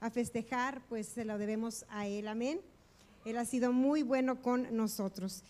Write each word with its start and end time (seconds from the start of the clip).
a 0.00 0.10
festejar, 0.10 0.82
pues 0.88 1.06
se 1.08 1.24
lo 1.24 1.38
debemos 1.38 1.84
a 1.90 2.06
Él. 2.06 2.28
Amén. 2.28 2.60
Él 3.24 3.36
ha 3.36 3.44
sido 3.44 3.72
muy 3.72 4.02
bueno 4.02 4.40
con 4.40 4.74
nosotros. 4.76 5.42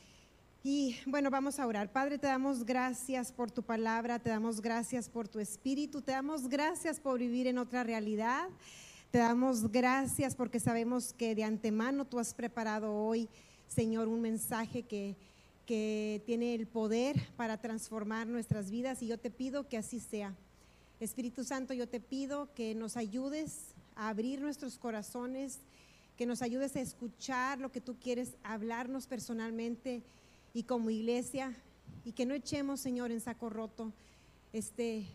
Y 0.64 0.96
bueno, 1.06 1.30
vamos 1.30 1.58
a 1.60 1.66
orar. 1.66 1.92
Padre, 1.92 2.18
te 2.18 2.26
damos 2.26 2.64
gracias 2.64 3.30
por 3.30 3.50
tu 3.50 3.62
palabra, 3.62 4.18
te 4.18 4.30
damos 4.30 4.60
gracias 4.60 5.08
por 5.08 5.28
tu 5.28 5.38
espíritu, 5.38 6.02
te 6.02 6.12
damos 6.12 6.48
gracias 6.48 6.98
por 6.98 7.18
vivir 7.18 7.46
en 7.46 7.58
otra 7.58 7.84
realidad. 7.84 8.48
Te 9.10 9.18
damos 9.18 9.70
gracias 9.70 10.34
porque 10.34 10.60
sabemos 10.60 11.12
que 11.12 11.34
de 11.34 11.44
antemano 11.44 12.04
tú 12.04 12.18
has 12.18 12.34
preparado 12.34 12.92
hoy, 12.92 13.28
Señor, 13.68 14.08
un 14.08 14.20
mensaje 14.20 14.82
que, 14.82 15.16
que 15.64 16.22
tiene 16.26 16.54
el 16.54 16.66
poder 16.66 17.28
para 17.36 17.58
transformar 17.58 18.26
nuestras 18.26 18.70
vidas 18.70 19.02
y 19.02 19.06
yo 19.06 19.18
te 19.18 19.30
pido 19.30 19.68
que 19.68 19.78
así 19.78 20.00
sea. 20.00 20.34
Espíritu 21.00 21.44
Santo, 21.44 21.72
yo 21.72 21.88
te 21.88 22.00
pido 22.00 22.52
que 22.54 22.74
nos 22.74 22.96
ayudes 22.96 23.74
abrir 23.98 24.40
nuestros 24.40 24.78
corazones, 24.78 25.58
que 26.16 26.24
nos 26.24 26.40
ayudes 26.40 26.76
a 26.76 26.80
escuchar 26.80 27.58
lo 27.58 27.70
que 27.70 27.80
tú 27.80 27.96
quieres 27.98 28.36
hablarnos 28.44 29.06
personalmente 29.06 30.02
y 30.54 30.62
como 30.62 30.90
iglesia, 30.90 31.54
y 32.04 32.12
que 32.12 32.24
no 32.24 32.34
echemos, 32.34 32.80
Señor, 32.80 33.10
en 33.10 33.20
saco 33.20 33.50
roto 33.50 33.92
este 34.52 35.06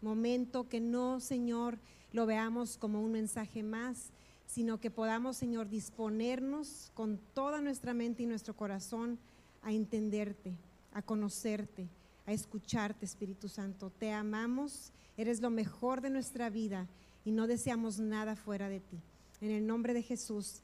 momento, 0.00 0.68
que 0.68 0.80
no, 0.80 1.20
Señor, 1.20 1.78
lo 2.12 2.26
veamos 2.26 2.76
como 2.76 3.02
un 3.02 3.12
mensaje 3.12 3.62
más, 3.62 4.10
sino 4.46 4.80
que 4.80 4.90
podamos, 4.90 5.36
Señor, 5.36 5.68
disponernos 5.68 6.90
con 6.94 7.18
toda 7.34 7.60
nuestra 7.60 7.94
mente 7.94 8.22
y 8.22 8.26
nuestro 8.26 8.56
corazón 8.56 9.18
a 9.62 9.72
entenderte, 9.72 10.56
a 10.92 11.02
conocerte, 11.02 11.88
a 12.26 12.32
escucharte, 12.32 13.04
Espíritu 13.04 13.48
Santo. 13.48 13.90
Te 13.90 14.12
amamos, 14.12 14.92
eres 15.16 15.40
lo 15.40 15.50
mejor 15.50 16.00
de 16.00 16.10
nuestra 16.10 16.50
vida 16.50 16.88
y 17.24 17.32
no 17.32 17.46
deseamos 17.46 17.98
nada 17.98 18.36
fuera 18.36 18.68
de 18.68 18.80
ti. 18.80 18.98
En 19.40 19.50
el 19.50 19.66
nombre 19.66 19.94
de 19.94 20.02
Jesús. 20.02 20.60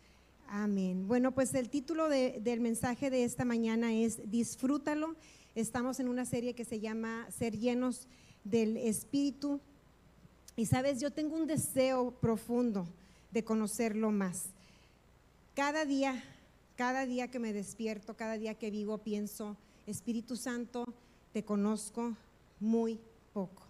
Amén. 0.49 1.09
Bueno, 1.09 1.33
pues 1.33 1.55
el 1.55 1.69
título 1.69 2.09
del 2.09 2.61
mensaje 2.61 3.11
de 3.11 3.25
esta 3.25 3.45
mañana 3.45 3.93
es 3.93 4.31
Disfrútalo. 4.31 5.17
Estamos 5.55 5.99
en 6.01 6.09
una 6.09 6.25
serie 6.25 6.55
que 6.55 6.65
se 6.65 6.81
llama 6.81 7.27
Ser 7.31 7.59
llenos 7.59 8.07
del 8.45 8.77
Espíritu. 8.77 9.61
Y 10.57 10.67
sabes, 10.67 11.01
yo 11.01 11.11
tengo 11.11 11.37
un 11.37 11.47
deseo 11.47 12.13
profundo 12.13 12.87
de 13.31 13.45
conocerlo 13.45 14.11
más. 14.11 14.47
Cada 15.55 15.85
día, 15.85 16.23
cada 16.77 17.07
día 17.07 17.29
que 17.29 17.39
me 17.39 17.53
despierto, 17.53 18.17
cada 18.17 18.39
día 18.39 18.55
que 18.55 18.71
vivo, 18.71 18.99
pienso, 18.99 19.57
Espíritu 19.87 20.37
Santo, 20.37 20.87
te 21.33 21.45
conozco 21.45 22.17
muy 22.61 22.99
poco. 23.33 23.63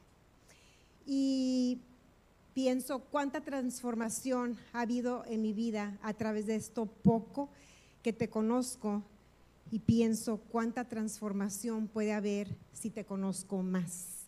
Y 1.06 1.78
pienso 2.56 3.00
cuánta 3.00 3.42
transformación 3.42 4.56
ha 4.72 4.80
habido 4.80 5.26
en 5.26 5.42
mi 5.42 5.52
vida 5.52 5.98
a 6.00 6.14
través 6.14 6.46
de 6.46 6.56
esto 6.56 6.86
poco 6.86 7.50
que 8.02 8.14
te 8.14 8.30
conozco 8.30 9.02
y 9.70 9.80
pienso 9.80 10.38
cuánta 10.38 10.88
transformación 10.88 11.86
puede 11.86 12.14
haber 12.14 12.56
si 12.72 12.88
te 12.88 13.04
conozco 13.04 13.62
más. 13.62 14.24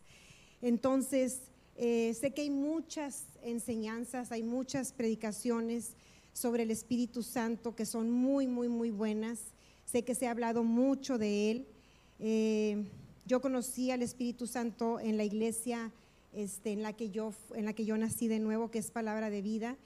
Entonces, 0.60 1.40
eh, 1.74 2.12
sé 2.20 2.34
que 2.34 2.42
hay 2.42 2.50
muchas 2.50 3.24
enseñanzas, 3.40 4.30
hay 4.30 4.42
muchas 4.42 4.92
predicaciones 4.92 5.94
sobre 6.34 6.64
el 6.64 6.70
Espíritu 6.70 7.22
Santo 7.22 7.74
que 7.74 7.86
son 7.86 8.10
muy, 8.10 8.46
muy, 8.46 8.68
muy 8.68 8.90
buenas. 8.90 9.40
Sé 9.86 10.04
que 10.04 10.14
se 10.14 10.26
ha 10.26 10.32
hablado 10.32 10.64
mucho 10.64 11.16
de 11.16 11.50
él. 11.50 11.66
Eh, 12.18 12.84
yo 13.24 13.40
conocí 13.40 13.90
al 13.90 14.02
Espíritu 14.02 14.46
Santo 14.46 15.00
en 15.00 15.16
la 15.16 15.24
iglesia 15.24 15.90
este, 16.32 16.72
en, 16.72 16.82
la 16.82 16.92
que 16.94 17.10
yo, 17.10 17.32
en 17.54 17.64
la 17.64 17.72
que 17.72 17.84
yo 17.84 17.96
nací 17.96 18.28
de 18.28 18.38
nuevo, 18.38 18.70
que 18.70 18.78
es 18.78 18.90
palabra 18.90 19.30
de 19.30 19.42
vida. 19.42 19.76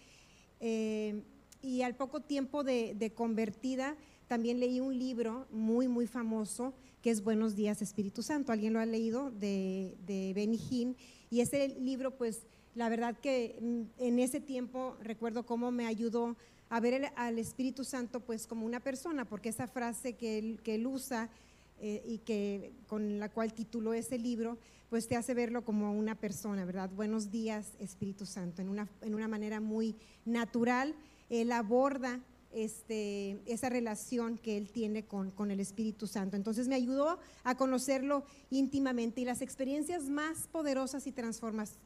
Eh, 0.61 1.23
y 1.63 1.83
al 1.83 1.95
poco 1.95 2.21
tiempo 2.21 2.65
de, 2.65 3.13
convertida, 3.15 3.97
también 4.27 4.61
leí 4.61 4.81
un 4.81 4.99
libro 4.99 5.47
muy, 5.51 5.89
muy 5.89 6.07
famoso 6.07 6.75
que 7.03 7.11
es 7.11 7.25
Buenos 7.25 7.57
días 7.57 7.83
Espíritu 7.83 8.23
Santo. 8.23 8.53
¿Alguien 8.53 8.73
lo 8.73 8.81
ha 8.81 8.87
leído? 8.87 9.31
De, 9.33 9.97
de 10.07 10.33
Benny 10.35 10.61
Hinn. 10.71 10.97
Y 11.31 11.41
ese 11.41 11.69
libro, 11.81 12.17
pues, 12.17 12.47
la 12.75 12.89
verdad 12.89 13.17
que 13.19 13.59
mm, 13.61 13.83
en 13.99 14.19
ese 14.19 14.41
tiempo 14.41 14.97
recuerdo 15.01 15.45
cómo 15.45 15.71
me 15.73 15.87
ayudó 15.87 16.37
a 16.69 16.81
ver 16.81 17.13
al 17.17 17.39
Espíritu 17.39 17.85
Santo, 17.85 18.21
pues, 18.21 18.47
como 18.47 18.65
una 18.65 18.81
persona, 18.81 19.25
porque 19.25 19.49
esa 19.49 19.67
frase 19.67 20.15
que 20.15 20.39
él, 20.39 20.61
que 20.63 20.77
él 20.77 20.87
usa 20.87 21.29
eh, 21.85 22.01
y 22.07 22.19
que 22.19 22.77
con 22.87 23.19
la 23.19 23.29
cual 23.29 23.53
tituló 23.53 23.93
ese 23.93 24.17
libro, 24.17 24.57
pues 24.89 25.09
te 25.09 25.17
hace 25.17 25.35
verlo 25.35 25.65
como 25.65 25.93
una 25.93 26.15
persona, 26.15 26.65
¿verdad? 26.65 26.89
Buenos 26.95 27.33
días, 27.33 27.73
Espíritu 27.81 28.25
Santo, 28.25 28.63
en 28.63 28.69
una, 28.69 28.89
en 29.01 29.17
una 29.17 29.27
manera 29.27 29.61
muy 29.61 29.97
natural. 30.25 30.95
Él 31.29 31.51
aborda 31.51 32.21
este, 32.53 33.43
esa 33.47 33.69
relación 33.69 34.39
que 34.39 34.57
él 34.57 34.71
tiene 34.71 35.07
con, 35.07 35.33
con, 35.33 35.51
el 35.51 35.59
Espíritu 35.59 36.07
Santo. 36.07 36.37
Entonces 36.37 36.69
me 36.69 36.77
ayudó 36.77 37.19
a 37.43 37.57
conocerlo 37.57 38.23
íntimamente 38.51 39.21
y 39.21 39.25
las 39.25 39.43
experiencias 39.43 40.05
más 40.09 40.47
poderosas 40.47 41.05
y, 41.09 41.15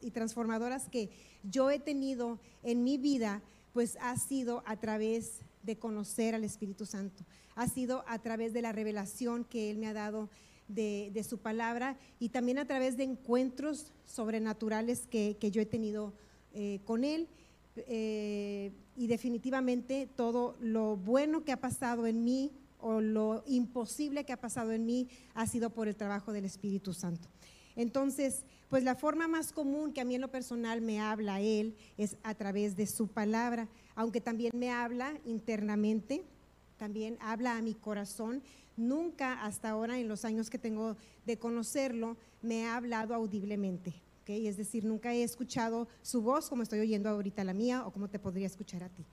y 0.03 0.11
transformadoras 0.11 0.91
que 0.91 1.09
yo 1.43 1.71
he 1.71 1.79
tenido 1.79 2.39
en 2.63 2.85
mi 2.85 2.99
vida, 2.99 3.43
pues 3.73 3.97
ha 4.03 4.15
sido 4.19 4.63
a 4.67 4.77
través 4.77 5.41
de 5.67 5.77
conocer 5.77 6.35
al 6.35 6.45
Espíritu 6.45 6.87
Santo, 6.87 7.25
ha 7.55 7.69
sido 7.69 8.05
a 8.07 8.19
través 8.21 8.53
de 8.53 8.63
la 8.63 8.73
revelación 8.73 9.45
que 9.45 9.71
Él 9.71 9.79
me 9.79 9.89
ha 9.89 9.93
dado 9.93 10.31
de, 10.69 11.25
su 11.29 11.39
palabra 11.39 11.99
y 12.19 12.31
también 12.31 12.59
a 12.59 12.67
través 12.67 12.97
de 12.97 13.05
encuentros 13.05 13.93
sobrenaturales 14.05 15.07
que, 15.07 15.37
yo 15.41 15.61
he 15.61 15.67
tenido 15.67 16.15
eh, 16.55 16.81
con 16.85 17.05
Él. 17.05 17.29
Eh, 17.77 18.73
y 18.97 19.07
definitivamente 19.07 20.09
todo 20.17 20.57
lo 20.61 20.97
bueno 20.97 21.45
que 21.45 21.53
ha 21.53 21.61
pasado 21.61 22.07
en 22.07 22.25
mí 22.25 22.53
o 22.79 23.03
lo 23.03 23.43
imposible 23.47 24.25
que 24.25 24.33
ha 24.33 24.41
pasado 24.41 24.73
en 24.73 24.87
mí 24.87 25.09
ha 25.35 25.47
sido 25.47 25.71
por 25.71 25.87
el 25.89 25.97
trabajo 25.97 26.33
del 26.33 26.47
Espíritu 26.47 26.95
Santo. 26.95 27.29
Entonces, 27.75 28.45
pues 28.69 28.85
la 28.85 28.95
forma 28.95 29.29
más 29.29 29.53
común 29.53 29.93
que 29.93 30.01
a 30.01 30.05
mí 30.05 30.15
en 30.15 30.21
lo 30.21 30.31
personal 30.31 30.81
me 30.81 31.01
habla 31.01 31.41
Él 31.41 31.77
es 31.97 32.17
a 32.23 32.35
través 32.35 32.77
de 32.77 32.87
su 32.87 33.09
palabra, 33.09 33.69
aunque 33.95 34.21
también 34.21 34.53
me 34.55 34.71
habla 34.71 35.19
internamente, 35.25 36.25
también 36.77 37.17
habla 37.21 37.57
a 37.57 37.63
mi 37.63 37.75
corazón 37.75 38.43
nunca 38.77 39.43
hasta 39.45 39.71
ahora, 39.71 39.99
en 39.99 40.09
los 40.09 40.25
años 40.25 40.51
que 40.51 40.59
tengo 40.59 40.97
de 41.25 41.39
conocerlo, 41.39 42.17
me 42.43 42.67
ha 42.67 42.77
hablado 42.77 43.15
audiblemente. 43.15 43.95
¿okay? 44.23 44.47
Es 44.47 44.57
decir, 44.57 44.85
nunca 44.85 45.15
he 45.15 45.23
escuchado 45.23 45.89
su 46.03 46.23
voz 46.23 46.49
como 46.49 46.63
estoy 46.63 46.81
oyendo 46.81 47.09
ahorita 47.09 47.43
la 47.45 47.55
mía 47.55 47.87
o 47.87 47.93
como 47.93 48.09
te 48.09 48.19
podría 48.19 48.47
escuchar 48.47 48.83
a 48.85 48.89
ti. 48.89 49.05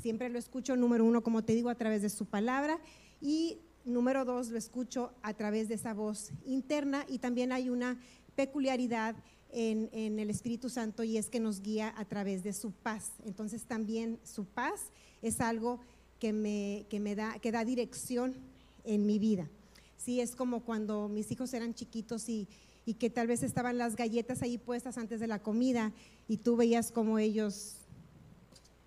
Siempre 0.00 0.28
lo 0.28 0.38
escucho, 0.38 0.76
número 0.76 1.04
uno, 1.04 1.22
como 1.22 1.42
te 1.42 1.54
digo, 1.54 1.70
a 1.70 1.74
través 1.74 2.02
de 2.02 2.10
su 2.10 2.26
palabra 2.26 2.78
y 3.20 3.58
número 3.84 4.24
dos, 4.24 4.50
lo 4.50 4.58
escucho 4.58 5.12
a 5.22 5.32
través 5.34 5.68
de 5.68 5.74
esa 5.74 5.94
voz 5.94 6.32
interna 6.44 7.06
y 7.08 7.18
también 7.18 7.52
hay 7.52 7.70
una 7.70 7.98
peculiaridad 8.36 9.16
en, 9.50 9.88
en, 9.92 10.18
el 10.18 10.30
Espíritu 10.30 10.68
Santo 10.68 11.02
y 11.02 11.16
es 11.16 11.28
que 11.28 11.40
nos 11.40 11.62
guía 11.62 11.94
a 11.96 12.04
través 12.04 12.42
de 12.42 12.52
su 12.52 12.72
paz. 12.72 13.12
Entonces 13.24 13.64
también 13.64 14.18
su 14.22 14.44
paz 14.44 14.92
es 15.22 15.40
algo 15.40 15.80
que 16.20 16.32
me, 16.32 16.86
que 16.88 17.00
me 17.00 17.14
da, 17.14 17.38
que 17.40 17.52
da 17.52 17.64
dirección 17.64 18.34
en 18.84 19.06
mi 19.06 19.18
vida. 19.18 19.48
Sí, 19.96 20.20
es 20.20 20.36
como 20.36 20.60
cuando 20.60 21.08
mis 21.08 21.30
hijos 21.32 21.52
eran 21.54 21.74
chiquitos 21.74 22.28
y, 22.28 22.48
y 22.84 22.94
que 22.94 23.10
tal 23.10 23.26
vez 23.26 23.42
estaban 23.42 23.78
las 23.78 23.96
galletas 23.96 24.42
ahí 24.42 24.58
puestas 24.58 24.98
antes 24.98 25.20
de 25.20 25.26
la 25.26 25.42
comida 25.42 25.92
y 26.28 26.36
tú 26.38 26.56
veías 26.56 26.92
como 26.92 27.18
ellos 27.18 27.78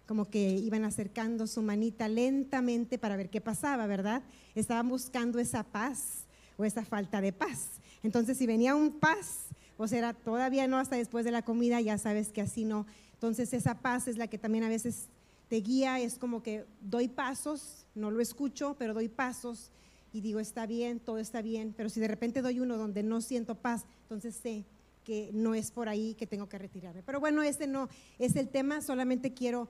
como 0.06 0.26
que 0.26 0.56
iban 0.56 0.86
acercando 0.86 1.46
su 1.46 1.62
manita 1.62 2.08
lentamente 2.08 2.98
para 2.98 3.16
ver 3.16 3.30
qué 3.30 3.42
pasaba, 3.42 3.86
¿verdad? 3.86 4.24
Estaban 4.56 4.90
buscando 4.90 5.38
esa 5.38 5.64
paz 5.64 6.26
o 6.60 6.66
esa 6.66 6.84
falta 6.84 7.22
de 7.22 7.32
paz. 7.32 7.80
Entonces, 8.04 8.38
si 8.38 8.46
venía 8.46 8.76
un 8.76 9.00
paz, 9.00 9.46
o 9.78 9.88
sea, 9.88 10.14
todavía 10.14 10.68
no 10.68 10.78
hasta 10.78 10.98
después 10.98 11.24
de 11.24 11.32
la 11.32 11.42
comida, 11.42 11.80
ya 11.80 11.98
sabes 11.98 12.30
que 12.30 12.42
así 12.42 12.66
no. 12.66 12.86
Entonces, 13.14 13.54
esa 13.54 13.80
paz 13.80 14.10
es 14.10 14.18
la 14.18 14.28
que 14.28 14.38
también 14.38 14.66
a 14.66 14.70
veces 14.70 15.08
te 15.48 15.56
guía, 15.62 16.00
es 16.00 16.18
como 16.18 16.44
que 16.44 16.66
doy 16.82 17.08
pasos, 17.08 17.86
no 17.96 18.12
lo 18.12 18.20
escucho, 18.20 18.76
pero 18.78 18.94
doy 18.94 19.08
pasos 19.08 19.72
y 20.12 20.22
digo, 20.22 20.40
está 20.40 20.66
bien, 20.66 21.00
todo 21.00 21.18
está 21.18 21.42
bien, 21.42 21.74
pero 21.76 21.90
si 21.90 22.00
de 22.00 22.08
repente 22.08 22.42
doy 22.42 22.60
uno 22.60 22.78
donde 22.78 23.04
no 23.04 23.22
siento 23.22 23.56
paz, 23.56 23.86
entonces 24.04 24.36
sé 24.36 24.66
que 25.06 25.32
no 25.34 25.56
es 25.56 25.72
por 25.72 25.88
ahí 25.88 26.14
que 26.16 26.28
tengo 26.28 26.50
que 26.50 26.58
retirarme. 26.58 27.02
Pero 27.04 27.20
bueno, 27.20 27.42
ese 27.42 27.68
no 27.68 27.90
es 28.20 28.36
el 28.36 28.50
tema, 28.50 28.82
solamente 28.82 29.34
quiero 29.34 29.70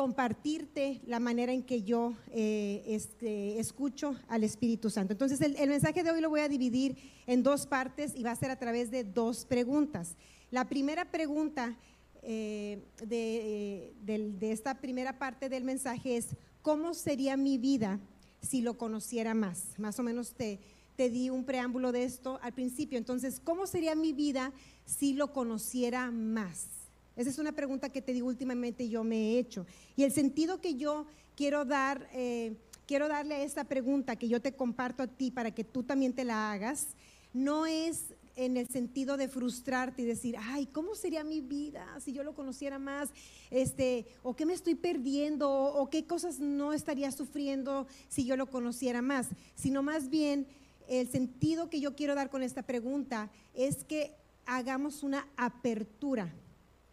compartirte 0.00 1.02
la 1.04 1.20
manera 1.20 1.52
en 1.52 1.62
que 1.62 1.82
yo 1.82 2.14
eh, 2.30 2.82
este, 2.86 3.60
escucho 3.60 4.16
al 4.28 4.44
Espíritu 4.44 4.88
Santo. 4.88 5.12
Entonces, 5.12 5.42
el, 5.42 5.68
mensaje 5.68 6.02
de 6.02 6.10
hoy 6.10 6.22
lo 6.22 6.30
voy 6.30 6.40
a 6.40 6.48
dividir 6.48 6.96
en 7.26 7.42
dos 7.42 7.66
partes 7.66 8.14
y 8.16 8.22
va 8.22 8.30
a 8.30 8.34
ser 8.34 8.50
a 8.50 8.58
través 8.58 8.90
de 8.90 9.04
dos 9.04 9.44
preguntas. 9.44 10.16
La 10.50 10.70
primera 10.70 11.10
pregunta 11.10 11.76
eh, 12.22 12.82
de, 13.06 13.92
de 14.02 14.52
esta 14.52 14.80
primera 14.80 15.18
parte 15.18 15.50
del 15.50 15.64
mensaje 15.64 16.16
es, 16.16 16.28
¿cómo 16.62 16.94
sería 16.94 17.36
mi 17.36 17.58
vida 17.58 18.00
si 18.40 18.62
lo 18.62 18.78
conociera 18.78 19.34
más. 19.34 19.78
Más 19.78 19.98
o 19.98 20.02
menos 20.02 20.32
te 20.32 20.58
di 20.96 21.28
un 21.28 21.44
preámbulo 21.44 21.92
de 21.92 22.04
esto 22.04 22.38
al 22.40 22.54
principio. 22.54 22.96
Entonces, 22.96 23.38
¿cómo 23.38 23.66
sería 23.66 23.94
mi 23.94 24.14
vida 24.14 24.50
si 24.86 25.12
lo 25.12 25.34
conociera 25.34 26.10
más? 26.10 26.79
Esa 27.20 27.28
es 27.28 27.38
una 27.38 27.52
pregunta 27.52 27.90
que 27.90 28.00
te 28.00 28.14
digo 28.14 28.28
últimamente 28.28 28.88
yo 28.88 29.04
me 29.04 29.16
he 29.16 29.38
hecho. 29.38 29.66
Y 29.94 30.04
el 30.04 30.10
sentido 30.10 30.62
que 30.62 30.76
yo 30.76 31.04
quiero 31.36 31.66
dar, 31.66 32.08
eh, 32.14 32.56
quiero 32.86 33.08
darle 33.08 33.34
a 33.34 33.42
esta 33.42 33.64
pregunta 33.64 34.16
que 34.16 34.26
yo 34.26 34.40
te 34.40 34.54
comparto 34.54 35.02
a 35.02 35.06
ti 35.06 35.30
para 35.30 35.50
que 35.50 35.62
tú 35.62 35.82
también 35.82 36.14
te 36.14 36.24
la 36.24 36.50
hagas, 36.50 36.96
no 37.34 37.66
es 37.66 38.14
en 38.36 38.56
el 38.56 38.68
sentido 38.68 39.18
de 39.18 39.28
frustrarte 39.28 40.00
y 40.00 40.06
decir, 40.06 40.34
ay, 40.40 40.64
¿cómo 40.64 40.94
sería 40.94 41.22
mi 41.22 41.42
vida 41.42 41.86
si 42.00 42.14
yo 42.14 42.24
lo 42.24 42.34
conociera 42.34 42.78
más? 42.78 43.10
Este, 43.50 44.06
o 44.22 44.34
qué 44.34 44.46
me 44.46 44.54
estoy 44.54 44.74
perdiendo, 44.74 45.50
o 45.50 45.90
qué 45.90 46.06
cosas 46.06 46.40
no 46.40 46.72
estaría 46.72 47.12
sufriendo 47.12 47.86
si 48.08 48.24
yo 48.24 48.34
lo 48.38 48.46
conociera 48.46 49.02
más, 49.02 49.26
sino 49.56 49.82
más 49.82 50.08
bien 50.08 50.46
el 50.88 51.06
sentido 51.06 51.68
que 51.68 51.80
yo 51.80 51.94
quiero 51.94 52.14
dar 52.14 52.30
con 52.30 52.42
esta 52.42 52.62
pregunta 52.62 53.30
es 53.52 53.84
que 53.84 54.14
hagamos 54.46 55.02
una 55.02 55.28
apertura 55.36 56.32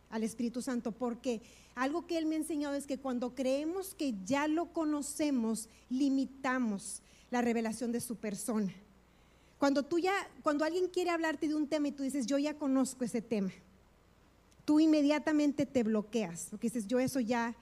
al 0.10 0.24
Espíritu 0.24 0.62
Santo, 0.62 0.92
porque 0.92 1.42
algo 1.76 2.08
que 2.08 2.18
Él 2.18 2.26
me 2.26 2.36
ha 2.36 2.40
enseñado 2.40 2.76
es 2.76 2.88
que 2.88 2.98
cuando 2.98 3.36
creemos 3.36 3.94
que 3.94 4.14
ya 4.26 4.48
lo 4.48 4.74
conocemos, 4.74 5.70
limitamos 5.90 7.02
la 7.30 7.42
revelación 7.42 7.92
de 7.92 8.02
su 8.02 8.16
persona. 8.16 8.74
Cuando 9.58 9.84
tú 9.84 10.00
ya, 10.00 10.14
cuando 10.44 10.66
alguien 10.66 10.88
quiere 10.88 11.10
hablarte 11.10 11.48
de 11.48 11.56
un 11.56 11.68
tema 11.68 11.90
y 11.90 11.92
tú 11.92 12.04
dices, 12.04 12.26
yo 12.26 12.38
ya 12.38 12.54
conozco 12.56 13.04
ese 13.04 13.22
tema, 13.22 13.52
tú 14.66 14.80
inmediatamente 14.80 15.66
te 15.66 15.84
bloqueas, 15.84 16.48
porque 16.50 16.68
dices, 16.68 16.88
yo 16.88 17.00
eso 17.00 17.20
ya, 17.20 17.56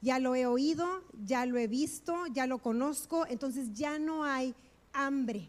ya 0.00 0.18
lo 0.18 0.34
he 0.34 0.46
oído, 0.46 1.02
ya 1.24 1.46
lo 1.46 1.58
he 1.58 1.66
visto, 1.66 2.26
ya 2.32 2.46
lo 2.46 2.58
conozco, 2.58 3.26
entonces 3.26 3.74
ya 3.74 3.98
no 3.98 4.24
hay 4.24 4.54
hambre 4.92 5.48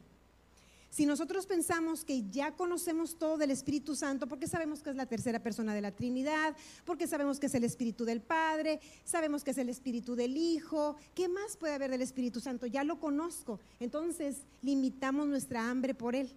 si 0.93 1.07
nosotros 1.07 1.47
pensamos 1.47 2.05
que 2.05 2.29
ya 2.29 2.51
conocemos 2.51 3.15
todo 3.17 3.39
del 3.39 3.49
Espíritu 3.49 3.95
Santo, 3.95 4.27
porque 4.27 4.47
sabemos 4.47 4.83
que 4.83 4.91
es 4.91 4.95
la 4.95 5.07
tercera 5.07 5.39
persona 5.41 5.73
de 5.73 5.81
la 5.81 5.91
Trinidad, 5.91 6.55
porque 6.85 7.07
sabemos 7.07 7.39
que 7.39 7.47
es 7.47 7.55
el 7.55 7.63
Espíritu 7.63 8.05
del 8.05 8.21
Padre, 8.21 8.79
sabemos 9.03 9.43
que 9.43 9.49
es 9.49 9.57
el 9.57 9.69
Espíritu 9.69 10.15
del 10.15 10.37
Hijo, 10.37 10.95
¿qué 11.15 11.27
más 11.27 11.57
puede 11.57 11.73
haber 11.73 11.89
del 11.89 12.03
Espíritu 12.03 12.39
Santo? 12.39 12.67
Ya 12.67 12.83
lo 12.83 12.99
conozco. 12.99 13.59
Entonces 13.79 14.43
limitamos 14.61 15.25
nuestra 15.27 15.67
hambre 15.67 15.95
por 15.95 16.15
Él. 16.15 16.29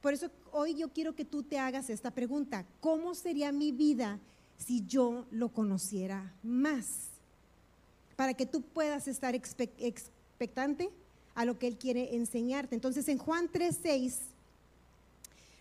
Por 0.00 0.14
eso 0.14 0.30
hoy 0.50 0.76
yo 0.76 0.88
quiero 0.88 1.14
que 1.14 1.26
tú 1.26 1.42
te 1.42 1.58
hagas 1.58 1.90
esta 1.90 2.10
pregunta. 2.10 2.64
¿Cómo 2.80 3.14
sería 3.14 3.52
mi 3.52 3.70
vida 3.70 4.18
si 4.56 4.82
yo 4.86 5.26
lo 5.30 5.50
conociera 5.50 6.32
más? 6.42 7.10
Para 8.16 8.32
que 8.32 8.46
tú 8.46 8.62
puedas 8.62 9.08
estar 9.08 9.34
expectante 9.34 10.88
a 11.40 11.46
lo 11.46 11.58
que 11.58 11.66
Él 11.66 11.78
quiere 11.78 12.14
enseñarte. 12.16 12.74
Entonces 12.74 13.08
en 13.08 13.16
Juan 13.16 13.50
3.6, 13.50 14.14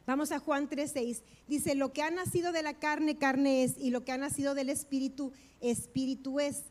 vamos 0.06 0.34
a 0.34 0.40
Juan 0.40 0.70
3.6, 0.70 1.22
dice, 1.48 1.74
lo 1.74 1.94
que 1.94 2.02
ha 2.02 2.12
nacido 2.12 2.52
de 2.52 2.64
la 2.64 2.74
carne, 2.74 3.18
carne 3.18 3.64
es, 3.64 3.76
y 3.78 3.90
lo 3.90 4.04
que 4.04 4.12
ha 4.12 4.18
nacido 4.18 4.56
del 4.56 4.70
espíritu, 4.70 5.32
espíritu 5.62 6.42
es. 6.42 6.64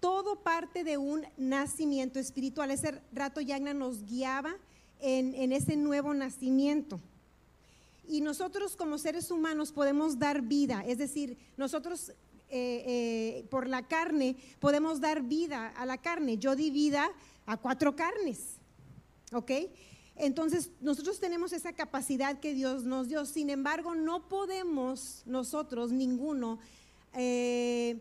Todo 0.00 0.40
parte 0.40 0.84
de 0.84 0.98
un 0.98 1.24
nacimiento 1.38 2.18
espiritual. 2.18 2.70
Ese 2.70 3.00
rato 3.10 3.40
Yagna 3.40 3.72
nos 3.72 4.04
guiaba 4.04 4.54
en, 5.00 5.50
ese 5.50 5.74
nuevo 5.78 6.12
nacimiento. 6.12 7.00
Y 8.06 8.20
nosotros 8.20 8.76
como 8.76 8.98
seres 8.98 9.30
humanos 9.30 9.72
podemos 9.72 10.18
dar 10.18 10.42
vida, 10.42 10.84
es 10.86 10.98
decir, 10.98 11.38
nosotros 11.56 12.10
eh, 12.50 12.84
eh, 12.86 13.46
por 13.48 13.66
la 13.66 13.88
carne 13.88 14.36
podemos 14.60 15.00
dar 15.00 15.22
vida 15.22 15.68
a 15.68 15.86
la 15.86 15.96
carne. 15.96 16.36
Yo 16.36 16.54
di 16.54 16.70
vida 16.70 17.10
a 17.46 17.56
cuatro 17.56 17.96
carnes. 17.96 18.58
¿Ok? 19.32 19.50
Entonces, 20.16 20.70
nosotros 20.80 21.20
tenemos 21.20 21.52
esa 21.52 21.72
capacidad 21.72 22.40
que 22.40 22.54
Dios 22.54 22.84
nos 22.84 23.08
dio. 23.08 23.26
Sin 23.26 23.50
embargo, 23.50 23.94
no 23.94 24.28
podemos 24.28 25.22
nosotros, 25.26 25.92
ninguno, 25.92 26.58
eh, 27.12 28.00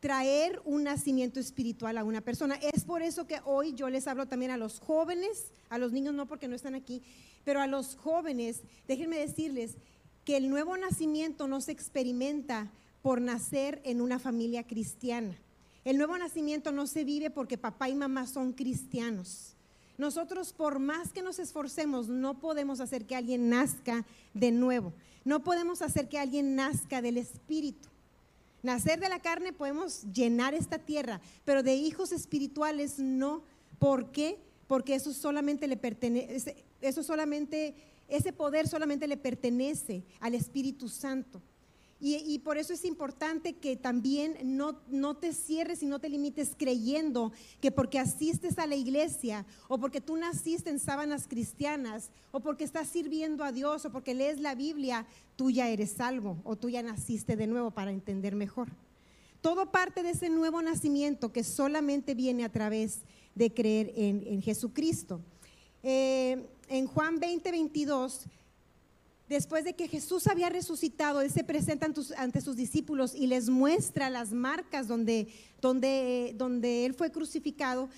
traer 0.00 0.60
un 0.64 0.84
nacimiento 0.84 1.40
espiritual 1.40 1.98
a 1.98 2.04
una 2.04 2.20
persona. 2.20 2.56
Es 2.74 2.84
por 2.84 3.02
eso 3.02 3.26
que 3.26 3.40
hoy 3.44 3.72
yo 3.72 3.88
les 3.88 4.06
hablo 4.06 4.26
también 4.28 4.50
a 4.50 4.56
los 4.56 4.78
jóvenes, 4.78 5.50
a 5.70 5.78
los 5.78 5.92
niños 5.92 6.14
no 6.14 6.26
porque 6.26 6.46
no 6.46 6.54
están 6.54 6.74
aquí, 6.74 7.02
pero 7.44 7.60
a 7.60 7.66
los 7.66 7.96
jóvenes, 7.96 8.62
déjenme 8.86 9.18
decirles 9.18 9.76
que 10.24 10.36
el 10.36 10.50
nuevo 10.50 10.76
nacimiento 10.76 11.48
no 11.48 11.60
se 11.60 11.72
experimenta 11.72 12.70
por 13.02 13.20
nacer 13.20 13.80
en 13.84 14.00
una 14.00 14.18
familia 14.18 14.66
cristiana. 14.66 15.36
El 15.84 15.98
nuevo 15.98 16.16
nacimiento 16.16 16.72
no 16.72 16.86
se 16.86 17.04
vive 17.04 17.30
porque 17.30 17.58
papá 17.58 17.88
y 17.88 17.94
mamá 17.94 18.26
son 18.26 18.52
cristianos. 18.52 19.54
Nosotros, 19.98 20.52
por 20.52 20.78
más 20.78 21.12
que 21.12 21.22
nos 21.22 21.38
esforcemos, 21.38 22.08
no 22.08 22.40
podemos 22.40 22.80
hacer 22.80 23.06
que 23.06 23.14
alguien 23.14 23.48
nazca 23.48 24.04
de 24.32 24.50
nuevo. 24.50 24.92
No 25.24 25.44
podemos 25.44 25.82
hacer 25.82 26.08
que 26.08 26.18
alguien 26.18 26.56
nazca 26.56 27.00
del 27.00 27.18
Espíritu. 27.18 27.88
Nacer 28.62 28.98
de 28.98 29.10
la 29.10 29.20
carne 29.20 29.52
podemos 29.52 30.04
llenar 30.12 30.54
esta 30.54 30.78
tierra, 30.78 31.20
pero 31.44 31.62
de 31.62 31.74
hijos 31.74 32.12
espirituales 32.12 32.98
no. 32.98 33.42
¿Por 33.78 34.10
qué? 34.10 34.38
Porque 34.66 34.94
eso 34.94 35.12
solamente 35.12 35.68
le 35.68 35.76
pertenece, 35.76 36.64
eso 36.80 37.02
solamente, 37.02 37.74
ese 38.08 38.32
poder 38.32 38.66
solamente 38.66 39.06
le 39.06 39.18
pertenece 39.18 40.02
al 40.18 40.34
Espíritu 40.34 40.88
Santo. 40.88 41.42
Y, 42.06 42.38
por 42.40 42.58
eso 42.58 42.74
es 42.74 42.84
importante 42.84 43.54
que 43.54 43.76
también 43.76 44.36
no, 44.44 44.78
no 44.88 45.16
te 45.16 45.32
cierres 45.32 45.82
y 45.82 45.86
no 45.86 46.00
te 46.00 46.10
limites 46.10 46.50
creyendo 46.54 47.32
que 47.62 47.70
porque 47.70 47.98
asistes 47.98 48.58
a 48.58 48.66
la 48.66 48.74
iglesia 48.74 49.46
o 49.68 49.78
porque 49.78 50.02
tú 50.02 50.14
naciste 50.14 50.68
en 50.68 50.78
sábanas 50.78 51.26
cristianas 51.26 52.10
o 52.30 52.40
porque 52.40 52.64
estás 52.64 52.88
sirviendo 52.88 53.42
a 53.42 53.52
Dios 53.52 53.86
o 53.86 53.90
porque 53.90 54.12
lees 54.12 54.38
la 54.38 54.54
Biblia, 54.54 55.06
tú 55.34 55.50
ya 55.50 55.70
eres 55.70 55.92
salvo 55.92 56.36
o 56.44 56.56
tú 56.56 56.68
ya 56.68 56.82
naciste 56.82 57.36
de 57.36 57.46
nuevo 57.46 57.70
para 57.70 57.90
entender 57.90 58.36
mejor. 58.36 58.68
Todo 59.40 59.72
parte 59.72 60.02
de 60.02 60.10
ese 60.10 60.28
nuevo 60.28 60.60
nacimiento 60.60 61.32
que 61.32 61.42
solamente 61.42 62.14
viene 62.14 62.44
a 62.44 62.52
través 62.52 62.98
de 63.34 63.50
creer 63.50 63.94
en, 63.96 64.42
Jesucristo. 64.42 65.22
Eh, 65.82 66.46
en 66.68 66.86
Juan 66.86 67.18
20, 67.18 67.50
22 67.50 68.26
después 69.34 69.64
de 69.64 69.74
que 69.74 69.88
Jesús 69.88 70.28
había 70.28 70.48
resucitado, 70.48 71.20
Él 71.20 71.30
se 71.30 71.42
presenta 71.42 71.88
ante 72.16 72.40
sus 72.40 72.54
discípulos 72.54 73.16
y 73.16 73.26
les 73.26 73.48
muestra 73.48 74.08
las 74.08 74.32
marcas 74.32 74.86
donde, 74.86 75.26
donde, 75.60 76.34
donde 76.36 76.86
Él 76.86 76.94
fue 76.94 77.10
crucificado. 77.10 77.88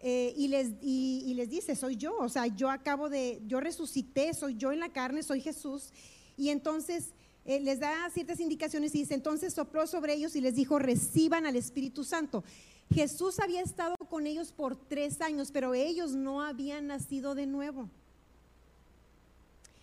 Eh, 0.00 0.32
y, 0.36 0.48
les, 0.48 0.72
y, 0.82 1.34
les 1.34 1.48
dice, 1.48 1.74
soy 1.74 1.96
yo, 1.96 2.16
o 2.18 2.28
sea, 2.28 2.46
yo 2.46 2.70
acabo 2.70 3.08
de, 3.08 3.42
yo 3.48 3.58
resucité, 3.58 4.34
soy 4.34 4.54
yo 4.54 4.70
en 4.70 4.78
la 4.78 4.92
carne, 4.92 5.24
soy 5.24 5.40
Jesús. 5.40 5.90
Y 6.36 6.50
entonces 6.50 7.06
eh, 7.44 7.58
les 7.58 7.80
da 7.80 8.08
ciertas 8.10 8.38
indicaciones 8.38 8.94
y 8.94 8.98
dice, 8.98 9.14
entonces 9.14 9.52
sopló 9.52 9.88
sobre 9.88 10.14
ellos 10.14 10.36
y 10.36 10.40
les 10.40 10.54
dijo, 10.54 10.78
reciban 10.78 11.44
al 11.44 11.56
Espíritu 11.56 12.04
Santo. 12.04 12.44
Jesús 12.92 13.40
había 13.40 13.62
estado 13.62 13.96
con 13.96 14.28
ellos 14.28 14.52
por 14.52 14.76
tres 14.76 15.20
años, 15.20 15.50
pero 15.50 15.74
ellos 15.74 16.14
no 16.14 16.42
habían 16.42 16.86
nacido 16.86 17.34
de 17.34 17.46
nuevo. 17.46 17.88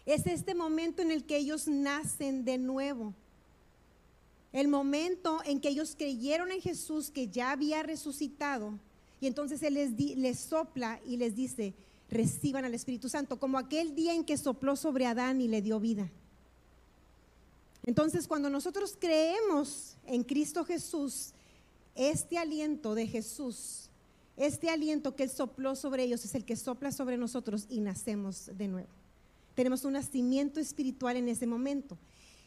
Es 0.06 0.26
este 0.26 0.56
momento 0.56 1.02
en 1.02 1.12
el 1.12 1.26
que 1.26 1.38
ellos 1.38 1.68
nacen 1.68 2.44
de 2.44 2.58
nuevo. 2.58 3.14
El 4.52 4.68
momento 4.68 5.40
en 5.46 5.62
que 5.62 5.70
ellos 5.70 5.96
creyeron 5.98 6.52
en 6.52 6.62
Jesús 6.62 7.12
que 7.12 7.28
ya 7.28 7.52
había 7.52 7.84
resucitado. 7.84 8.78
Y 9.20 9.28
entonces 9.28 9.62
Él 9.64 9.76
les, 9.76 10.40
sopla 10.40 11.00
y 11.06 11.18
les 11.18 11.36
dice, 11.36 11.74
reciban 12.10 12.66
al 12.66 12.74
Espíritu 12.74 13.08
Santo, 13.08 13.40
como 13.40 13.58
aquel 13.58 13.96
día 13.96 14.14
en 14.14 14.26
que 14.26 14.38
sopló 14.38 14.76
sobre 14.76 15.06
Adán 15.06 15.40
y 15.40 15.48
le 15.48 15.62
dio 15.62 15.80
vida. 15.80 16.10
Entonces, 17.86 18.28
cuando 18.28 18.50
nosotros 18.50 18.98
creemos 19.00 19.96
en 20.06 20.24
Cristo 20.24 20.66
Jesús, 20.66 21.34
este 21.96 22.38
aliento 22.38 22.96
de 22.96 23.08
Jesús, 23.08 23.90
este 24.38 24.70
aliento 24.70 25.16
que 25.16 25.24
Él 25.24 25.30
sopló 25.30 25.76
sobre 25.76 26.04
ellos 26.04 26.26
es 26.26 26.36
el 26.36 26.44
que 26.44 26.56
sopla 26.56 26.92
sobre 26.92 27.18
nosotros 27.18 27.68
y 27.70 27.80
nacemos 27.80 28.50
de 28.58 28.68
nuevo. 28.68 29.01
Tenemos 29.62 29.86
un 29.86 29.94
nacimiento 29.94 30.60
espiritual 30.60 31.18
en 31.18 31.30
ese 31.30 31.46
momento. 31.46 31.96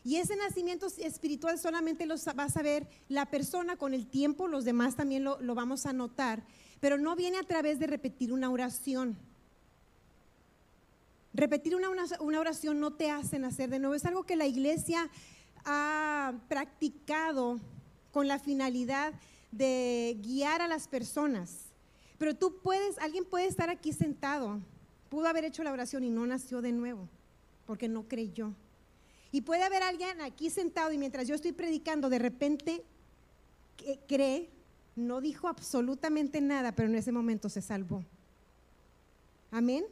Y 0.02 0.16
ese 0.16 0.34
nacimiento 0.34 0.88
espiritual 0.98 1.60
solamente 1.60 2.06
lo 2.06 2.16
va 2.36 2.42
a 2.42 2.48
saber 2.48 2.88
la 3.08 3.26
persona 3.26 3.76
con 3.76 3.94
el 3.94 4.08
tiempo, 4.08 4.48
los 4.48 4.64
demás 4.64 4.96
también 4.96 5.22
lo, 5.22 5.38
vamos 5.54 5.86
a 5.86 5.92
notar, 5.92 6.42
pero 6.80 6.98
no 6.98 7.14
viene 7.14 7.38
a 7.38 7.44
través 7.44 7.78
de 7.78 7.86
repetir 7.86 8.32
una 8.32 8.50
oración. 8.50 9.16
Repetir 11.32 11.76
una, 11.76 11.88
una, 12.18 12.40
oración 12.40 12.80
no 12.80 12.94
te 12.94 13.12
hace 13.12 13.38
nacer 13.38 13.70
de 13.70 13.78
nuevo, 13.78 13.94
es 13.94 14.06
algo 14.06 14.24
que 14.24 14.34
la 14.34 14.48
iglesia 14.48 15.08
ha 15.64 16.34
practicado 16.48 17.60
con 18.10 18.26
la 18.26 18.40
finalidad 18.40 19.14
de 19.52 20.18
guiar 20.20 20.62
a 20.62 20.66
las 20.66 20.88
personas. 20.88 21.66
Pero 22.18 22.34
tú 22.34 22.58
puedes, 22.60 22.98
alguien 22.98 23.24
puede 23.24 23.46
estar 23.46 23.70
aquí 23.70 23.92
sentado 23.92 24.58
pudo 25.14 25.28
haber 25.28 25.44
hecho 25.44 25.62
la 25.62 25.70
oración 25.70 26.02
y 26.02 26.10
no 26.10 26.26
nació 26.26 26.60
de 26.60 26.72
nuevo, 26.72 27.08
porque 27.66 27.88
no 27.88 28.08
creyó. 28.08 28.52
Y 29.30 29.42
puede 29.42 29.62
haber 29.62 29.84
alguien 29.84 30.20
aquí 30.20 30.50
sentado 30.50 30.92
y 30.92 30.98
mientras 30.98 31.28
yo 31.28 31.36
estoy 31.36 31.52
predicando, 31.52 32.10
de 32.10 32.18
repente 32.18 32.84
cree, 34.08 34.50
no 34.96 35.20
dijo 35.20 35.46
absolutamente 35.46 36.40
nada, 36.40 36.72
pero 36.72 36.88
en 36.88 36.96
ese 36.96 37.12
momento 37.12 37.48
se 37.48 37.62
salvó. 37.62 38.04
Amén. 39.52 39.84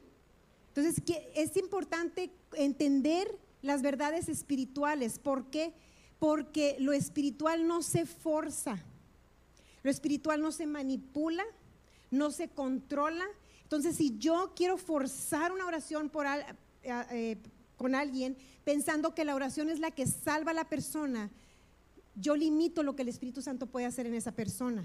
Entonces, 0.74 1.00
es 1.36 1.56
importante 1.56 2.32
entender 2.54 3.38
las 3.62 3.82
verdades 3.82 4.28
espirituales. 4.28 5.20
¿Por 5.20 5.46
qué? 5.50 5.72
porque 6.18 6.76
lo 6.78 6.92
espiritual 6.92 7.66
no 7.66 7.82
se 7.82 8.06
forza, 8.06 8.80
lo 9.82 9.90
espiritual 9.90 10.40
no 10.40 10.52
se 10.52 10.66
manipula, 10.66 11.44
no 12.12 12.30
se 12.30 12.48
controla. 12.48 13.24
Entonces, 13.72 13.96
si 13.96 14.18
yo 14.18 14.52
quiero 14.54 14.76
forzar 14.76 15.50
una 15.50 15.64
oración 15.64 16.12
eh, 16.14 16.92
eh, 17.10 17.38
con 17.78 17.94
alguien 17.94 18.36
pensando 18.64 19.14
que 19.14 19.24
la 19.24 19.34
oración 19.34 19.70
es 19.70 19.80
la 19.80 19.90
que 19.90 20.06
salva 20.06 20.50
a 20.50 20.54
la 20.54 20.68
persona, 20.68 21.30
yo 22.14 22.36
limito 22.36 22.82
lo 22.82 22.94
que 22.94 23.00
el 23.00 23.08
Espíritu 23.08 23.40
Santo 23.40 23.66
puede 23.66 23.86
hacer 23.86 24.06
en 24.06 24.12
esa 24.12 24.30
persona. 24.32 24.84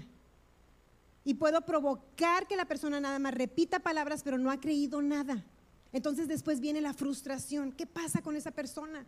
Y 1.22 1.34
puedo 1.34 1.60
provocar 1.66 2.46
que 2.46 2.56
la 2.56 2.64
persona 2.64 2.98
nada 2.98 3.18
más 3.18 3.34
repita 3.34 3.78
palabras, 3.78 4.22
pero 4.22 4.38
no 4.38 4.50
ha 4.50 4.58
creído 4.58 5.02
nada. 5.02 5.44
Entonces 5.92 6.26
después 6.26 6.58
viene 6.58 6.80
la 6.80 6.94
frustración. 6.94 7.72
¿Qué 7.72 7.86
pasa 7.86 8.22
con 8.22 8.36
esa 8.36 8.52
persona? 8.52 9.04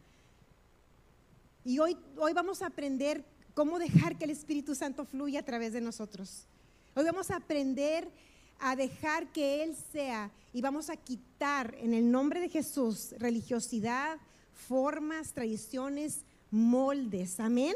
Y 1.65 1.79
hoy, 1.79 1.97
hoy 2.19 2.35
vamos 2.35 2.61
a 2.61 2.67
aprender 2.67 3.25
cómo 3.55 3.79
dejar 3.79 4.19
que 4.19 4.25
el 4.25 4.31
Espíritu 4.31 4.75
Santo 4.75 5.07
fluya 5.07 5.41
a 5.41 5.45
través 5.47 5.73
de 5.73 5.81
nosotros. 5.81 6.45
Hoy 6.95 7.05
vamos 7.07 7.31
a 7.31 7.37
aprender 7.37 8.11
a 8.61 8.77
dejar 8.77 9.33
que 9.33 9.63
Él 9.63 9.75
sea 9.93 10.31
y 10.53 10.61
vamos 10.61 10.91
a 10.91 10.97
quitar 10.97 11.75
en 11.81 11.95
el 11.95 12.11
nombre 12.11 12.41
de 12.41 12.49
Jesús 12.49 13.15
religiosidad, 13.19 14.19
formas, 14.53 15.33
tradiciones, 15.33 16.21
moldes. 16.51 17.41
Amén. 17.41 17.75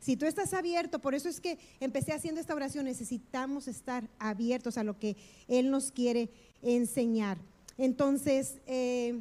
Si 0.00 0.16
tú 0.16 0.26
estás 0.26 0.54
abierto, 0.54 0.98
por 0.98 1.14
eso 1.14 1.28
es 1.28 1.40
que 1.40 1.58
empecé 1.78 2.12
haciendo 2.12 2.40
esta 2.40 2.54
oración, 2.54 2.86
necesitamos 2.86 3.68
estar 3.68 4.08
abiertos 4.18 4.78
a 4.78 4.84
lo 4.84 4.98
que 4.98 5.16
Él 5.46 5.70
nos 5.70 5.92
quiere 5.92 6.30
enseñar. 6.62 7.36
Entonces, 7.76 8.56
eh, 8.66 9.20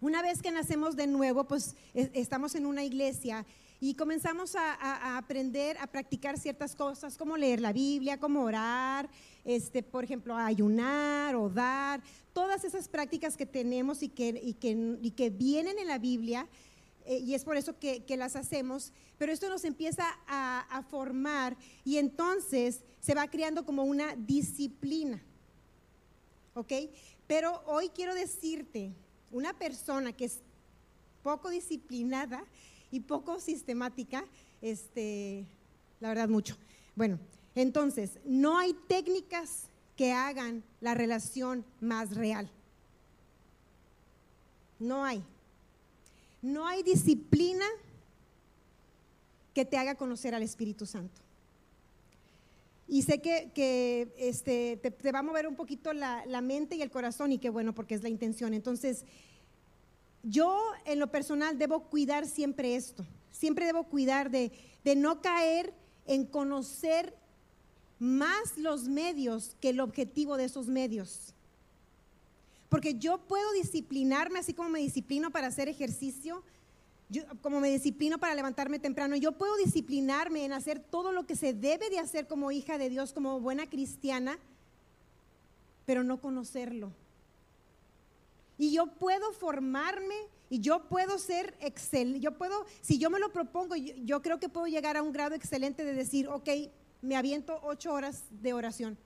una 0.00 0.22
vez 0.22 0.42
que 0.42 0.50
nacemos 0.50 0.96
de 0.96 1.06
nuevo, 1.06 1.44
pues 1.44 1.76
estamos 1.94 2.56
en 2.56 2.66
una 2.66 2.82
iglesia 2.82 3.46
y 3.80 3.94
comenzamos 3.94 4.54
a, 4.54 5.16
aprender, 5.16 5.76
a 5.78 5.88
practicar 5.88 6.38
ciertas 6.38 6.76
cosas, 6.76 7.16
como 7.16 7.36
leer 7.36 7.60
la 7.60 7.72
Biblia, 7.72 8.18
como 8.18 8.42
orar, 8.42 9.08
este, 9.44 9.82
por 9.82 10.04
ejemplo, 10.04 10.36
ayunar 10.36 11.34
o 11.34 11.48
dar, 11.48 12.02
todas 12.32 12.64
esas 12.64 12.88
prácticas 12.88 13.36
que 13.36 13.46
tenemos 13.46 14.02
y 14.02 14.08
que, 14.08 14.54
que, 14.58 15.30
vienen 15.30 15.78
en 15.78 15.88
la 15.88 15.98
Biblia, 15.98 16.46
eh, 17.04 17.18
y 17.18 17.34
es 17.34 17.44
por 17.44 17.56
eso 17.56 17.78
que, 17.78 18.04
las 18.16 18.36
hacemos, 18.36 18.92
pero 19.18 19.32
esto 19.32 19.48
nos 19.48 19.64
empieza 19.64 20.04
a, 20.26 20.60
a 20.70 20.82
formar 20.82 21.56
y 21.84 21.98
entonces 21.98 22.80
se 23.00 23.14
va 23.14 23.28
creando 23.28 23.64
como 23.64 23.84
una 23.84 24.14
disciplina, 24.16 25.22
¿ok? 26.54 26.72
Pero 27.26 27.62
hoy 27.66 27.88
quiero 27.88 28.14
decirte 28.14 28.92
una 29.30 29.58
persona 29.58 30.12
que 30.12 30.26
es 30.26 30.40
poco 31.22 31.50
disciplinada 31.50 32.44
y 32.90 33.00
poco 33.00 33.40
sistemática, 33.40 34.24
este, 34.60 35.46
la 36.00 36.08
verdad 36.08 36.28
mucho. 36.28 36.56
Bueno, 36.94 37.18
entonces, 37.54 38.18
no 38.24 38.58
hay 38.58 38.74
técnicas 38.88 39.64
que 39.96 40.12
hagan 40.12 40.64
la 40.80 40.94
relación 40.94 41.64
más 41.80 42.14
real. 42.14 42.50
No 44.78 45.04
hay. 45.04 45.22
No 46.40 46.66
hay 46.66 46.82
disciplina 46.82 47.66
que 49.54 49.64
te 49.64 49.76
haga 49.76 49.94
conocer 49.94 50.34
al 50.34 50.42
Espíritu 50.42 50.86
Santo. 50.86 51.20
Y 52.88 53.02
sé 53.02 53.20
que, 53.20 54.12
este, 54.18 54.76
te, 54.76 55.12
va 55.12 55.20
a 55.20 55.22
mover 55.22 55.46
un 55.46 55.54
poquito 55.54 55.92
la, 55.92 56.40
mente 56.42 56.76
y 56.76 56.82
el 56.82 56.90
corazón 56.90 57.32
y 57.32 57.38
qué 57.38 57.48
bueno 57.48 57.74
porque 57.74 57.94
es 57.94 58.02
la 58.02 58.08
intención. 58.08 58.54
Entonces, 58.54 59.04
yo 60.22 60.60
en 60.84 60.98
lo 60.98 61.10
personal 61.10 61.58
debo 61.58 61.84
cuidar 61.84 62.26
siempre 62.26 62.76
esto. 62.76 63.06
Siempre 63.30 63.66
debo 63.66 63.84
cuidar 63.84 64.30
de, 64.30 64.52
de 64.84 64.96
no 64.96 65.22
caer 65.22 65.72
en 66.06 66.26
conocer 66.26 67.14
más 68.02 68.58
los 68.58 68.88
medios 68.88 69.56
que 69.60 69.68
el 69.68 69.78
objetivo 69.78 70.36
de 70.36 70.44
esos 70.44 70.66
medios. 70.66 71.34
Porque 72.68 72.98
yo 72.98 73.18
puedo 73.28 73.52
disciplinarme 73.52 74.40
así 74.40 74.54
como 74.54 74.70
me 74.70 74.80
disciplino 74.80 75.30
para 75.30 75.46
hacer 75.46 75.68
ejercicio, 75.68 76.42
como 77.42 77.60
me 77.60 77.70
disciplino 77.70 78.18
para 78.18 78.34
levantarme 78.34 78.80
temprano, 78.80 79.14
yo 79.14 79.30
puedo 79.32 79.56
disciplinarme 79.56 80.44
en 80.44 80.52
hacer 80.52 80.80
todo 80.80 81.12
lo 81.12 81.26
que 81.26 81.36
se 81.36 81.52
debe 81.52 81.90
de 81.90 82.00
hacer 82.00 82.26
como 82.26 82.50
hija 82.50 82.76
de 82.76 82.90
Dios, 82.90 83.12
como 83.12 83.38
buena 83.38 83.70
cristiana, 83.70 84.36
pero 85.86 86.02
no 86.02 86.20
conocerlo. 86.20 86.90
Y 88.58 88.72
yo 88.72 88.86
puedo 88.86 89.32
formarme 89.32 90.16
y 90.50 90.58
yo 90.58 90.88
puedo 90.88 91.18
ser 91.18 91.54
excelente, 91.60 92.18
yo 92.18 92.36
puedo, 92.36 92.66
si 92.80 92.98
yo 92.98 93.10
me 93.10 93.20
lo 93.20 93.32
propongo, 93.32 93.76
yo, 93.76 94.22
creo 94.22 94.40
que 94.40 94.48
puedo 94.48 94.66
llegar 94.66 94.96
a 94.96 95.02
un 95.02 95.12
grado 95.12 95.36
excelente 95.36 95.84
de 95.84 95.94
decir, 95.94 96.26
ok, 96.26 96.48
me 97.02 97.16
aviento 97.16 97.58
ocho 97.62 97.92
horas 97.92 98.24
de 98.30 98.52
oración. 98.52 98.96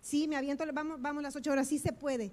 Sí, 0.00 0.28
me 0.28 0.36
aviento, 0.36 0.64
vamos, 0.72 1.22
las 1.22 1.36
ocho 1.36 1.52
horas, 1.52 1.68
sí 1.68 1.78
se 1.78 1.92
puede. 1.92 2.32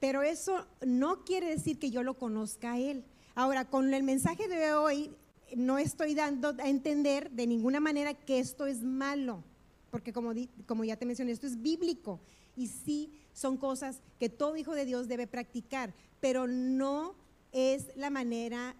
Pero 0.00 0.22
eso 0.22 0.66
no 0.84 1.24
quiere 1.24 1.48
decir 1.48 1.78
que 1.78 1.90
yo 1.90 2.02
lo 2.02 2.18
conozca 2.18 2.72
a 2.72 2.78
Él. 2.78 3.04
Ahora, 3.34 3.64
con 3.64 3.94
el 3.94 4.02
mensaje 4.02 4.48
de 4.48 4.74
hoy, 4.74 5.10
no 5.56 5.78
estoy 5.78 6.14
dando 6.14 6.54
a 6.58 6.68
entender 6.68 7.30
de 7.30 7.46
ninguna 7.46 7.80
manera 7.80 8.12
que 8.12 8.40
esto 8.40 8.66
es 8.66 8.82
malo, 8.82 9.42
porque 9.90 10.12
como, 10.12 10.32
como 10.66 10.84
ya 10.84 10.96
te 10.96 11.06
mencioné, 11.06 11.32
esto 11.32 11.46
es 11.46 11.62
bíblico 11.62 12.20
y 12.56 12.66
sí 12.66 13.12
son 13.32 13.56
cosas 13.56 14.00
que 14.18 14.28
todo 14.28 14.56
hijo 14.56 14.74
de 14.74 14.84
Dios 14.84 15.08
debe 15.08 15.26
practicar, 15.26 15.94
pero 16.20 16.46
no 16.46 17.14
es 17.52 17.94
la 17.96 18.10
manera 18.10 18.74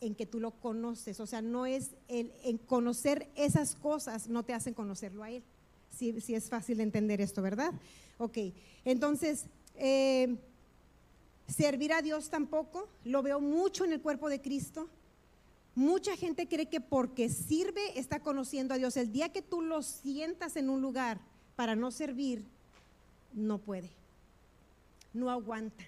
en 0.00 0.14
que 0.14 0.26
tú 0.26 0.40
lo 0.40 0.52
conoces, 0.52 1.20
o 1.20 1.26
sea, 1.26 1.42
no 1.42 1.66
es 1.66 1.90
el 2.08 2.32
en 2.44 2.58
conocer 2.58 3.28
esas 3.34 3.74
cosas, 3.74 4.28
no 4.28 4.44
te 4.44 4.54
hacen 4.54 4.74
conocerlo 4.74 5.22
a 5.22 5.30
Él. 5.30 5.42
Si 5.90 6.34
es 6.34 6.48
fácil 6.48 6.76
de 6.76 6.84
entender 6.84 7.20
esto, 7.20 7.42
¿verdad? 7.42 7.72
Ok, 8.18 8.38
entonces, 8.84 9.46
eh, 9.74 10.38
Servir 11.48 11.94
a 11.94 12.02
Dios 12.02 12.28
tampoco, 12.28 12.88
lo 13.04 13.22
veo 13.22 13.40
mucho 13.40 13.84
en 13.84 13.92
el 13.92 14.02
cuerpo 14.02 14.28
de 14.28 14.40
Cristo. 14.42 14.88
Mucha 15.74 16.14
gente 16.14 16.46
cree 16.46 16.68
que 16.68 16.80
porque 16.80 17.30
sirve 17.30 17.98
está 17.98 18.20
conociendo 18.20 18.74
a 18.74 18.76
Dios. 18.76 18.98
El 18.98 19.12
día 19.12 19.30
que 19.30 19.40
tú 19.40 19.62
lo 19.62 19.82
sientas 19.82 20.56
en 20.56 20.68
un 20.68 20.82
lugar 20.82 21.20
para 21.56 21.74
no 21.74 21.90
servir, 21.90 22.44
no 23.32 23.58
puede. 23.58 23.88
No 25.14 25.30
aguanta. 25.30 25.84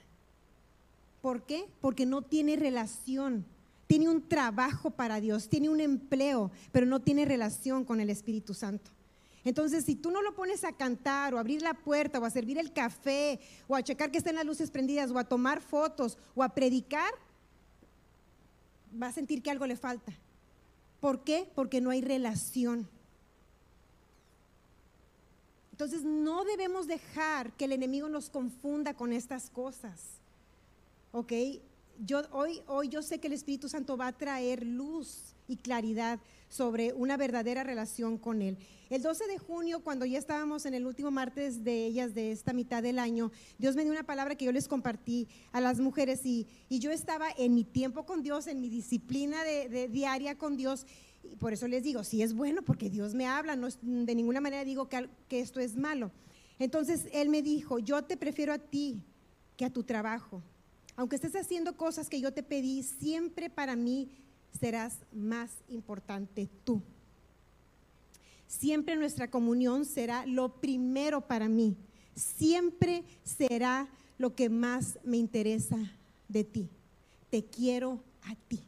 ¿Por 1.20 1.42
qué? 1.42 1.66
Porque 1.82 2.06
no 2.06 2.22
tiene 2.22 2.56
relación. 2.56 3.44
Tiene 3.90 4.08
un 4.08 4.28
trabajo 4.28 4.92
para 4.92 5.20
Dios, 5.20 5.48
tiene 5.48 5.68
un 5.68 5.80
empleo, 5.80 6.52
pero 6.70 6.86
no 6.86 7.00
tiene 7.00 7.24
relación 7.24 7.84
con 7.84 7.98
el 7.98 8.08
Espíritu 8.08 8.54
Santo. 8.54 8.92
Entonces, 9.42 9.84
si 9.84 9.96
tú 9.96 10.12
no 10.12 10.22
lo 10.22 10.32
pones 10.36 10.62
a 10.62 10.70
cantar 10.76 11.34
o 11.34 11.38
a 11.38 11.40
abrir 11.40 11.60
la 11.60 11.74
puerta 11.74 12.20
o 12.20 12.24
a 12.24 12.30
servir 12.30 12.56
el 12.56 12.72
café 12.72 13.40
o 13.66 13.74
a 13.74 13.82
checar 13.82 14.12
que 14.12 14.18
estén 14.18 14.36
las 14.36 14.46
luces 14.46 14.70
prendidas 14.70 15.10
o 15.10 15.18
a 15.18 15.24
tomar 15.24 15.60
fotos 15.60 16.18
o 16.36 16.44
a 16.44 16.50
predicar, 16.50 17.12
va 19.02 19.08
a 19.08 19.12
sentir 19.12 19.42
que 19.42 19.50
algo 19.50 19.66
le 19.66 19.74
falta. 19.74 20.12
¿Por 21.00 21.24
qué? 21.24 21.50
Porque 21.56 21.80
no 21.80 21.90
hay 21.90 22.00
relación. 22.00 22.88
Entonces, 25.72 26.04
no 26.04 26.44
debemos 26.44 26.86
dejar 26.86 27.54
que 27.54 27.64
el 27.64 27.72
enemigo 27.72 28.08
nos 28.08 28.30
confunda 28.30 28.94
con 28.94 29.12
estas 29.12 29.50
cosas. 29.50 30.20
¿Ok? 31.10 31.32
Yo, 32.02 32.22
hoy, 32.32 32.62
hoy 32.66 32.88
yo 32.88 33.02
sé 33.02 33.18
que 33.18 33.26
el 33.26 33.34
Espíritu 33.34 33.68
Santo 33.68 33.96
va 33.98 34.06
a 34.06 34.16
traer 34.16 34.64
luz 34.64 35.34
y 35.46 35.56
claridad 35.56 36.18
sobre 36.48 36.94
una 36.94 37.18
verdadera 37.18 37.62
relación 37.62 38.16
con 38.16 38.40
Él. 38.40 38.56
El 38.88 39.02
12 39.02 39.26
de 39.26 39.36
junio, 39.36 39.80
cuando 39.84 40.06
ya 40.06 40.18
estábamos 40.18 40.64
en 40.64 40.72
el 40.72 40.86
último 40.86 41.10
martes 41.10 41.62
de 41.62 41.84
ellas 41.84 42.14
de 42.14 42.32
esta 42.32 42.54
mitad 42.54 42.82
del 42.82 42.98
año, 42.98 43.30
Dios 43.58 43.76
me 43.76 43.82
dio 43.82 43.92
una 43.92 44.02
palabra 44.02 44.34
que 44.34 44.46
yo 44.46 44.52
les 44.52 44.66
compartí 44.66 45.28
a 45.52 45.60
las 45.60 45.78
mujeres 45.78 46.24
y, 46.24 46.46
yo 46.70 46.90
estaba 46.90 47.26
en 47.36 47.54
mi 47.54 47.64
tiempo 47.64 48.06
con 48.06 48.22
Dios, 48.22 48.46
en 48.46 48.62
mi 48.62 48.70
disciplina 48.70 49.44
de, 49.44 49.88
diaria 49.88 50.38
con 50.38 50.56
Dios. 50.56 50.86
Y 51.22 51.36
por 51.36 51.52
eso 51.52 51.68
les 51.68 51.84
digo, 51.84 52.02
si 52.02 52.22
es 52.22 52.32
bueno, 52.32 52.62
porque 52.62 52.88
Dios 52.88 53.14
me 53.14 53.26
habla, 53.26 53.56
no 53.56 53.68
de 53.82 54.14
ninguna 54.14 54.40
manera 54.40 54.64
digo 54.64 54.88
que 54.88 55.40
esto 55.40 55.60
es 55.60 55.76
malo. 55.76 56.10
Entonces 56.58 57.08
Él 57.12 57.28
me 57.28 57.42
dijo, 57.42 57.78
yo 57.78 58.02
te 58.02 58.16
prefiero 58.16 58.54
a 58.54 58.58
ti 58.58 59.02
que 59.58 59.66
a 59.66 59.70
tu 59.70 59.82
trabajo. 59.82 60.42
Aunque 61.00 61.16
estés 61.16 61.34
haciendo 61.34 61.78
cosas 61.78 62.10
que 62.10 62.20
yo 62.20 62.30
te 62.30 62.42
pedí, 62.42 62.82
siempre 62.82 63.48
para 63.48 63.74
mí 63.74 64.10
serás 64.60 64.98
más 65.14 65.50
importante 65.70 66.46
tú. 66.62 66.82
Siempre 68.46 68.96
nuestra 68.96 69.30
comunión 69.30 69.86
será 69.86 70.26
lo 70.26 70.60
primero 70.60 71.22
para 71.22 71.48
mí. 71.48 71.74
Siempre 72.14 73.02
será 73.24 73.88
lo 74.18 74.34
que 74.34 74.50
más 74.50 74.98
me 75.02 75.16
interesa 75.16 75.78
de 76.28 76.44
ti. 76.44 76.68
Te 77.30 77.46
quiero 77.46 77.98
a 78.24 78.34
ti. 78.34 78.60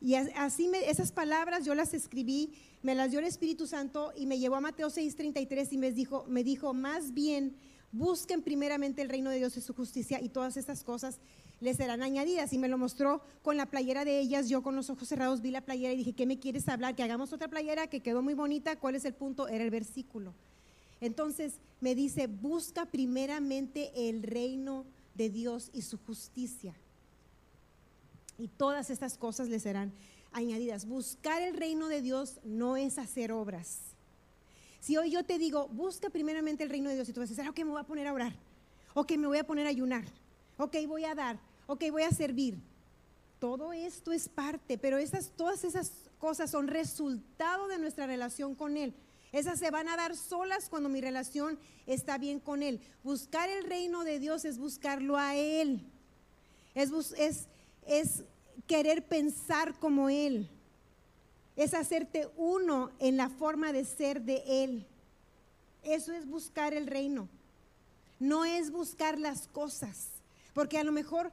Y 0.00 0.14
así 0.16 0.68
esas 0.86 1.12
palabras 1.12 1.64
yo 1.64 1.76
las 1.76 1.94
escribí, 1.94 2.52
me 2.82 2.96
las 2.96 3.12
dio 3.12 3.20
el 3.20 3.26
Espíritu 3.26 3.68
Santo 3.68 4.12
y 4.16 4.26
me 4.26 4.40
llevó 4.40 4.56
a 4.56 4.60
Mateo 4.60 4.88
6:33 4.88 5.68
y 5.70 5.78
me 5.78 5.92
dijo, 5.92 6.24
me 6.26 6.42
dijo, 6.42 6.74
más 6.74 7.14
bien 7.14 7.54
busquen 7.92 8.42
primeramente 8.42 9.02
el 9.02 9.08
reino 9.08 9.30
de 9.30 9.38
Dios 9.38 9.56
y 9.56 9.60
su 9.60 9.74
justicia 9.74 10.20
y 10.20 10.28
todas 10.28 10.56
estas 10.56 10.84
cosas 10.84 11.18
les 11.60 11.76
serán 11.76 12.02
añadidas. 12.02 12.52
Y 12.52 12.58
me 12.58 12.68
lo 12.68 12.78
mostró 12.78 13.22
con 13.42 13.56
la 13.56 13.66
playera 13.66 14.04
de 14.04 14.20
ellas. 14.20 14.48
Yo 14.48 14.62
con 14.62 14.76
los 14.76 14.90
ojos 14.90 15.08
cerrados 15.08 15.42
vi 15.42 15.50
la 15.50 15.62
playera 15.62 15.92
y 15.92 15.96
dije, 15.96 16.12
¿qué 16.12 16.26
me 16.26 16.38
quieres 16.38 16.68
hablar? 16.68 16.94
Que 16.94 17.02
hagamos 17.02 17.32
otra 17.32 17.48
playera 17.48 17.88
que 17.88 18.00
quedó 18.00 18.22
muy 18.22 18.34
bonita. 18.34 18.76
¿Cuál 18.76 18.94
es 18.94 19.04
el 19.04 19.14
punto? 19.14 19.48
Era 19.48 19.64
el 19.64 19.70
versículo. 19.70 20.34
Entonces 21.00 21.54
me 21.80 21.94
dice, 21.94 22.26
busca 22.26 22.86
primeramente 22.86 24.08
el 24.08 24.22
reino 24.22 24.84
de 25.14 25.30
Dios 25.30 25.70
y 25.72 25.82
su 25.82 25.98
justicia. 25.98 26.74
Y 28.38 28.48
todas 28.48 28.90
estas 28.90 29.16
cosas 29.18 29.48
le 29.48 29.58
serán 29.58 29.92
añadidas. 30.32 30.86
Buscar 30.86 31.42
el 31.42 31.56
reino 31.56 31.88
de 31.88 32.02
Dios 32.02 32.38
no 32.44 32.76
es 32.76 32.98
hacer 32.98 33.32
obras. 33.32 33.80
Si 34.80 34.96
hoy 34.96 35.10
yo 35.10 35.24
te 35.24 35.38
digo, 35.38 35.68
busca 35.68 36.10
primeramente 36.10 36.62
el 36.62 36.70
reino 36.70 36.88
de 36.88 36.94
Dios 36.94 37.08
y 37.08 37.12
tú 37.12 37.20
vas 37.20 37.30
a 37.30 37.34
decir, 37.34 37.48
ok, 37.48 37.58
me 37.58 37.70
voy 37.72 37.80
a 37.80 37.84
poner 37.84 38.06
a 38.06 38.12
orar, 38.12 38.32
ok, 38.94 39.12
me 39.16 39.26
voy 39.26 39.38
a 39.38 39.44
poner 39.44 39.66
a 39.66 39.70
ayunar, 39.70 40.04
ok, 40.56 40.76
voy 40.86 41.04
a 41.04 41.14
dar, 41.14 41.38
ok, 41.66 41.84
voy 41.90 42.02
a 42.02 42.10
servir. 42.10 42.58
Todo 43.38 43.72
esto 43.72 44.12
es 44.12 44.28
parte, 44.28 44.78
pero 44.78 44.98
esas, 44.98 45.30
todas 45.36 45.62
esas 45.64 45.92
cosas 46.18 46.50
son 46.50 46.66
resultado 46.66 47.68
de 47.68 47.78
nuestra 47.78 48.06
relación 48.06 48.54
con 48.54 48.76
Él. 48.76 48.94
Esas 49.30 49.58
se 49.58 49.70
van 49.70 49.88
a 49.88 49.96
dar 49.96 50.16
solas 50.16 50.68
cuando 50.68 50.88
mi 50.88 51.00
relación 51.00 51.58
está 51.86 52.18
bien 52.18 52.40
con 52.40 52.62
Él. 52.62 52.80
Buscar 53.04 53.48
el 53.48 53.64
reino 53.64 54.02
de 54.02 54.18
Dios 54.18 54.44
es 54.44 54.58
buscarlo 54.58 55.16
a 55.16 55.36
Él. 55.36 55.84
Es, 56.74 56.90
es, 57.16 57.46
es 57.86 58.24
querer 58.66 59.06
pensar 59.06 59.78
como 59.78 60.08
Él. 60.08 60.48
Es 61.58 61.74
hacerte 61.74 62.28
uno 62.36 62.92
en 63.00 63.16
la 63.16 63.28
forma 63.28 63.72
de 63.72 63.84
ser 63.84 64.22
de 64.22 64.44
Él. 64.46 64.86
Eso 65.82 66.12
es 66.12 66.24
buscar 66.24 66.72
el 66.72 66.86
reino. 66.86 67.28
No 68.20 68.44
es 68.44 68.70
buscar 68.70 69.18
las 69.18 69.48
cosas. 69.48 70.06
Porque 70.54 70.78
a 70.78 70.84
lo 70.84 70.92
mejor 70.92 71.32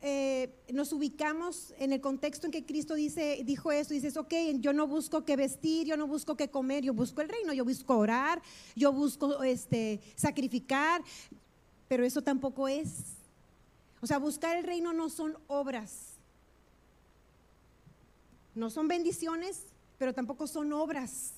eh, 0.00 0.50
nos 0.72 0.94
ubicamos 0.94 1.74
en 1.78 1.92
el 1.92 2.00
contexto 2.00 2.46
en 2.46 2.52
que 2.52 2.64
Cristo 2.64 2.94
dice, 2.94 3.42
dijo 3.44 3.70
eso, 3.70 3.92
dices, 3.92 4.16
ok, 4.16 4.32
yo 4.60 4.72
no 4.72 4.86
busco 4.86 5.26
que 5.26 5.36
vestir, 5.36 5.86
yo 5.86 5.98
no 5.98 6.06
busco 6.06 6.38
que 6.38 6.48
comer, 6.48 6.82
yo 6.82 6.94
busco 6.94 7.20
el 7.20 7.28
reino, 7.28 7.52
yo 7.52 7.66
busco 7.66 7.98
orar, 7.98 8.40
yo 8.74 8.94
busco 8.94 9.42
este, 9.42 10.00
sacrificar, 10.14 11.04
pero 11.86 12.02
eso 12.02 12.22
tampoco 12.22 12.66
es. 12.66 12.88
O 14.00 14.06
sea, 14.06 14.16
buscar 14.16 14.56
el 14.56 14.64
reino 14.64 14.94
no 14.94 15.10
son 15.10 15.36
obras, 15.48 16.15
no 18.56 18.70
son 18.70 18.88
bendiciones, 18.88 19.62
pero 19.98 20.12
tampoco 20.12 20.46
son 20.46 20.72
obras. 20.72 21.32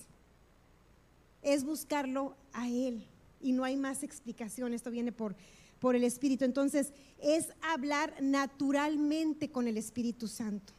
Es 1.43 1.65
buscarlo 1.65 2.35
a 2.53 2.69
Él 2.69 3.07
y 3.41 3.53
no 3.53 3.65
hay 3.65 3.77
más 3.77 4.03
explicación, 4.03 4.73
esto 4.73 4.91
viene 4.91 5.13
por 5.13 5.37
por 5.81 5.97
el 5.97 6.05
Espíritu. 6.05 6.45
Entonces, 6.45 6.93
es 7.21 7.49
hablar 7.63 8.15
naturalmente 8.21 9.51
con 9.51 9.69
el 9.69 9.77
Espíritu 9.77 10.29
Santo. 10.29 10.73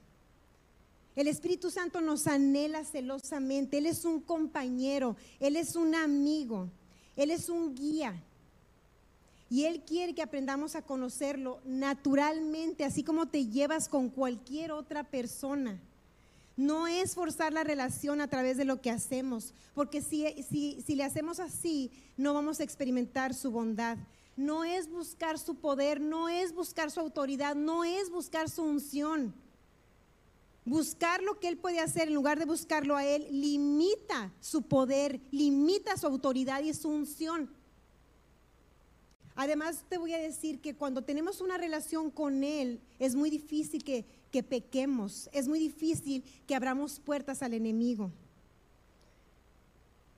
El 1.15 1.27
Espíritu 1.27 1.69
Santo 1.69 2.01
nos 2.01 2.27
anhela 2.27 2.83
celosamente. 2.85 3.77
Él 3.77 3.85
es 3.85 4.05
un 4.05 4.21
compañero, 4.21 5.15
Él 5.39 5.55
es 5.55 5.75
un 5.75 5.95
amigo, 5.95 6.69
Él 7.15 7.31
es 7.31 7.49
un 7.49 7.75
guía. 7.75 8.21
Y 9.49 9.65
Él 9.65 9.83
quiere 9.85 10.13
que 10.13 10.21
aprendamos 10.21 10.75
a 10.75 10.83
conocerlo 10.83 11.59
naturalmente, 11.65 12.85
así 12.85 13.03
como 13.03 13.27
te 13.27 13.47
llevas 13.47 13.89
con 13.89 14.09
cualquier 14.09 14.71
otra 14.71 15.03
persona. 15.03 15.79
No 16.59 16.87
es 16.87 17.15
forzar 17.15 17.53
la 17.53 17.63
relación 17.63 18.21
a 18.21 18.27
través 18.27 18.57
de 18.57 18.65
lo 18.65 18.81
que 18.81 18.91
hacemos, 18.91 19.53
porque 19.73 20.01
si, 20.01 20.25
si, 20.43 20.81
si 20.85 20.95
le 20.95 21.03
hacemos 21.03 21.39
así, 21.39 21.91
no 22.17 22.33
vamos 22.33 22.59
a 22.59 22.63
experimentar 22.63 23.33
su 23.33 23.49
bondad 23.49 23.97
no 24.39 24.63
es 24.63 24.89
buscar 24.89 25.37
su 25.37 25.55
poder, 25.55 25.99
no 25.99 26.29
es 26.29 26.53
buscar 26.53 26.89
su 26.91 27.01
autoridad, 27.01 27.55
no 27.55 27.83
es 27.83 28.09
buscar 28.09 28.49
su 28.49 28.63
unción. 28.63 29.35
Buscar 30.63 31.21
lo 31.21 31.41
que 31.41 31.49
Él 31.49 31.57
puede 31.57 31.81
hacer 31.81 32.07
en 32.07 32.13
lugar 32.13 32.39
de 32.39 32.45
buscarlo 32.45 32.95
a 32.95 33.05
Él 33.05 33.27
limita 33.29 34.31
su 34.39 34.61
poder, 34.61 35.19
limita 35.31 35.97
su 35.97 36.07
autoridad 36.07 36.61
y 36.61 36.73
su 36.73 36.87
unción. 36.87 37.53
Además 39.35 39.83
te 39.89 39.97
voy 39.97 40.13
a 40.13 40.17
decir 40.17 40.61
que 40.61 40.73
cuando 40.73 41.03
tenemos 41.03 41.41
una 41.41 41.57
relación 41.57 42.09
con 42.09 42.45
Él 42.45 42.79
es 42.97 43.15
muy 43.15 43.29
difícil 43.29 43.83
que, 43.83 44.05
que 44.31 44.43
pequemos, 44.43 45.29
es 45.33 45.47
muy 45.47 45.59
difícil 45.59 46.23
que 46.45 46.55
abramos 46.55 46.99
puertas 46.99 47.41
al 47.41 47.53
enemigo. 47.53 48.11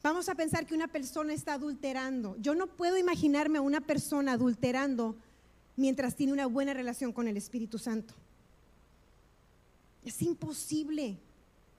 Vamos 0.03 0.29
a 0.29 0.35
pensar 0.35 0.65
que 0.65 0.73
una 0.73 0.87
persona 0.87 1.33
está 1.33 1.53
adulterando. 1.53 2.35
Yo 2.39 2.55
no 2.55 2.67
puedo 2.67 2.97
imaginarme 2.97 3.59
a 3.59 3.61
una 3.61 3.81
persona 3.81 4.33
adulterando 4.33 5.15
mientras 5.75 6.15
tiene 6.15 6.33
una 6.33 6.47
buena 6.47 6.73
relación 6.73 7.13
con 7.13 7.27
el 7.27 7.37
Espíritu 7.37 7.77
Santo. 7.77 8.13
Es 10.03 10.21
imposible, 10.21 11.19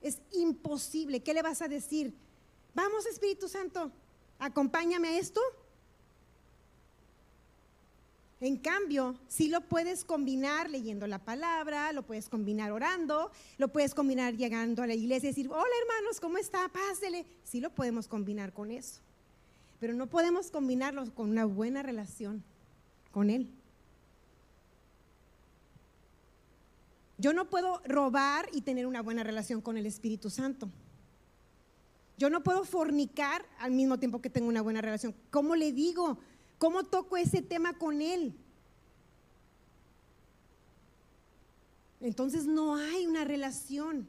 es 0.01 0.19
imposible. 0.33 1.21
¿Qué 1.21 1.35
le 1.35 1.43
vas 1.43 1.63
a 1.63 1.69
decir? 1.69 2.15
Vamos 2.75 3.07
Espíritu 3.07 3.49
Santo, 3.49 3.91
acompáñame 4.39 5.09
a 5.09 5.19
esto. 5.19 5.41
En 8.43 8.57
cambio, 8.57 9.15
si 9.29 9.47
lo 9.47 9.61
puedes 9.61 10.05
combinar 10.05 10.69
leyendo 10.69 11.07
la 11.07 11.21
palabra, 11.21 11.93
lo 11.93 12.03
puedes 12.03 12.29
combinar 12.29 12.73
orando, 12.73 13.31
lo 13.57 13.69
puedes 13.69 13.95
combinar 13.95 14.35
llegando 14.37 14.83
a 14.83 14.89
la 14.89 14.95
iglesia 14.95 15.29
y 15.29 15.31
decir, 15.31 15.49
hola 15.49 15.71
hermanos, 15.81 16.19
¿cómo 16.19 16.39
está? 16.39 16.69
Pásele. 16.69 17.25
Sí 17.45 17.61
lo 17.61 17.71
podemos 17.71 18.09
combinar 18.09 18.53
con 18.53 18.73
eso. 18.73 19.01
Pero 19.79 19.95
no 19.95 20.09
podemos 20.09 20.51
combinarlo 20.51 21.15
con 21.15 21.31
una 21.31 21.45
buena 21.45 21.85
relación 21.85 22.43
con 23.13 23.31
Él. 23.31 23.49
Yo 27.19 27.33
no 27.33 27.49
puedo 27.49 27.81
robar 27.85 28.49
y 28.53 28.63
tener 28.63 28.89
una 28.89 29.03
buena 29.03 29.23
relación 29.23 29.61
con 29.61 29.77
el 29.77 29.87
Espíritu 29.87 30.31
Santo. 30.31 30.69
Yo 32.19 32.29
no 32.29 32.43
puedo 32.43 32.65
fornicar 32.65 33.45
al 33.61 33.71
mismo 33.71 34.01
tiempo 34.01 34.21
que 34.21 34.31
tengo 34.31 34.49
una 34.49 34.63
buena 34.63 34.81
relación. 34.81 35.15
¿Cómo 35.31 35.55
le 35.55 35.73
digo? 35.73 36.19
¿Cómo 36.63 36.85
toco 36.85 37.17
ese 37.17 37.43
tema 37.43 37.77
con 37.77 38.01
Él? 38.01 38.33
Entonces 42.01 42.47
no 42.47 42.77
hay 42.77 43.05
una 43.05 43.25
relación, 43.25 44.07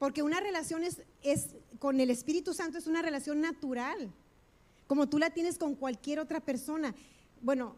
porque 0.00 0.24
una 0.24 0.40
relación 0.40 0.82
es, 0.82 1.02
es, 1.22 1.50
con 1.78 2.00
el 2.00 2.10
Espíritu 2.10 2.54
Santo 2.54 2.76
es 2.76 2.88
una 2.88 3.02
relación 3.02 3.40
natural, 3.40 4.12
como 4.88 5.08
tú 5.08 5.20
la 5.20 5.30
tienes 5.30 5.58
con 5.58 5.76
cualquier 5.76 6.18
otra 6.18 6.40
persona. 6.40 6.92
Bueno, 7.40 7.76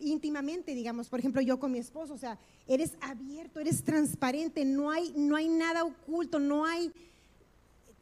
íntimamente, 0.00 0.74
digamos, 0.74 1.08
por 1.08 1.20
ejemplo, 1.20 1.40
yo 1.40 1.58
con 1.58 1.72
mi 1.72 1.78
esposo, 1.78 2.12
o 2.12 2.18
sea, 2.18 2.38
eres 2.66 2.92
abierto, 3.00 3.58
eres 3.58 3.82
transparente, 3.82 4.66
no 4.66 4.90
hay, 4.90 5.14
no 5.16 5.34
hay 5.34 5.48
nada 5.48 5.82
oculto, 5.82 6.38
no 6.38 6.66
hay, 6.66 6.92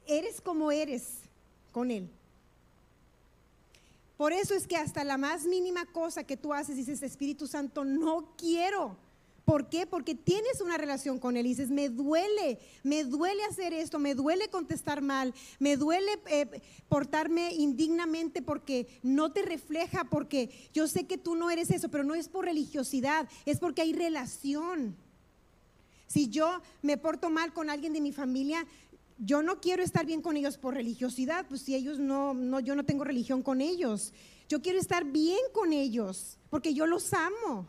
eres 0.04 0.40
como 0.40 0.72
eres 0.72 1.20
con 1.70 1.92
él. 1.92 2.10
Por 4.16 4.32
eso 4.32 4.54
es 4.54 4.66
que 4.66 4.76
hasta 4.76 5.02
la 5.04 5.18
más 5.18 5.44
mínima 5.44 5.86
cosa 5.86 6.24
que 6.24 6.36
tú 6.36 6.54
haces, 6.54 6.76
dices, 6.76 7.02
Espíritu 7.02 7.46
Santo, 7.46 7.84
no 7.84 8.34
quiero. 8.36 8.96
¿Por 9.44 9.68
qué? 9.68 9.86
Porque 9.86 10.14
tienes 10.14 10.62
una 10.62 10.78
relación 10.78 11.18
con 11.18 11.36
Él 11.36 11.44
y 11.44 11.50
dices, 11.50 11.70
me 11.70 11.90
duele, 11.90 12.58
me 12.82 13.04
duele 13.04 13.44
hacer 13.44 13.74
esto, 13.74 13.98
me 13.98 14.14
duele 14.14 14.48
contestar 14.48 15.02
mal, 15.02 15.34
me 15.58 15.76
duele 15.76 16.18
eh, 16.28 16.62
portarme 16.88 17.52
indignamente 17.52 18.40
porque 18.40 18.86
no 19.02 19.32
te 19.32 19.42
refleja, 19.42 20.04
porque 20.04 20.48
yo 20.72 20.86
sé 20.86 21.06
que 21.06 21.18
tú 21.18 21.34
no 21.34 21.50
eres 21.50 21.70
eso, 21.70 21.90
pero 21.90 22.04
no 22.04 22.14
es 22.14 22.28
por 22.28 22.46
religiosidad, 22.46 23.28
es 23.44 23.58
porque 23.58 23.82
hay 23.82 23.92
relación. 23.92 24.96
Si 26.06 26.28
yo 26.28 26.62
me 26.80 26.96
porto 26.96 27.28
mal 27.28 27.52
con 27.52 27.68
alguien 27.68 27.92
de 27.92 28.00
mi 28.00 28.12
familia, 28.12 28.66
yo 29.18 29.42
no 29.42 29.60
quiero 29.60 29.82
estar 29.82 30.06
bien 30.06 30.20
con 30.20 30.36
ellos 30.36 30.58
por 30.58 30.74
religiosidad, 30.74 31.46
pues 31.48 31.62
si 31.62 31.74
ellos 31.74 31.98
no, 31.98 32.34
no, 32.34 32.60
yo 32.60 32.74
no 32.74 32.84
tengo 32.84 33.04
religión 33.04 33.42
con 33.42 33.60
ellos. 33.60 34.12
Yo 34.48 34.60
quiero 34.60 34.78
estar 34.78 35.04
bien 35.04 35.38
con 35.52 35.72
ellos, 35.72 36.38
porque 36.50 36.74
yo 36.74 36.86
los 36.86 37.12
amo, 37.14 37.66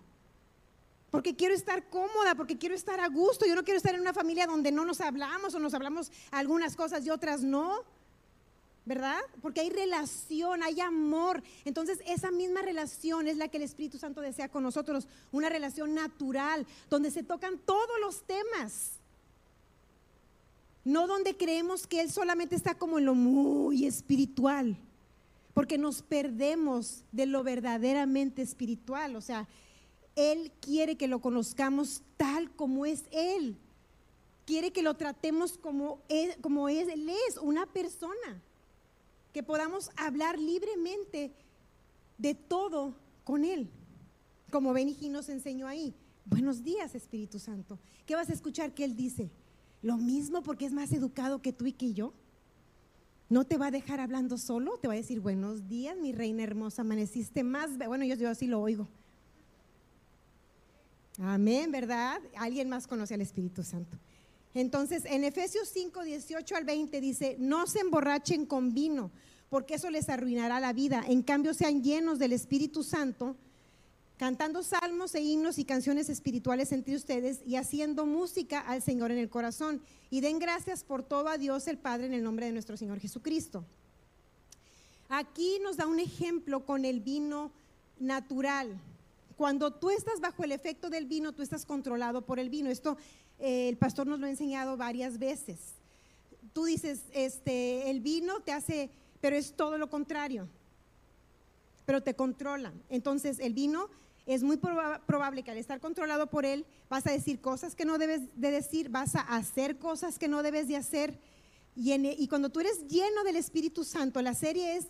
porque 1.12 1.36
quiero 1.36 1.54
estar 1.54 1.88
cómoda, 1.90 2.36
porque 2.36 2.58
quiero 2.58 2.76
estar 2.76 3.00
a 3.00 3.08
gusto. 3.08 3.46
Yo 3.46 3.56
no 3.56 3.64
quiero 3.64 3.78
estar 3.78 3.96
en 3.96 4.02
una 4.02 4.14
familia 4.14 4.48
donde 4.48 4.72
no 4.72 4.84
nos 4.86 5.02
hablamos 5.02 5.54
o 5.54 5.60
nos 5.60 5.74
hablamos 5.74 6.12
algunas 6.32 6.76
cosas 6.76 7.06
y 7.06 7.10
otras 7.10 7.44
no. 7.44 7.84
¿Verdad? 8.88 9.20
Porque 9.42 9.62
hay 9.62 9.72
relación, 9.72 10.62
hay 10.62 10.80
amor. 10.80 11.42
Entonces 11.64 12.00
esa 12.06 12.30
misma 12.30 12.62
relación 12.62 13.28
es 13.28 13.38
la 13.38 13.48
que 13.48 13.58
el 13.58 13.64
Espíritu 13.64 13.98
Santo 13.98 14.22
desea 14.22 14.50
con 14.50 14.62
nosotros, 14.62 15.08
una 15.32 15.50
relación 15.50 15.96
natural, 15.96 16.68
donde 16.88 17.10
se 17.10 17.24
tocan 17.24 17.58
todos 17.58 18.00
los 18.00 18.22
temas 18.28 19.00
no 20.86 21.08
donde 21.08 21.36
creemos 21.36 21.88
que 21.88 22.00
Él 22.00 22.12
solamente 22.12 22.56
está 22.56 22.76
como 22.76 23.00
en 23.00 23.06
lo 23.06 23.16
muy 23.16 23.86
espiritual, 23.86 24.78
porque 25.54 25.80
nos 25.80 26.04
perdemos 26.04 27.04
de 27.12 27.26
lo 27.26 27.44
verdaderamente 27.44 28.44
espiritual. 28.44 29.16
O 29.16 29.22
sea, 29.22 29.48
Él 30.16 30.52
quiere 30.62 30.96
que 30.96 31.08
lo 31.08 31.20
conozcamos 31.20 32.04
tal 32.18 32.52
como 32.52 32.86
es 32.86 33.04
Él. 33.12 33.58
Quiere 34.46 34.72
que 34.72 34.84
lo 34.84 34.94
tratemos 34.96 35.58
como 35.58 36.04
Él, 36.08 36.36
como 36.40 36.70
es, 36.70 36.88
Él 36.88 37.10
es, 37.28 37.38
una 37.38 37.66
persona. 37.66 38.44
Que 39.34 39.42
podamos 39.42 39.90
hablar 39.98 40.38
libremente 40.38 41.34
de 42.20 42.36
todo 42.36 42.94
con 43.24 43.44
Él. 43.44 43.72
Como 44.52 44.72
Benji 44.72 45.10
nos 45.10 45.30
enseñó 45.30 45.68
ahí. 45.68 45.96
buenos 46.26 46.64
días 46.64 46.94
Espíritu 46.94 47.40
Santo. 47.40 47.80
¿Qué 48.06 48.14
vas 48.14 48.30
a 48.30 48.34
escuchar 48.34 48.76
que 48.76 48.84
Él 48.84 48.96
dice? 48.96 49.32
Lo 49.86 49.98
mismo 49.98 50.42
porque 50.42 50.66
es 50.66 50.74
más 50.74 50.92
educado 50.94 51.44
que 51.44 51.54
tú 51.54 51.68
y 51.68 51.72
que 51.72 51.94
yo. 51.94 52.12
No 53.30 53.44
te 53.46 53.56
va 53.56 53.68
a 53.68 53.72
dejar 53.72 54.00
hablando 54.00 54.40
solo, 54.40 54.80
te 54.80 54.88
va 54.88 54.96
a 54.96 54.98
decir, 54.98 55.20
buenos 55.20 55.68
días, 55.68 55.96
mi 55.96 56.12
reina 56.12 56.42
hermosa, 56.42 56.82
amaneciste 56.82 57.44
más. 57.44 57.78
Bueno, 57.78 58.04
yo, 58.04 58.16
yo 58.16 58.28
así 58.28 58.48
lo 58.48 58.60
oigo. 58.60 58.88
Amén, 61.20 61.72
¿verdad? 61.72 62.20
Alguien 62.36 62.68
más 62.68 62.88
conoce 62.88 63.14
al 63.14 63.22
Espíritu 63.22 63.62
Santo. 63.62 64.00
Entonces, 64.56 65.06
en 65.06 65.24
Efesios 65.24 65.70
5, 65.70 66.02
18 66.02 66.56
al 66.56 66.64
20 66.64 67.00
dice, 67.00 67.36
no 67.38 67.68
se 67.68 67.82
emborrachen 67.82 68.48
con 68.48 68.74
vino, 68.74 69.12
porque 69.52 69.76
eso 69.76 69.92
les 69.92 70.10
arruinará 70.10 70.60
la 70.60 70.74
vida. 70.74 71.04
En 71.08 71.22
cambio, 71.22 71.54
sean 71.54 71.84
llenos 71.84 72.18
del 72.18 72.34
Espíritu 72.34 72.82
Santo, 72.82 73.38
cantando 74.18 74.64
salmos 74.64 75.14
e 75.16 75.22
himnos 75.22 75.58
y 75.58 75.66
canciones 75.66 76.10
espirituales 76.10 76.72
entre 76.72 76.96
ustedes 76.96 77.42
y 77.46 77.58
haciendo 77.58 78.06
música 78.06 78.60
al 78.60 78.82
Señor 78.82 79.12
en 79.12 79.18
el 79.18 79.30
corazón. 79.30 79.82
Y 80.10 80.22
den 80.22 80.40
gracias 80.40 80.84
por 80.84 81.04
todo 81.04 81.28
a 81.30 81.38
Dios 81.38 81.68
el 81.68 81.78
Padre 81.78 82.08
en 82.08 82.14
el 82.14 82.24
nombre 82.24 82.46
de 82.46 82.52
nuestro 82.52 82.78
Señor 82.78 83.00
Jesucristo. 83.00 83.66
Aquí 85.10 85.60
nos 85.62 85.78
da 85.78 85.88
un 85.88 86.00
ejemplo 86.00 86.66
con 86.66 86.86
el 86.86 87.00
vino 87.00 87.52
natural. 88.00 88.80
Cuando 89.38 89.72
tú 89.72 89.90
estás 89.90 90.22
bajo 90.22 90.44
el 90.44 90.52
efecto 90.52 90.90
del 90.90 91.06
vino, 91.06 91.34
tú 91.34 91.42
estás 91.42 91.66
controlado 91.66 92.22
por 92.22 92.40
el 92.40 92.50
vino. 92.50 92.70
Esto 92.70 92.98
eh, 93.40 93.70
el 93.70 93.78
pastor 93.78 94.08
nos 94.08 94.20
lo 94.20 94.28
ha 94.28 94.30
enseñado 94.30 94.78
varias 94.78 95.20
veces. 95.20 95.58
Tú 96.54 96.66
dices, 96.66 97.02
este, 97.12 97.90
el 97.90 98.00
vino 98.00 98.40
te 98.40 98.54
hace, 98.54 98.90
pero 99.20 99.36
es 99.36 99.54
todo 99.54 99.78
lo 99.78 99.90
contrario. 99.90 100.48
Pero 101.86 102.02
te 102.02 102.16
controla. 102.16 102.74
Entonces, 102.90 103.40
el 103.40 103.54
vino 103.54 103.90
es 104.26 104.42
muy 104.44 104.58
probable 104.58 105.44
que 105.44 105.52
al 105.52 105.58
estar 105.58 105.80
controlado 105.80 106.28
por 106.28 106.46
él, 106.46 106.66
vas 106.90 107.06
a 107.06 107.12
decir 107.12 107.40
cosas 107.40 107.76
que 107.76 107.86
no 107.86 107.98
debes 107.98 108.22
de 108.36 108.52
decir, 108.52 108.90
vas 108.90 109.16
a 109.16 109.22
hacer 109.22 109.78
cosas 109.78 110.18
que 110.18 110.28
no 110.28 110.42
debes 110.42 110.68
de 110.68 110.78
hacer. 110.78 111.20
Y, 111.76 111.94
y 111.94 112.28
cuando 112.28 112.50
tú 112.50 112.60
eres 112.60 112.88
lleno 112.88 113.24
del 113.24 113.36
Espíritu 113.36 113.84
Santo, 113.84 114.22
la 114.22 114.34
serie 114.34 114.78
es, 114.78 114.88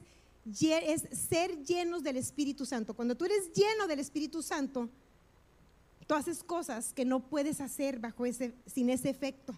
es 0.62 1.04
ser 1.18 1.64
llenos 1.64 2.04
del 2.04 2.18
Espíritu 2.18 2.66
Santo. 2.66 2.94
Cuando 2.94 3.16
tú 3.16 3.26
eres 3.26 3.52
lleno 3.54 3.88
del 3.88 4.00
Espíritu 4.00 4.42
Santo, 4.42 4.90
tú 6.08 6.14
haces 6.14 6.44
cosas 6.44 6.94
que 6.94 7.04
no 7.04 7.20
puedes 7.20 7.60
hacer 7.60 8.00
bajo 8.00 8.26
ese, 8.26 8.54
sin 8.66 8.90
ese 8.90 9.10
efecto. 9.10 9.56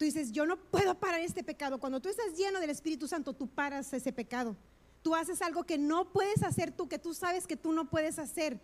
Tú 0.00 0.06
dices, 0.06 0.32
yo 0.32 0.46
no 0.46 0.56
puedo 0.56 0.98
parar 0.98 1.20
este 1.20 1.44
pecado. 1.44 1.78
Cuando 1.78 2.00
tú 2.00 2.08
estás 2.08 2.34
lleno 2.34 2.58
del 2.58 2.70
Espíritu 2.70 3.06
Santo, 3.06 3.34
tú 3.34 3.46
paras 3.46 3.92
ese 3.92 4.14
pecado. 4.14 4.56
Tú 5.02 5.14
haces 5.14 5.42
algo 5.42 5.64
que 5.64 5.76
no 5.76 6.10
puedes 6.10 6.42
hacer 6.42 6.72
tú, 6.72 6.88
que 6.88 6.98
tú 6.98 7.12
sabes 7.12 7.46
que 7.46 7.54
tú 7.54 7.70
no 7.70 7.90
puedes 7.90 8.18
hacer. 8.18 8.58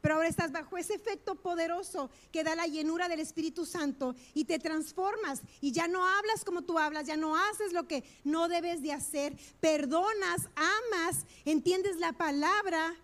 Pero 0.00 0.14
ahora 0.14 0.28
estás 0.28 0.50
bajo 0.50 0.78
ese 0.78 0.94
efecto 0.94 1.34
poderoso 1.34 2.08
que 2.32 2.42
da 2.42 2.54
la 2.54 2.66
llenura 2.66 3.06
del 3.06 3.20
Espíritu 3.20 3.66
Santo 3.66 4.14
y 4.32 4.46
te 4.46 4.58
transformas 4.58 5.42
y 5.60 5.72
ya 5.72 5.88
no 5.88 6.06
hablas 6.06 6.42
como 6.42 6.62
tú 6.62 6.78
hablas, 6.78 7.06
ya 7.06 7.18
no 7.18 7.36
haces 7.36 7.74
lo 7.74 7.86
que 7.86 8.02
no 8.24 8.48
debes 8.48 8.80
de 8.80 8.94
hacer, 8.94 9.36
perdonas, 9.60 10.48
amas, 10.56 11.26
entiendes 11.44 11.98
la 11.98 12.14
palabra, 12.14 12.94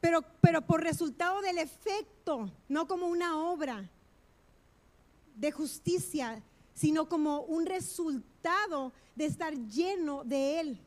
pero, 0.00 0.24
pero 0.40 0.62
por 0.62 0.80
resultado 0.80 1.40
del 1.40 1.58
efecto, 1.58 2.52
no 2.68 2.86
como 2.86 3.08
una 3.08 3.36
obra 3.36 3.90
de 5.34 5.50
justicia, 5.50 6.40
sino 6.74 7.08
como 7.08 7.40
un 7.42 7.66
resultado 7.66 8.92
de 9.14 9.26
estar 9.26 9.54
lleno 9.54 10.24
de 10.24 10.60
Él 10.60 10.80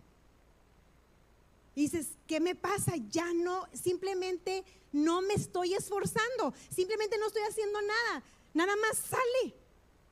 dices, 1.81 2.07
¿qué 2.25 2.39
me 2.39 2.55
pasa? 2.55 2.93
Ya 3.11 3.31
no, 3.33 3.67
simplemente 3.71 4.65
no 4.91 5.21
me 5.21 5.35
estoy 5.35 5.75
esforzando, 5.75 6.53
simplemente 6.75 7.19
no 7.19 7.27
estoy 7.27 7.43
haciendo 7.43 7.79
nada, 7.81 8.23
nada 8.55 8.75
más 8.77 8.97
sale. 8.97 9.53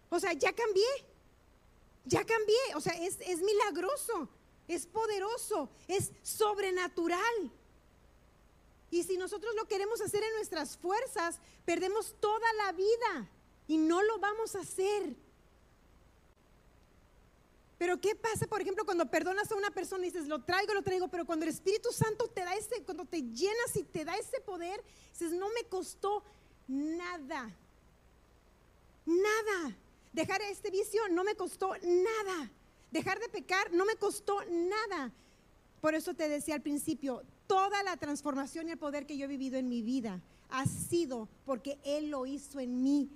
O 0.10 0.20
sea, 0.20 0.34
ya 0.34 0.54
cambié, 0.54 0.86
ya 2.06 2.24
cambié, 2.24 2.76
o 2.76 2.82
sea, 2.82 2.94
es, 2.94 3.18
es 3.22 3.42
milagroso, 3.42 4.30
es 4.68 4.86
poderoso, 4.86 5.70
es 5.88 6.12
sobrenatural. 6.22 7.52
Y 8.92 9.04
si 9.04 9.18
nosotros 9.18 9.56
lo 9.56 9.68
queremos 9.68 10.02
hacer 10.02 10.24
en 10.24 10.36
nuestras 10.36 10.78
fuerzas, 10.78 11.40
perdemos 11.66 12.14
toda 12.20 12.54
la 12.64 12.74
vida 12.74 13.28
y 13.68 13.78
no 13.78 14.04
lo 14.04 14.20
vamos 14.20 14.56
a 14.56 14.60
hacer. 14.60 15.16
Pero 17.78 18.00
¿qué 18.00 18.16
pasa, 18.16 18.48
por 18.48 18.62
ejemplo, 18.62 18.86
cuando 18.86 19.10
perdonas 19.10 19.52
a 19.52 19.56
una 19.56 19.72
persona 19.72 20.06
y 20.06 20.12
dices, 20.12 20.28
lo 20.28 20.44
traigo, 20.44 20.74
lo 20.74 20.82
traigo, 20.82 21.10
pero 21.10 21.26
cuando 21.26 21.44
el 21.44 21.52
Espíritu 21.52 21.92
Santo 21.92 22.28
te 22.30 22.42
da 22.42 22.56
ese, 22.56 22.84
cuando 22.84 23.06
te 23.06 23.22
llenas 23.22 23.76
y 23.76 23.84
te 23.84 24.06
da 24.06 24.16
ese 24.16 24.40
poder, 24.40 24.82
dices, 25.12 25.34
no 25.34 25.50
me 25.50 25.64
costó 25.66 26.24
nada, 26.68 27.54
nada. 29.06 29.78
Dejar 30.14 30.42
este 30.44 30.72
vicio 30.72 31.02
no 31.10 31.26
me 31.26 31.36
costó 31.36 31.74
nada. 31.84 32.52
Dejar 32.92 33.20
de 33.20 33.28
pecar 33.28 33.74
no 33.74 33.84
me 33.84 33.96
costó 33.96 34.40
nada. 34.46 35.12
Por 35.82 35.96
eso 35.96 36.14
te 36.14 36.30
decía 36.30 36.56
al 36.56 36.62
principio, 36.62 37.24
toda 37.48 37.84
la 37.84 37.98
transformación 37.98 38.70
y 38.70 38.72
el 38.72 38.78
poder 38.78 39.06
que 39.06 39.18
yo 39.18 39.26
he 39.26 39.28
vivido 39.28 39.58
en 39.58 39.68
mi 39.68 39.82
vida 39.82 40.22
ha 40.50 40.66
sido 40.66 41.28
porque 41.46 41.78
Él 41.84 42.10
lo 42.10 42.26
hizo 42.26 42.62
en 42.62 42.82
mí 42.82 43.10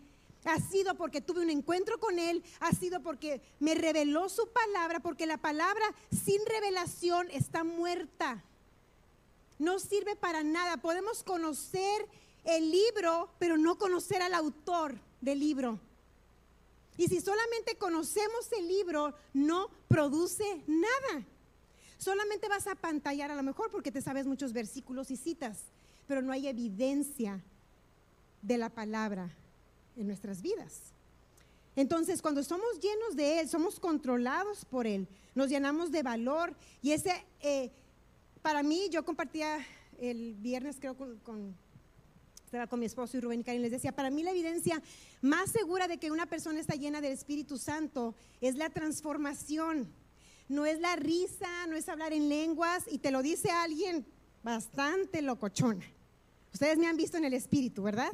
ha 0.45 0.59
sido 0.59 0.95
porque 0.95 1.21
tuve 1.21 1.41
un 1.41 1.49
encuentro 1.49 1.99
con 1.99 2.17
Él, 2.17 2.43
ha 2.59 2.71
sido 2.71 3.01
porque 3.01 3.41
me 3.59 3.75
reveló 3.75 4.29
su 4.29 4.47
palabra, 4.47 4.99
porque 4.99 5.25
la 5.25 5.37
palabra 5.37 5.83
sin 6.11 6.45
revelación 6.45 7.27
está 7.31 7.63
muerta. 7.63 8.43
No 9.57 9.79
sirve 9.79 10.15
para 10.15 10.43
nada. 10.43 10.77
Podemos 10.77 11.23
conocer 11.23 12.07
el 12.45 12.71
libro, 12.71 13.29
pero 13.39 13.57
no 13.57 13.77
conocer 13.77 14.21
al 14.21 14.33
autor 14.33 14.97
del 15.19 15.39
libro. 15.39 15.79
Y 16.97 17.07
si 17.07 17.19
solamente 17.19 17.75
conocemos 17.75 18.51
el 18.57 18.67
libro, 18.67 19.13
no 19.33 19.69
produce 19.87 20.63
nada. 20.67 21.25
Solamente 21.97 22.47
vas 22.47 22.67
a 22.67 22.75
pantallar 22.75 23.31
a 23.31 23.35
lo 23.35 23.43
mejor 23.43 23.69
porque 23.69 23.91
te 23.91 24.01
sabes 24.01 24.25
muchos 24.25 24.53
versículos 24.53 25.11
y 25.11 25.17
citas, 25.17 25.59
pero 26.07 26.21
no 26.21 26.31
hay 26.31 26.47
evidencia 26.47 27.41
de 28.41 28.57
la 28.57 28.69
palabra 28.69 29.29
en 29.95 30.07
nuestras 30.07 30.41
vidas. 30.41 30.93
Entonces, 31.75 32.21
cuando 32.21 32.43
somos 32.43 32.79
llenos 32.81 33.15
de 33.15 33.39
Él, 33.39 33.49
somos 33.49 33.79
controlados 33.79 34.65
por 34.65 34.85
Él, 34.85 35.07
nos 35.35 35.49
llenamos 35.49 35.91
de 35.91 36.03
valor. 36.03 36.55
Y 36.81 36.91
ese, 36.91 37.25
eh, 37.41 37.71
para 38.41 38.63
mí, 38.63 38.89
yo 38.89 39.05
compartía 39.05 39.65
el 39.97 40.35
viernes, 40.35 40.77
creo, 40.79 40.95
con, 40.95 41.55
estaba 42.45 42.67
con 42.67 42.79
mi 42.79 42.85
esposo 42.87 43.15
y 43.15 43.19
Rubén 43.19 43.41
y 43.41 43.43
Karin, 43.43 43.61
les 43.61 43.71
decía, 43.71 43.91
para 43.91 44.09
mí 44.09 44.23
la 44.23 44.31
evidencia 44.31 44.81
más 45.21 45.51
segura 45.51 45.87
de 45.87 45.99
que 45.99 46.11
una 46.11 46.25
persona 46.25 46.59
está 46.59 46.75
llena 46.75 46.99
del 46.99 47.11
Espíritu 47.11 47.57
Santo 47.57 48.15
es 48.41 48.55
la 48.55 48.69
transformación. 48.69 49.87
No 50.47 50.65
es 50.65 50.79
la 50.79 50.95
risa, 50.95 51.67
no 51.67 51.75
es 51.75 51.87
hablar 51.89 52.11
en 52.11 52.27
lenguas, 52.27 52.85
y 52.89 52.97
te 52.97 53.11
lo 53.11 53.21
dice 53.21 53.51
alguien 53.51 54.05
bastante 54.41 55.21
locochona. 55.21 55.85
Ustedes 56.51 56.79
me 56.79 56.87
han 56.87 56.97
visto 56.97 57.17
en 57.17 57.25
el 57.25 57.33
Espíritu, 57.33 57.83
¿verdad? 57.83 58.11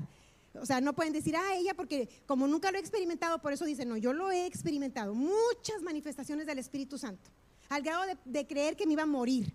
O 0.62 0.66
sea, 0.66 0.82
no 0.82 0.94
pueden 0.94 1.14
decir, 1.14 1.36
ah, 1.36 1.56
ella, 1.56 1.74
porque 1.74 2.10
como 2.26 2.48
nunca 2.48 2.72
lo 2.72 2.78
he 2.78 2.82
experimentado, 2.82 3.40
por 3.40 3.54
eso 3.54 3.66
dicen, 3.66 3.90
no, 3.90 3.98
yo 3.98 4.14
lo 4.14 4.32
he 4.32 4.46
experimentado. 4.46 5.14
Muchas 5.14 5.82
manifestaciones 5.82 6.48
del 6.48 6.60
Espíritu 6.60 6.98
Santo, 6.98 7.30
al 7.70 7.82
grado 7.82 8.04
de, 8.26 8.48
creer 8.48 8.76
que 8.76 8.86
me 8.86 8.94
iba 8.94 9.04
a 9.04 9.08
morir. 9.08 9.54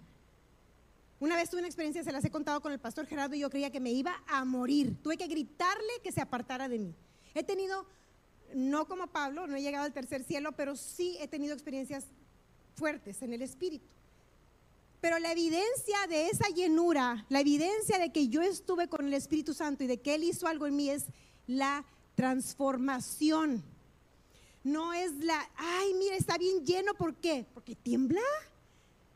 Una 1.19 1.37
vez 1.37 1.51
tuve 1.51 1.61
una 1.61 1.69
experiencia, 1.69 2.03
se 2.03 2.13
las 2.13 2.25
he 2.25 2.31
contado 2.31 2.61
con 2.61 2.73
el 2.73 2.79
pastor 2.79 3.07
Gerardo, 3.07 3.35
y 3.37 3.41
yo 3.41 3.51
creía 3.51 3.71
que 3.71 3.81
me 3.81 3.93
iba 3.93 4.23
a 4.27 4.45
morir. 4.45 4.97
Tuve 5.03 5.17
que 5.17 5.27
gritarle 5.27 5.93
que 6.03 6.13
se 6.13 6.21
apartara 6.21 6.69
de 6.69 6.79
mí. 6.79 6.95
He 7.35 7.43
tenido, 7.43 7.87
no 8.55 8.87
como 8.87 9.09
Pablo, 9.09 9.47
no 9.47 9.57
he 9.57 9.63
llegado 9.63 9.85
al 9.85 9.93
tercer 9.93 10.25
cielo, 10.25 10.53
pero 10.53 10.77
sí 10.77 11.17
he 11.21 11.29
tenido 11.29 11.55
experiencias 11.55 12.07
fuertes 12.75 13.21
en 13.23 13.33
el 13.35 13.43
Espíritu. 13.43 13.87
Pero 15.01 15.19
la 15.19 15.33
evidencia 15.33 16.07
de 16.09 16.29
esa 16.29 16.49
llenura, 16.49 17.25
la 17.29 17.41
evidencia 17.41 17.99
de 17.99 18.13
que 18.13 18.29
yo 18.29 18.43
estuve 18.43 18.89
con 18.89 19.07
el 19.07 19.15
Espíritu 19.15 19.55
Santo 19.55 19.85
y 19.85 19.87
de 19.87 20.01
que 20.01 20.15
Él 20.15 20.25
hizo 20.25 20.47
algo 20.47 20.67
en 20.67 20.77
mí 20.77 20.91
es 20.91 21.07
la 21.47 21.85
transformación. 22.15 23.63
No 24.63 24.93
es 24.93 25.17
la, 25.25 25.51
ay, 25.57 25.95
mira, 25.95 26.17
está 26.17 26.37
bien 26.37 26.65
lleno, 26.67 26.93
¿por 26.95 27.15
qué? 27.15 27.47
Porque 27.55 27.75
tiembla. 27.75 28.21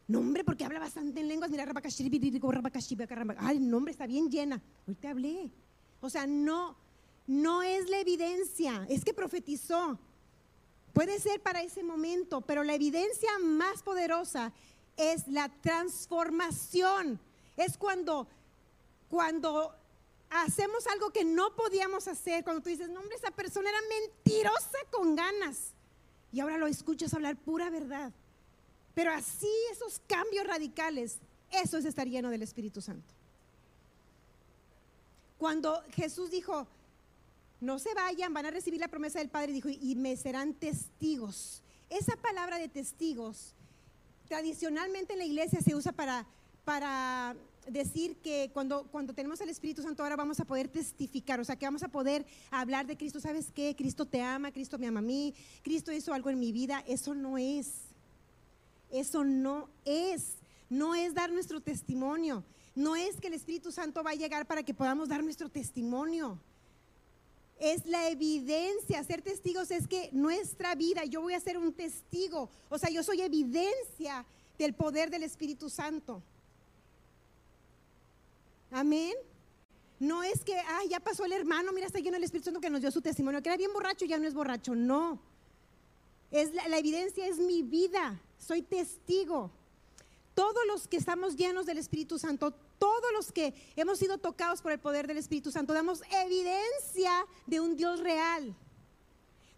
No, 0.08 0.20
hombre, 0.20 0.42
porque 0.42 0.64
habla 0.64 0.78
bastante 0.78 1.20
en 1.20 1.28
lenguas. 1.28 1.50
Mira, 1.50 1.66
ay, 3.38 3.58
no, 3.58 3.76
hombre, 3.76 3.92
está 3.92 4.06
bien 4.06 4.30
llena. 4.30 4.62
Hoy 4.86 4.94
te 4.94 5.08
hablé. 5.08 5.50
O 6.00 6.08
sea, 6.08 6.26
no, 6.26 6.76
no 7.26 7.62
es 7.62 7.88
la 7.88 8.00
evidencia, 8.00 8.86
es 8.88 9.04
que 9.04 9.14
profetizó. 9.14 9.98
Puede 10.92 11.18
ser 11.18 11.40
para 11.40 11.62
ese 11.62 11.82
momento, 11.82 12.40
pero 12.42 12.62
la 12.62 12.74
evidencia 12.74 13.30
más 13.40 13.82
poderosa 13.82 14.52
es 14.96 15.26
la 15.28 15.48
transformación. 15.60 17.18
Es 17.56 17.76
cuando, 17.76 18.26
cuando 19.08 19.74
hacemos 20.30 20.86
algo 20.88 21.10
que 21.10 21.24
no 21.24 21.54
podíamos 21.54 22.08
hacer, 22.08 22.44
cuando 22.44 22.62
tú 22.62 22.68
dices, 22.68 22.88
no 22.88 23.00
hombre, 23.00 23.16
esa 23.16 23.30
persona 23.30 23.70
era 23.70 23.78
mentirosa 24.00 24.78
con 24.90 25.14
ganas. 25.14 25.72
Y 26.32 26.40
ahora 26.40 26.58
lo 26.58 26.66
escuchas 26.66 27.14
hablar 27.14 27.36
pura 27.36 27.70
verdad. 27.70 28.12
Pero 28.94 29.12
así 29.12 29.50
esos 29.72 30.00
cambios 30.06 30.46
radicales, 30.46 31.18
eso 31.50 31.78
es 31.78 31.84
estar 31.84 32.08
lleno 32.08 32.30
del 32.30 32.42
Espíritu 32.42 32.80
Santo. 32.80 33.14
Cuando 35.38 35.82
Jesús 35.90 36.30
dijo, 36.30 36.66
no 37.60 37.78
se 37.78 37.92
vayan, 37.94 38.32
van 38.32 38.46
a 38.46 38.50
recibir 38.50 38.80
la 38.80 38.88
promesa 38.88 39.18
del 39.18 39.28
Padre, 39.28 39.52
dijo, 39.52 39.68
y 39.68 39.94
me 39.96 40.16
serán 40.16 40.54
testigos. 40.54 41.62
Esa 41.90 42.16
palabra 42.16 42.58
de 42.58 42.68
testigos, 42.68 43.54
tradicionalmente 44.28 45.12
en 45.12 45.18
la 45.18 45.24
iglesia 45.24 45.60
se 45.60 45.74
usa 45.74 45.92
para, 45.92 46.26
para 46.64 47.36
decir 47.66 48.16
que 48.16 48.50
cuando, 48.52 48.84
cuando 48.90 49.14
tenemos 49.14 49.40
el 49.40 49.48
Espíritu 49.48 49.82
Santo 49.82 50.02
ahora 50.02 50.16
vamos 50.16 50.40
a 50.40 50.44
poder 50.44 50.68
testificar, 50.68 51.40
o 51.40 51.44
sea, 51.44 51.56
que 51.56 51.66
vamos 51.66 51.82
a 51.82 51.88
poder 51.88 52.26
hablar 52.50 52.86
de 52.86 52.96
Cristo. 52.96 53.20
¿Sabes 53.20 53.50
qué? 53.54 53.74
Cristo 53.76 54.06
te 54.06 54.22
ama, 54.22 54.52
Cristo 54.52 54.78
me 54.78 54.86
ama 54.86 55.00
a 55.00 55.02
mí, 55.02 55.34
Cristo 55.62 55.92
hizo 55.92 56.12
algo 56.12 56.30
en 56.30 56.38
mi 56.38 56.52
vida. 56.52 56.82
Eso 56.86 57.14
no 57.14 57.38
es. 57.38 57.68
Eso 58.90 59.24
no 59.24 59.68
es. 59.84 60.34
No 60.70 60.94
es 60.94 61.14
dar 61.14 61.32
nuestro 61.32 61.60
testimonio. 61.60 62.44
No 62.74 62.96
es 62.96 63.20
que 63.20 63.28
el 63.28 63.34
Espíritu 63.34 63.70
Santo 63.70 64.02
va 64.02 64.10
a 64.10 64.14
llegar 64.14 64.46
para 64.46 64.62
que 64.62 64.74
podamos 64.74 65.08
dar 65.08 65.22
nuestro 65.22 65.48
testimonio. 65.48 66.38
Es 67.58 67.86
la 67.86 68.08
evidencia, 68.08 69.02
ser 69.04 69.22
testigos 69.22 69.70
es 69.70 69.86
que 69.86 70.10
nuestra 70.12 70.74
vida, 70.74 71.04
yo 71.04 71.20
voy 71.20 71.34
a 71.34 71.40
ser 71.40 71.56
un 71.56 71.72
testigo, 71.72 72.50
o 72.68 72.78
sea, 72.78 72.90
yo 72.90 73.02
soy 73.02 73.20
evidencia 73.20 74.24
del 74.58 74.74
poder 74.74 75.10
del 75.10 75.22
Espíritu 75.22 75.70
Santo. 75.70 76.22
Amén. 78.70 79.14
No 80.00 80.24
es 80.24 80.44
que, 80.44 80.56
ay, 80.56 80.88
ya 80.88 80.98
pasó 80.98 81.24
el 81.24 81.32
hermano, 81.32 81.72
mira, 81.72 81.86
está 81.86 82.00
lleno 82.00 82.16
el 82.16 82.24
Espíritu 82.24 82.46
Santo 82.46 82.60
que 82.60 82.70
nos 82.70 82.80
dio 82.80 82.90
su 82.90 83.00
testimonio, 83.00 83.40
que 83.40 83.48
era 83.48 83.56
bien 83.56 83.72
borracho, 83.72 84.04
ya 84.04 84.18
no 84.18 84.26
es 84.26 84.34
borracho. 84.34 84.74
No. 84.74 85.20
Es 86.30 86.52
la, 86.52 86.66
la 86.68 86.78
evidencia 86.78 87.26
es 87.26 87.38
mi 87.38 87.62
vida. 87.62 88.20
Soy 88.38 88.62
testigo. 88.62 89.52
Todos 90.34 90.66
los 90.66 90.88
que 90.88 90.96
estamos 90.96 91.36
llenos 91.36 91.66
del 91.66 91.78
Espíritu 91.78 92.18
Santo, 92.18 92.52
todos 92.84 93.12
los 93.14 93.32
que 93.32 93.54
hemos 93.76 93.98
sido 93.98 94.18
tocados 94.18 94.60
por 94.60 94.70
el 94.70 94.78
poder 94.78 95.06
del 95.06 95.16
Espíritu 95.16 95.50
Santo, 95.50 95.72
damos 95.72 96.02
evidencia 96.10 97.24
de 97.46 97.58
un 97.58 97.76
Dios 97.76 97.98
real, 98.00 98.54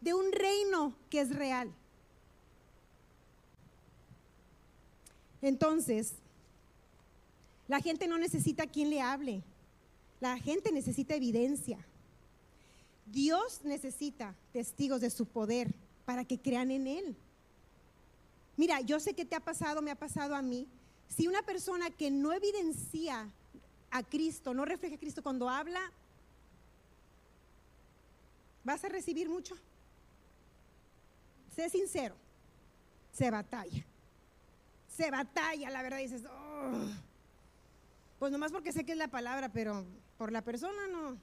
de 0.01 0.15
un 0.15 0.31
reino 0.31 0.95
que 1.11 1.23
es 1.23 1.35
real. 1.35 1.75
Entonces, 5.43 6.13
la 7.67 7.81
gente 7.81 8.07
no 8.07 8.17
necesita 8.17 8.69
quien 8.69 8.91
le 8.91 9.01
hable. 9.01 9.43
La 10.21 10.39
gente 10.39 10.71
necesita 10.71 11.17
evidencia. 11.17 11.85
Dios 13.07 13.63
necesita 13.65 14.37
testigos 14.53 15.01
de 15.01 15.11
su 15.11 15.27
poder 15.27 15.75
para 16.05 16.25
que 16.25 16.39
crean 16.39 16.71
en 16.71 16.87
Él. 16.87 17.17
Mira, 18.57 18.83
yo 18.83 19.01
sé 19.01 19.15
que 19.15 19.25
te 19.25 19.35
ha 19.35 19.41
pasado, 19.41 19.83
me 19.83 19.91
ha 19.91 19.97
pasado 19.97 20.37
a 20.37 20.43
mí. 20.43 20.69
Si 21.09 21.27
una 21.29 21.43
persona 21.43 21.91
que 21.91 22.11
no 22.11 22.33
evidencia 22.33 23.29
a 23.91 24.03
Cristo, 24.03 24.53
no 24.53 24.65
refleja 24.65 24.97
a 24.97 24.99
Cristo 24.99 25.23
cuando 25.23 25.49
habla, 25.49 25.81
vas 28.65 28.85
a 28.85 28.89
recibir 28.89 29.29
mucho. 29.29 29.57
Sé 31.55 31.71
sincero, 31.71 32.15
se 33.13 33.31
batalla. 33.31 33.85
Se 34.89 35.11
batalla, 35.11 35.71
la 35.71 35.83
verdad, 35.83 35.99
dices, 35.99 36.25
oh. 36.25 36.89
Pues 38.19 38.33
nomás 38.33 38.51
porque 38.51 38.73
sé 38.73 38.85
que 38.85 38.93
es 38.93 38.99
la 38.99 39.09
palabra, 39.09 39.51
pero 39.51 39.85
por 40.19 40.33
la 40.33 40.43
persona 40.43 40.87
no. 40.89 41.17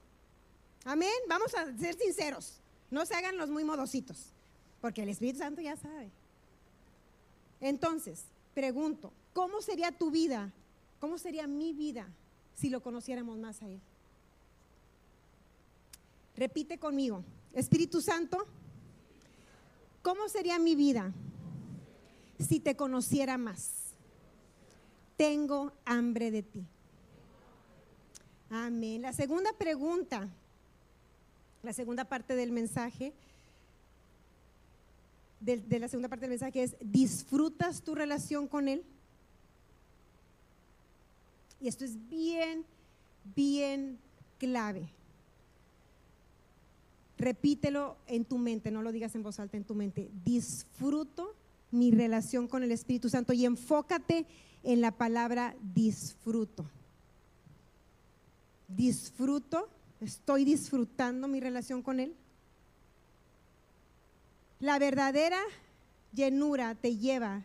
Amén. 0.86 1.14
Vamos 1.28 1.54
a 1.56 1.76
ser 1.78 1.96
sinceros. 1.96 2.60
No 2.92 3.06
se 3.06 3.16
hagan 3.16 3.38
los 3.38 3.50
muy 3.50 3.64
modositos, 3.64 4.32
porque 4.80 5.02
el 5.02 5.10
Espíritu 5.10 5.40
Santo 5.40 5.62
ya 5.62 5.76
sabe. 5.76 6.12
Entonces, 7.60 8.26
pregunto, 8.54 9.12
¿cómo 9.34 9.62
sería 9.62 9.92
tu 9.92 10.12
vida? 10.12 10.52
¿Cómo 11.00 11.18
sería 11.18 11.48
mi 11.48 11.74
vida 11.74 12.08
si 12.56 12.70
lo 12.70 12.82
conociéramos 12.82 13.38
más 13.38 13.62
a 13.62 13.70
Él? 13.70 13.82
Repite 16.36 16.78
conmigo, 16.80 17.24
Espíritu 17.54 18.02
Santo, 18.02 18.46
¿cómo 20.02 20.30
sería 20.30 20.58
mi 20.58 20.76
vida 20.76 21.12
si 22.40 22.60
te 22.60 22.76
conociera 22.76 23.38
más? 23.38 23.72
Tengo 25.18 25.74
hambre 25.86 26.32
de 26.32 26.44
ti. 26.44 26.66
Amén. 28.50 29.02
La 29.02 29.14
segunda 29.14 29.52
pregunta, 29.54 30.30
la 31.62 31.74
segunda 31.74 32.06
parte 32.06 32.36
del 32.36 32.52
mensaje, 32.52 33.14
de, 35.40 35.80
la 35.80 35.88
segunda 35.88 36.08
parte 36.08 36.22
del 36.22 36.32
mensaje 36.32 36.64
es, 36.64 36.76
¿disfrutas 36.80 37.84
tu 37.84 37.96
relación 37.96 38.48
con 38.48 38.68
Él? 38.68 38.86
Y 41.64 41.68
esto 41.68 41.86
es 41.86 41.98
bien, 42.10 42.64
bien 43.34 43.98
clave. 44.38 44.88
Repítelo 47.18 47.98
en 48.06 48.26
tu 48.26 48.38
mente, 48.38 48.70
no 48.70 48.84
lo 48.84 48.92
digas 48.92 49.16
en 49.16 49.24
voz 49.24 49.40
alta, 49.40 49.58
en 49.58 49.64
tu 49.64 49.74
mente. 49.74 50.12
Disfruto 50.24 51.34
mi 51.72 51.90
relación 51.90 52.48
con 52.48 52.62
el 52.62 52.72
Espíritu 52.72 53.10
Santo 53.10 53.34
y 53.34 53.46
enfócate 53.46 54.28
en 54.62 54.82
la 54.82 54.92
palabra 54.92 55.56
disfruto 55.74 56.70
disfruto, 58.76 59.70
estoy 60.02 60.46
disfrutando 60.46 61.28
mi 61.28 61.40
relación 61.40 61.82
con 61.82 62.00
Él. 62.00 62.16
La 64.60 64.80
verdadera 64.80 65.40
llenura 66.14 66.76
te 66.76 66.98
lleva 66.98 67.44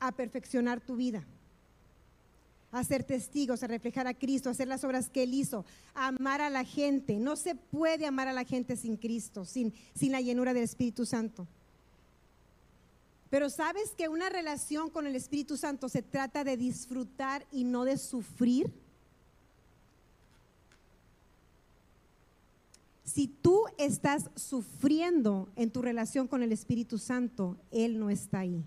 a 0.00 0.12
perfeccionar 0.12 0.80
tu 0.80 0.96
vida, 0.96 1.24
a 2.74 2.82
ser 2.82 3.04
testigos, 3.04 3.62
a 3.62 3.68
reflejar 3.68 4.08
a 4.08 4.14
Cristo, 4.14 4.48
a 4.48 4.52
hacer 4.52 4.66
las 4.66 4.82
obras 4.82 5.08
que 5.08 5.22
Él 5.22 5.32
hizo, 5.32 5.64
a 5.94 6.08
amar 6.08 6.40
a 6.40 6.50
la 6.50 6.64
gente. 6.64 7.20
No 7.20 7.36
se 7.36 7.54
puede 7.54 8.04
amar 8.04 8.26
a 8.26 8.32
la 8.32 8.44
gente 8.44 8.76
sin 8.76 8.96
Cristo, 8.96 9.44
sin, 9.44 9.72
sin 9.94 10.10
la 10.10 10.20
llenura 10.20 10.52
del 10.52 10.64
Espíritu 10.64 11.06
Santo. 11.06 11.46
Pero 13.30 13.48
sabes 13.48 13.92
que 13.96 14.08
una 14.08 14.28
relación 14.28 14.90
con 14.90 15.06
el 15.06 15.14
Espíritu 15.14 15.56
Santo 15.56 15.88
se 15.88 16.02
trata 16.02 16.42
de 16.42 16.56
disfrutar 16.56 17.46
y 17.52 17.62
no 17.62 17.84
de 17.84 17.96
sufrir. 17.96 18.72
Si 23.04 23.28
tú 23.28 23.66
estás 23.78 24.30
sufriendo 24.34 25.48
en 25.54 25.70
tu 25.70 25.80
relación 25.80 26.26
con 26.26 26.42
el 26.42 26.50
Espíritu 26.50 26.98
Santo, 26.98 27.56
Él 27.70 28.00
no 28.00 28.10
está 28.10 28.40
ahí. 28.40 28.64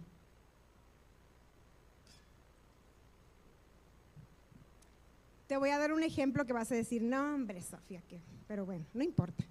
Te 5.47 5.55
voy 5.57 5.69
a 5.69 5.77
dar 5.77 5.93
un 5.93 6.03
ejemplo 6.03 6.45
que 6.45 6.53
vas 6.53 6.71
a 6.71 6.75
decir, 6.75 7.01
no, 7.01 7.35
hombre, 7.35 7.61
Sofía, 7.61 8.01
que, 8.01 8.19
pero 8.47 8.65
bueno, 8.65 8.85
no 8.93 9.03
importa. 9.03 9.43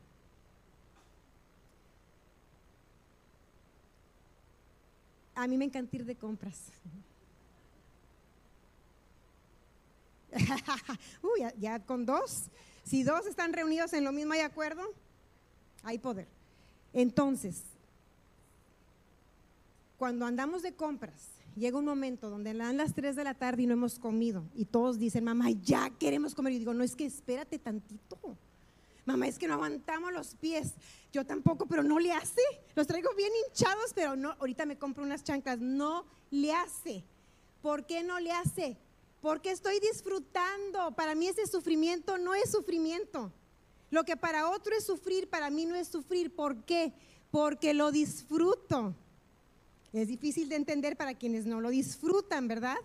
A 5.34 5.46
mí 5.46 5.56
me 5.56 5.66
encanta 5.66 5.96
ir 5.96 6.04
de 6.04 6.16
compras. 6.16 6.72
Uy, 11.22 11.44
ya, 11.58 11.78
con 11.80 12.04
dos. 12.04 12.50
Si 12.84 13.02
dos 13.02 13.26
están 13.26 13.52
reunidos 13.52 13.92
en 13.92 14.04
lo 14.04 14.12
mismo, 14.12 14.34
¿hay 14.34 14.40
acuerdo? 14.40 14.82
Hay 15.82 15.98
poder. 15.98 16.28
Entonces, 16.92 17.62
cuando 19.98 20.24
andamos 20.26 20.62
de 20.62 20.74
compras, 20.74 21.35
llega 21.56 21.78
un 21.78 21.84
momento 21.84 22.30
donde 22.30 22.54
dan 22.54 22.76
las 22.76 22.94
3 22.94 23.16
de 23.16 23.24
la 23.24 23.34
tarde 23.34 23.62
y 23.62 23.66
no 23.66 23.72
hemos 23.72 23.98
comido. 23.98 24.44
Y 24.54 24.66
todos 24.66 24.98
dicen, 24.98 25.24
mamá, 25.24 25.50
ya 25.50 25.90
queremos 25.98 26.34
comer. 26.34 26.52
Y 26.52 26.58
digo, 26.58 26.74
no, 26.74 26.84
es 26.84 26.94
que 26.94 27.06
espérate 27.06 27.58
tantito. 27.58 28.18
Mamá, 29.04 29.28
es 29.28 29.38
que 29.38 29.48
no 29.48 29.54
aguantamos 29.54 30.12
los 30.12 30.34
pies. 30.34 30.74
Yo 31.12 31.24
tampoco, 31.24 31.66
pero 31.66 31.82
no 31.82 31.98
le 31.98 32.12
hace. 32.12 32.42
Los 32.74 32.86
traigo 32.86 33.10
bien 33.16 33.32
hinchados, 33.48 33.92
pero 33.94 34.16
no, 34.16 34.32
ahorita 34.38 34.66
me 34.66 34.78
compro 34.78 35.04
unas 35.04 35.24
chanclas. 35.24 35.60
No 35.60 36.06
le 36.30 36.52
hace. 36.52 37.04
¿Por 37.62 37.86
qué 37.86 38.02
no 38.02 38.20
le 38.20 38.32
hace? 38.32 38.78
porque 39.26 39.50
estoy 39.50 39.80
disfrutando. 39.80 40.92
Para 40.94 41.16
mí 41.16 41.26
ese 41.26 41.48
sufrimiento 41.48 42.16
no 42.16 42.34
es 42.34 42.48
sufrimiento. 42.52 43.32
Lo 43.90 44.04
que 44.04 44.16
para 44.16 44.48
otro 44.50 44.72
es 44.76 44.86
sufrir, 44.86 45.28
para 45.28 45.50
mí 45.50 45.66
no 45.66 45.74
es 45.74 45.88
sufrir. 45.88 46.32
¿Por 46.32 46.64
qué? 46.64 46.92
Porque 47.32 47.74
lo 47.74 47.90
disfruto. 47.90 48.94
Es 49.96 50.08
difícil 50.08 50.50
de 50.50 50.56
entender 50.56 50.94
para 50.94 51.14
quienes 51.14 51.46
no 51.46 51.58
lo 51.58 51.70
disfrutan, 51.70 52.48
¿verdad? 52.48 52.76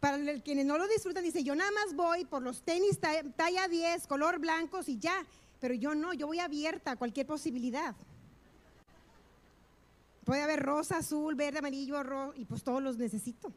Para 0.00 0.40
quienes 0.40 0.64
no 0.64 0.78
lo 0.78 0.88
disfrutan, 0.88 1.22
dice, 1.22 1.44
yo 1.44 1.54
nada 1.54 1.70
más 1.70 1.94
voy 1.94 2.24
por 2.24 2.40
los 2.40 2.62
tenis 2.62 2.98
talla 2.98 3.68
10, 3.68 4.06
color 4.06 4.38
blancos 4.38 4.88
y 4.88 4.98
ya. 4.98 5.26
Pero 5.60 5.74
yo 5.74 5.94
no, 5.94 6.14
yo 6.14 6.28
voy 6.28 6.38
abierta 6.38 6.92
a 6.92 6.96
cualquier 6.96 7.26
posibilidad. 7.26 7.94
Puede 10.24 10.40
haber 10.40 10.62
rosa, 10.62 10.96
azul, 10.96 11.34
verde, 11.34 11.58
amarillo, 11.58 12.02
rojo, 12.02 12.32
y 12.34 12.46
pues 12.46 12.62
todos 12.62 12.82
los 12.82 12.96
necesito. 12.96 13.52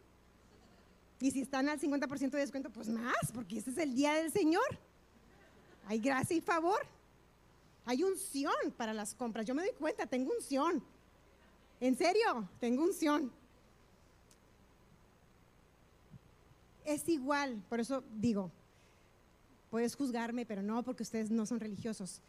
Y 1.22 1.32
si 1.32 1.40
están 1.40 1.70
al 1.70 1.80
50% 1.80 2.32
de 2.32 2.40
descuento, 2.40 2.70
pues 2.70 2.90
más, 2.90 3.32
porque 3.34 3.60
este 3.60 3.72
es 3.72 3.78
el 3.78 3.96
día 3.96 4.16
del 4.16 4.30
Señor. 4.30 4.78
Hay 5.88 6.00
gracia 6.00 6.36
y 6.36 6.42
favor. 6.42 6.86
Hay 7.86 8.04
unción 8.04 8.54
para 8.76 8.94
las 8.94 9.16
compras. 9.16 9.46
Yo 9.46 9.56
me 9.56 9.62
doy 9.62 9.72
cuenta, 9.80 10.06
tengo 10.06 10.34
unción. 10.34 10.84
En 11.80 11.98
serio, 11.98 12.48
tengo 12.60 12.84
unción. 12.84 13.32
Es 16.86 17.08
igual, 17.08 17.64
por 17.70 17.80
eso 17.80 18.04
digo, 18.16 18.52
puedes 19.70 19.96
juzgarme, 19.96 20.46
pero 20.46 20.62
no, 20.62 20.84
porque 20.84 21.04
ustedes 21.04 21.30
no 21.30 21.46
son 21.46 21.60
religiosos. 21.60 22.22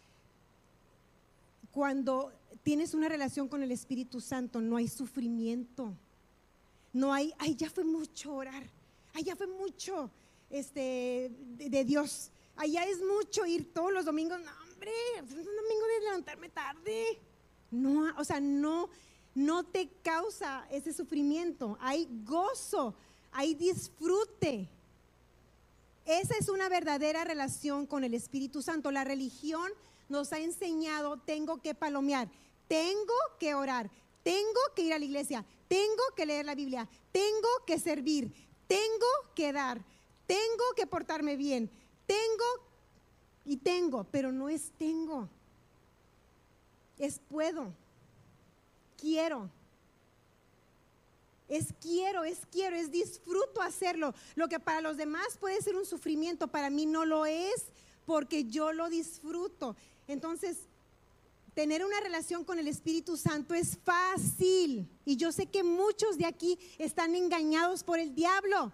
Cuando 1.73 2.33
tienes 2.63 2.95
una 2.95 3.09
relación 3.09 3.49
con 3.49 3.63
el 3.63 3.73
Espíritu 3.73 4.21
Santo, 4.21 4.61
no 4.61 4.77
hay 4.77 4.89
sufrimiento. 4.89 5.95
No 6.93 7.13
hay, 7.15 7.33
ay, 7.39 7.55
ya 7.55 7.71
fue 7.71 7.85
mucho 7.85 8.35
orar. 8.35 8.65
Ay, 9.15 9.25
ya 9.25 9.37
fue 9.37 9.47
mucho 9.47 10.11
este, 10.51 11.31
de, 11.57 11.85
Dios. 11.85 12.31
Allá 12.57 12.85
es 12.85 12.99
mucho 13.01 13.47
ir 13.47 13.73
todos 13.73 13.93
los 13.93 14.05
domingos. 14.05 14.41
No, 14.41 14.51
hombre, 14.65 14.91
es 15.17 15.31
un 15.31 15.45
domingo 15.45 15.87
de 15.95 16.05
levantarme 16.05 16.49
tarde. 16.49 17.19
No, 17.71 18.13
o 18.19 18.25
sea, 18.25 18.41
no, 18.41 18.91
no 19.35 19.65
te 19.65 19.89
causa 20.03 20.67
ese 20.71 20.93
sufrimiento. 20.93 21.77
Hay 21.81 22.09
gozo, 22.25 22.95
hay 23.33 23.55
disfrute. 23.55 24.69
Esa 26.07 26.35
es 26.39 26.49
una 26.49 26.69
verdadera 26.69 27.25
relación 27.25 27.87
con 27.87 28.05
el 28.05 28.15
Espíritu 28.15 28.63
Santo. 28.63 28.91
La 28.91 29.05
religión 29.05 29.71
nos 30.09 30.33
ha 30.33 30.39
enseñado, 30.39 31.19
tengo 31.19 31.61
que 31.63 31.75
palomear, 31.75 32.29
tengo 32.67 33.15
que 33.39 33.55
orar, 33.55 33.91
tengo 34.23 34.61
que 34.75 34.83
ir 34.83 34.93
a 34.93 34.99
la 34.99 35.05
iglesia, 35.05 35.45
tengo 35.69 36.03
que 36.17 36.27
leer 36.27 36.45
la 36.45 36.55
Biblia, 36.55 36.89
tengo 37.13 37.49
que 37.67 37.79
servir, 37.79 38.33
tengo 38.67 39.07
que 39.35 39.53
dar, 39.53 39.81
tengo 40.27 40.65
que 40.77 40.87
portarme 40.87 41.37
bien, 41.37 41.71
tengo 42.07 42.45
y 43.45 43.57
tengo, 43.57 44.05
pero 44.11 44.33
no 44.33 44.49
es 44.49 44.73
tengo, 44.79 45.29
es 46.99 47.21
puedo, 47.31 47.73
quiero. 49.01 49.49
Es 51.49 51.75
quiero, 51.81 52.23
es 52.23 52.39
quiero, 52.53 52.77
es 52.77 52.91
disfruto 52.91 53.61
hacerlo. 53.61 54.15
Lo 54.37 54.49
que 54.49 54.61
para 54.61 54.81
los 54.81 54.97
demás 54.97 55.37
puede 55.39 55.61
ser 55.63 55.75
un 55.75 55.85
sufrimiento, 55.85 56.47
para 56.47 56.71
mí 56.71 56.87
no 56.87 57.05
lo 57.05 57.27
es 57.27 57.67
porque 58.07 58.45
yo 58.45 58.73
lo 58.73 58.89
disfruto. 58.89 59.77
Entonces, 60.07 60.59
tener 61.55 61.85
una 61.85 62.01
relación 62.01 62.45
con 62.45 62.59
el 62.59 62.69
Espíritu 62.69 63.17
Santo 63.17 63.55
es 63.55 63.77
fácil. 63.85 64.89
Y 65.05 65.17
yo 65.17 65.33
sé 65.33 65.47
que 65.47 65.63
muchos 65.63 66.19
de 66.19 66.27
aquí 66.27 66.59
están 66.79 67.15
engañados 67.15 67.83
por 67.83 67.99
el 67.99 68.15
diablo. 68.15 68.73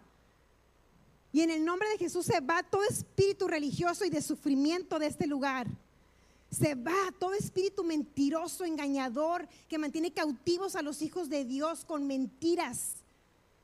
Y 1.33 1.43
en 1.43 1.51
el 1.51 1.65
nombre 1.65 1.89
de 1.91 1.99
Jesús 1.99 2.27
se 2.27 2.41
va 2.41 2.63
todo 2.63 2.83
espíritu 2.85 3.49
religioso 3.49 4.05
y 4.05 4.11
de 4.11 4.23
sufrimiento 4.23 4.99
de 4.99 5.07
este 5.07 5.27
lugar. 5.27 5.67
Se 6.51 6.75
va 6.75 7.13
todo 7.19 7.35
espíritu 7.35 7.85
mentiroso, 7.85 8.65
engañador, 8.65 9.49
que 9.69 9.79
mantiene 9.79 10.13
cautivos 10.13 10.77
a 10.77 10.83
los 10.83 11.03
hijos 11.03 11.29
de 11.29 11.45
Dios 11.45 11.85
con 11.85 12.07
mentiras. 12.07 12.95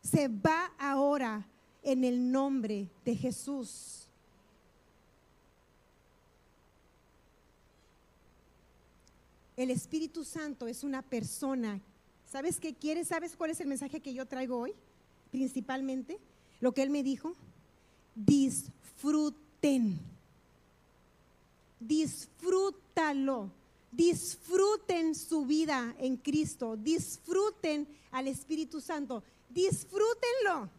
Se 0.03 0.29
va 0.29 0.73
ahora 0.79 1.47
en 1.83 2.05
el 2.05 2.31
nombre 2.31 2.89
de 3.05 3.17
Jesús. 3.17 4.09
El 9.57 9.71
Espíritu 9.71 10.25
Santo 10.25 10.67
es 10.67 10.83
una 10.83 11.03
persona. 11.03 11.81
¿Sabes 12.31 12.59
qué 12.59 12.75
quiere? 12.75 13.05
¿Sabes 13.05 13.37
cuál 13.37 13.51
es 13.51 13.61
el 13.61 13.69
mensaje 13.69 14.01
que 14.01 14.15
yo 14.15 14.27
traigo 14.27 14.59
hoy? 14.59 14.75
Principalmente, 15.31 16.19
lo 16.61 16.73
que 16.73 16.83
Él 16.83 16.91
me 16.91 17.03
dijo. 17.03 17.35
Disfruten 18.15 20.01
disfrútalo. 21.87 23.51
Disfruten 23.91 25.15
su 25.15 25.45
vida 25.45 25.95
en 25.99 26.17
Cristo. 26.17 26.77
Disfruten 26.77 27.87
al 28.11 28.29
Espíritu 28.29 28.81
Santo. 28.81 29.23
Disfrútenlo. 29.51 30.71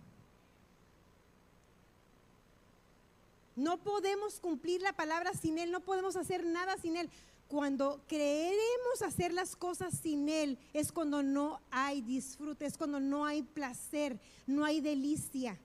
No 3.56 3.78
podemos 3.78 4.39
cumplir 4.39 4.82
la 4.82 4.94
palabra 4.94 5.32
sin 5.34 5.60
Él, 5.60 5.72
no 5.72 5.80
podemos 5.82 6.16
hacer 6.16 6.44
nada 6.46 6.76
sin 6.78 6.98
Él. 6.98 7.10
Cuando 7.48 8.02
creeremos 8.08 9.04
hacer 9.06 9.32
las 9.32 9.56
cosas 9.56 9.94
sin 10.02 10.28
Él, 10.28 10.58
es 10.74 10.92
cuando 10.92 11.22
no 11.22 11.60
hay 11.70 12.02
disfrute, 12.02 12.66
es 12.66 12.78
cuando 12.78 13.00
no 13.00 13.26
hay 13.26 13.44
placer, 13.44 14.20
no 14.48 14.66
hay 14.66 14.82
delicia, 14.82 15.60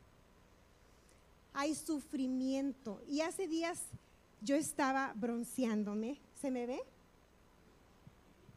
hay 1.55 1.75
sufrimiento. 1.75 3.01
Y 3.09 3.23
hace 3.23 3.49
días 3.49 3.81
yo 4.41 4.57
estaba 4.57 5.13
bronceándome. 5.15 6.21
¿Se 6.35 6.51
me 6.51 6.67
ve? 6.67 6.81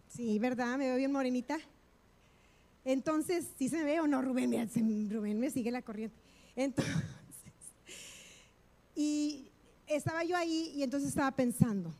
Sí, 0.07 0.39
¿verdad? 0.39 0.77
¿Me 0.77 0.87
veo 0.87 0.97
bien 0.97 1.11
morenita? 1.11 1.57
Entonces, 2.83 3.47
¿sí 3.57 3.69
se 3.69 3.77
me 3.77 3.83
ve 3.83 3.99
o 3.99 4.07
no, 4.07 4.21
Rubén? 4.21 4.51
Rubén 5.09 5.39
me 5.39 5.49
sigue 5.49 5.71
la 5.71 5.81
corriente. 5.81 6.15
Entonces, 6.55 6.95
y 8.95 9.49
estaba 9.87 10.23
yo 10.23 10.35
ahí 10.35 10.71
y 10.75 10.83
entonces 10.83 11.09
estaba 11.09 11.31
pensando, 11.31 11.93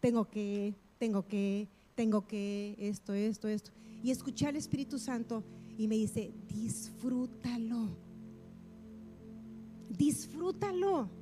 tengo 0.00 0.28
que, 0.28 0.74
tengo 0.98 1.26
que, 1.26 1.68
tengo 1.94 2.26
que, 2.26 2.76
esto, 2.78 3.12
esto, 3.14 3.48
esto. 3.48 3.70
Y 4.02 4.10
escuché 4.10 4.46
al 4.46 4.56
Espíritu 4.56 4.98
Santo 4.98 5.44
y 5.76 5.86
me 5.88 5.96
dice, 5.96 6.32
disfrútalo, 6.48 7.88
disfrútalo. 9.88 11.21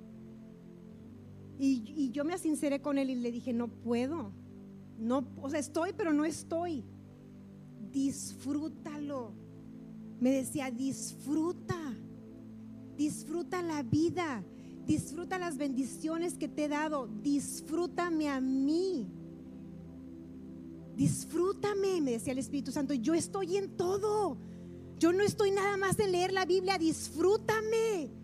Y, 1.63 2.11
yo 2.11 2.25
me 2.25 2.39
sinceré 2.39 2.81
con 2.81 2.97
él 2.97 3.11
y 3.11 3.17
le 3.17 3.31
dije, 3.31 3.53
no 3.53 3.69
puedo. 3.69 4.33
No, 4.99 5.27
o 5.43 5.51
sea, 5.51 5.61
estoy, 5.61 5.93
pero 5.95 6.13
no 6.15 6.25
estoy. 6.25 6.85
Disfrútalo. 7.93 9.33
Me 10.21 10.31
decía, 10.31 10.71
disfruta. 10.71 11.77
Disfruta 12.97 13.61
la 13.61 13.83
vida. 13.83 14.43
Disfruta 14.87 15.39
las 15.39 15.59
bendiciones 15.59 16.39
que 16.39 16.49
te 16.49 16.65
he 16.65 16.69
dado. 16.69 17.09
Disfrútame 17.23 18.31
a 18.31 18.41
mí. 18.41 19.07
Disfrútame, 20.97 22.01
me 22.01 22.13
decía 22.13 22.33
el 22.33 22.39
Espíritu 22.39 22.73
Santo. 22.73 22.95
Yo 22.95 23.13
estoy 23.13 23.59
en 23.59 23.77
todo. 23.77 24.39
Yo 24.99 25.13
no 25.13 25.23
estoy 25.23 25.51
nada 25.51 25.77
más 25.77 25.99
en 25.99 26.13
leer 26.13 26.33
la 26.33 26.47
Biblia. 26.47 26.79
Disfrútame. 26.79 28.20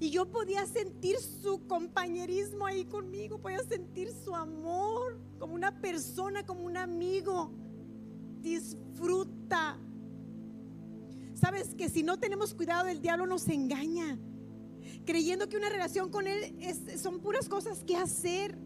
Y 0.00 0.08
yo 0.08 0.30
podía 0.30 0.64
sentir 0.64 1.18
su 1.18 1.66
compañerismo 1.66 2.64
ahí 2.64 2.86
conmigo, 2.86 3.38
podía 3.38 3.62
sentir 3.62 4.10
su 4.24 4.34
amor 4.34 5.20
como 5.38 5.54
una 5.54 5.78
persona, 5.78 6.46
como 6.46 6.64
un 6.64 6.78
amigo. 6.78 7.52
Disfruta. 8.40 9.78
Sabes 11.34 11.74
que 11.74 11.90
si 11.90 12.02
no 12.02 12.18
tenemos 12.18 12.54
cuidado, 12.54 12.88
el 12.88 13.02
diablo 13.02 13.26
nos 13.26 13.46
engaña, 13.48 14.18
creyendo 15.04 15.50
que 15.50 15.58
una 15.58 15.68
relación 15.68 16.10
con 16.10 16.26
él 16.26 16.56
son 16.96 17.20
puras 17.20 17.50
cosas 17.50 17.84
que 17.84 17.94
hacer. 17.94 18.56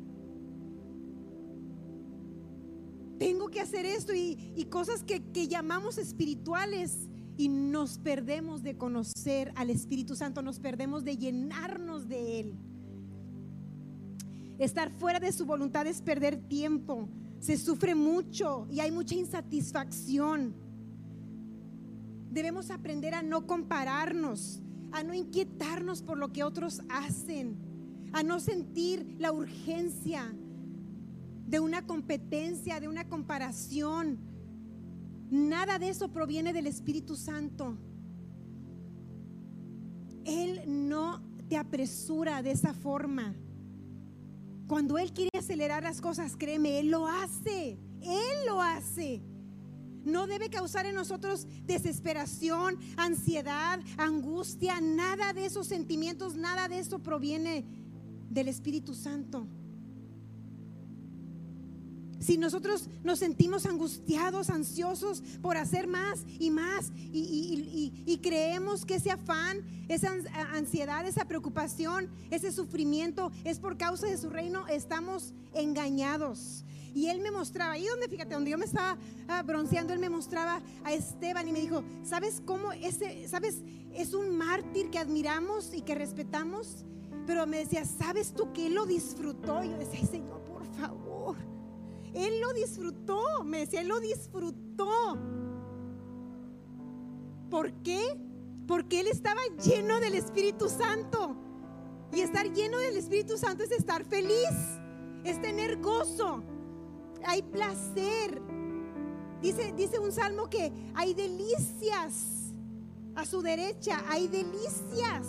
Tengo 3.19 3.49
que 3.49 3.61
hacer 3.61 3.87
esto 3.87 4.15
y, 4.15 4.69
cosas 4.71 5.03
que, 5.03 5.21
que 5.33 5.49
llamamos 5.49 5.99
espirituales 5.99 7.09
y 7.37 7.49
nos 7.49 7.99
perdemos 7.99 8.63
de 8.63 8.77
conocer 8.77 9.53
al 9.57 9.71
Espíritu 9.71 10.15
Santo, 10.15 10.43
nos 10.43 10.61
perdemos 10.61 11.05
de 11.05 11.17
llenarnos 11.17 12.09
de 12.09 12.41
Él. 12.41 12.55
Estar 14.59 14.91
fuera 14.91 15.19
de 15.19 15.33
su 15.33 15.45
voluntad 15.45 15.87
es 15.87 16.01
perder 16.01 16.37
tiempo, 16.37 17.09
se 17.41 17.57
sufre 17.57 17.95
mucho 17.95 18.67
y 18.71 18.81
hay 18.81 18.93
mucha 18.93 19.15
insatisfacción. 19.15 20.55
Debemos 22.31 22.71
aprender 22.71 23.15
a 23.15 23.23
no 23.23 23.47
compararnos, 23.47 24.61
a 24.93 25.03
no 25.03 25.13
inquietarnos 25.13 26.03
por 26.03 26.19
lo 26.19 26.33
que 26.33 26.45
otros 26.45 26.83
hacen, 26.89 27.57
a 28.13 28.23
no 28.23 28.39
sentir 28.39 29.17
la 29.19 29.33
urgencia 29.33 30.35
de 31.47 31.61
una 31.61 31.87
competencia, 31.87 32.81
de 32.81 32.89
una 32.89 33.09
comparación 33.09 34.19
Nada 35.31 35.79
de 35.79 35.89
eso 35.89 36.09
proviene 36.09 36.53
del 36.53 36.67
Espíritu 36.67 37.17
Santo. 37.17 37.77
Él 40.25 40.63
no 40.67 41.23
te 41.49 41.57
apresura 41.57 42.43
de 42.43 42.53
esa 42.53 42.73
forma. 42.73 43.35
Cuando 44.67 44.97
Él 44.99 45.13
quiere 45.13 45.31
acelerar 45.39 45.83
las 45.83 46.01
cosas, 46.01 46.37
créeme, 46.37 46.79
Él 46.79 46.91
lo 46.91 47.07
hace. 47.07 47.79
Él 48.01 48.47
lo 48.47 48.63
hace. 48.63 49.23
No 50.05 50.27
debe 50.27 50.51
causar 50.51 50.87
en 50.87 50.95
nosotros 50.95 51.47
desesperación, 51.65 52.79
ansiedad, 52.97 53.81
angustia. 53.97 54.81
Nada 54.81 55.33
de 55.33 55.47
esos 55.47 55.67
sentimientos, 55.67 56.37
nada 56.37 56.69
de 56.69 56.79
eso 56.79 56.99
proviene 56.99 57.65
del 58.31 58.49
Espíritu 58.49 58.95
Santo. 58.95 59.47
Si 62.25 62.39
nosotros 62.39 62.89
nos 63.03 63.19
sentimos 63.19 63.67
angustiados, 63.67 64.49
ansiosos 64.49 65.23
por 65.43 65.59
hacer 65.59 65.87
más 65.87 66.25
y 66.39 66.51
más 66.51 66.91
y, 67.13 68.19
creemos 68.23 68.87
que 68.87 68.95
ese 68.95 69.11
afán, 69.11 69.59
esa 69.89 70.11
ansiedad, 70.55 71.07
esa 71.07 71.27
preocupación, 71.27 72.09
ese 72.31 72.51
sufrimiento 72.51 73.31
es 73.45 73.59
por 73.59 73.77
causa 73.77 74.07
de 74.07 74.17
su 74.17 74.31
reino, 74.31 74.67
estamos 74.69 75.35
engañados. 75.53 76.65
Y 76.95 77.09
él 77.09 77.21
me 77.21 77.31
mostraba, 77.31 77.73
ahí 77.73 77.87
donde, 77.87 78.09
fíjate, 78.09 78.33
donde 78.33 78.53
yo 78.53 78.57
me 78.57 78.65
estaba 78.65 78.97
ah, 79.29 79.43
bronceando, 79.43 79.93
él 79.93 79.99
me 79.99 80.09
mostraba 80.09 80.63
a 80.83 80.93
Esteban 80.95 81.47
y 81.47 81.53
me 81.53 81.61
dijo, 81.61 81.85
¿sabes 82.05 82.41
cómo 82.47 82.73
ese, 82.73 83.29
sabes, 83.29 83.59
es 83.93 84.15
un 84.15 84.39
mártir 84.39 84.89
que 84.89 84.99
admiramos 84.99 85.75
y 85.75 85.83
que 85.83 85.95
respetamos? 85.95 86.87
Pero 87.27 87.47
me 87.47 87.59
decía, 87.59 87.85
¿sabes 87.85 88.33
tú 88.33 88.51
que 88.55 88.69
Él 88.69 88.75
lo 88.75 88.87
disfrutó? 88.87 89.63
Y 89.63 89.69
yo 89.69 89.77
decía, 89.77 90.07
Señor. 90.07 90.44
Él 92.15 92.41
lo 92.41 92.53
disfrutó, 92.53 93.45
me 93.45 93.61
decía, 93.61 93.81
Él 93.81 93.89
lo 93.89 94.01
disfrutó. 94.01 95.19
¿Por 97.51 97.73
qué? 97.83 98.19
Porque 98.67 99.01
Él 99.01 99.09
estaba 99.09 99.41
lleno 99.65 100.01
del 100.01 100.15
Espíritu 100.15 100.69
Santo. 100.69 101.37
Y 102.13 102.21
estar 102.21 102.53
lleno 102.53 102.79
del 102.79 102.97
Espíritu 102.97 103.37
Santo 103.37 103.65
es 103.65 103.73
estar 103.73 104.05
feliz, 104.05 104.51
es 105.25 105.41
tener 105.43 105.81
gozo, 105.81 106.45
hay 107.27 107.43
placer. 107.43 108.41
Dice, 109.43 109.73
dice 109.77 109.99
un 109.99 110.13
salmo 110.13 110.49
que 110.49 110.73
hay 110.95 111.13
delicias 111.13 112.53
a 113.17 113.27
su 113.27 113.43
derecha, 113.43 114.03
hay 114.09 114.29
delicias. 114.29 115.27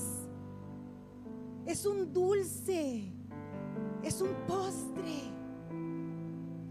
Es 1.66 1.86
un 1.86 2.14
dulce, 2.14 3.12
es 4.04 4.22
un 4.22 4.34
postre. 4.48 5.35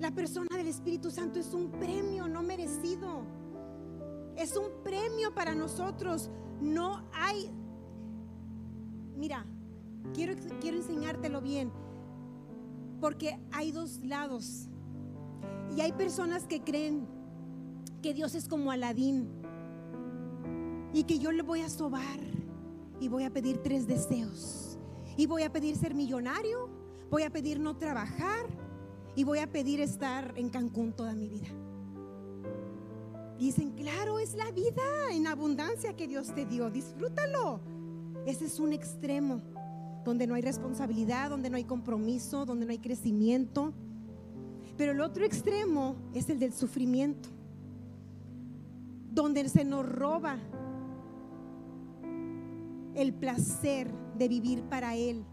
La 0.05 0.11
persona 0.11 0.55
del 0.55 0.67
Espíritu 0.67 1.11
Santo 1.11 1.41
es 1.41 1.55
un 1.55 1.71
premio 1.71 2.29
no 2.29 2.43
merecido. 2.43 3.23
Es 4.37 4.55
un 4.55 4.67
premio 4.83 5.35
para 5.35 5.55
nosotros. 5.55 6.29
No 6.61 7.09
hay... 7.15 7.51
Mira, 9.17 9.47
quiero, 10.13 10.35
quiero 10.61 10.77
enseñártelo 10.77 11.41
bien. 11.41 11.73
Porque 13.01 13.41
hay 13.51 13.73
dos 13.73 14.05
lados. 14.05 14.69
Y 15.75 15.81
hay 15.81 15.93
personas 15.93 16.47
que 16.47 16.61
creen 16.61 17.07
que 18.03 18.13
Dios 18.13 18.35
es 18.35 18.47
como 18.47 18.73
Aladín. 18.73 19.27
Y 20.93 21.05
que 21.05 21.19
yo 21.19 21.33
le 21.33 21.41
voy 21.41 21.63
a 21.63 21.71
sobar. 21.71 22.21
Y 23.01 23.09
voy 23.09 23.25
a 23.25 23.31
pedir 23.31 23.63
tres 23.63 23.87
deseos. 23.87 24.79
Y 25.17 25.25
voy 25.25 25.45
a 25.45 25.51
pedir 25.51 25.77
ser 25.77 25.95
millonario. 25.95 26.69
Voy 27.11 27.23
a 27.23 27.31
pedir 27.31 27.59
no 27.59 27.79
trabajar. 27.79 28.64
Y 29.17 29.25
voy 29.25 29.39
a 29.39 29.51
pedir 29.51 29.81
estar 29.81 30.33
en 30.37 30.51
Cancún 30.51 30.93
toda 30.93 31.15
mi 31.15 31.29
vida. 31.29 31.49
Dicen, 33.39 33.73
claro, 33.73 34.19
es 34.19 34.35
la 34.35 34.51
vida 34.51 34.83
en 35.13 35.27
abundancia 35.27 35.95
que 35.95 36.07
Dios 36.09 36.35
te 36.35 36.47
dio. 36.47 36.71
Disfrútalo. 36.71 37.61
Ese 38.27 38.47
es 38.47 38.59
un 38.59 38.73
extremo 38.73 39.43
donde 40.05 40.27
no 40.27 40.35
hay 40.35 40.43
responsabilidad, 40.43 41.31
donde 41.31 41.51
no 41.51 41.57
hay 41.57 41.65
compromiso, 41.65 42.45
donde 42.45 42.67
no 42.67 42.73
hay 42.73 42.79
crecimiento. 42.79 43.73
Pero 44.77 44.93
el 44.93 45.01
otro 45.01 45.25
extremo 45.25 45.97
es 46.15 46.29
el 46.31 46.39
del 46.39 46.53
sufrimiento, 46.53 47.29
donde 49.13 49.49
se 49.49 49.65
nos 49.65 49.87
roba 49.89 50.39
el 52.95 53.13
placer 53.15 53.91
de 54.19 54.29
vivir 54.29 54.63
para 54.65 54.97
Él, 54.97 55.25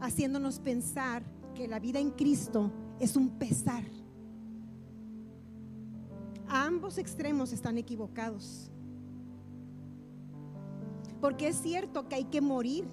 haciéndonos 0.00 0.60
pensar 0.60 1.22
que 1.54 1.68
la 1.68 1.78
vida 1.78 1.98
en 1.98 2.10
Cristo 2.10 2.70
es 3.00 3.16
un 3.16 3.30
pesar. 3.38 3.84
ambos 6.46 6.98
extremos 6.98 7.52
están 7.52 7.78
equivocados. 7.78 8.70
Porque 11.20 11.48
es 11.48 11.56
cierto 11.56 12.08
que 12.08 12.14
hay 12.16 12.24
que 12.24 12.40
morir 12.40 12.84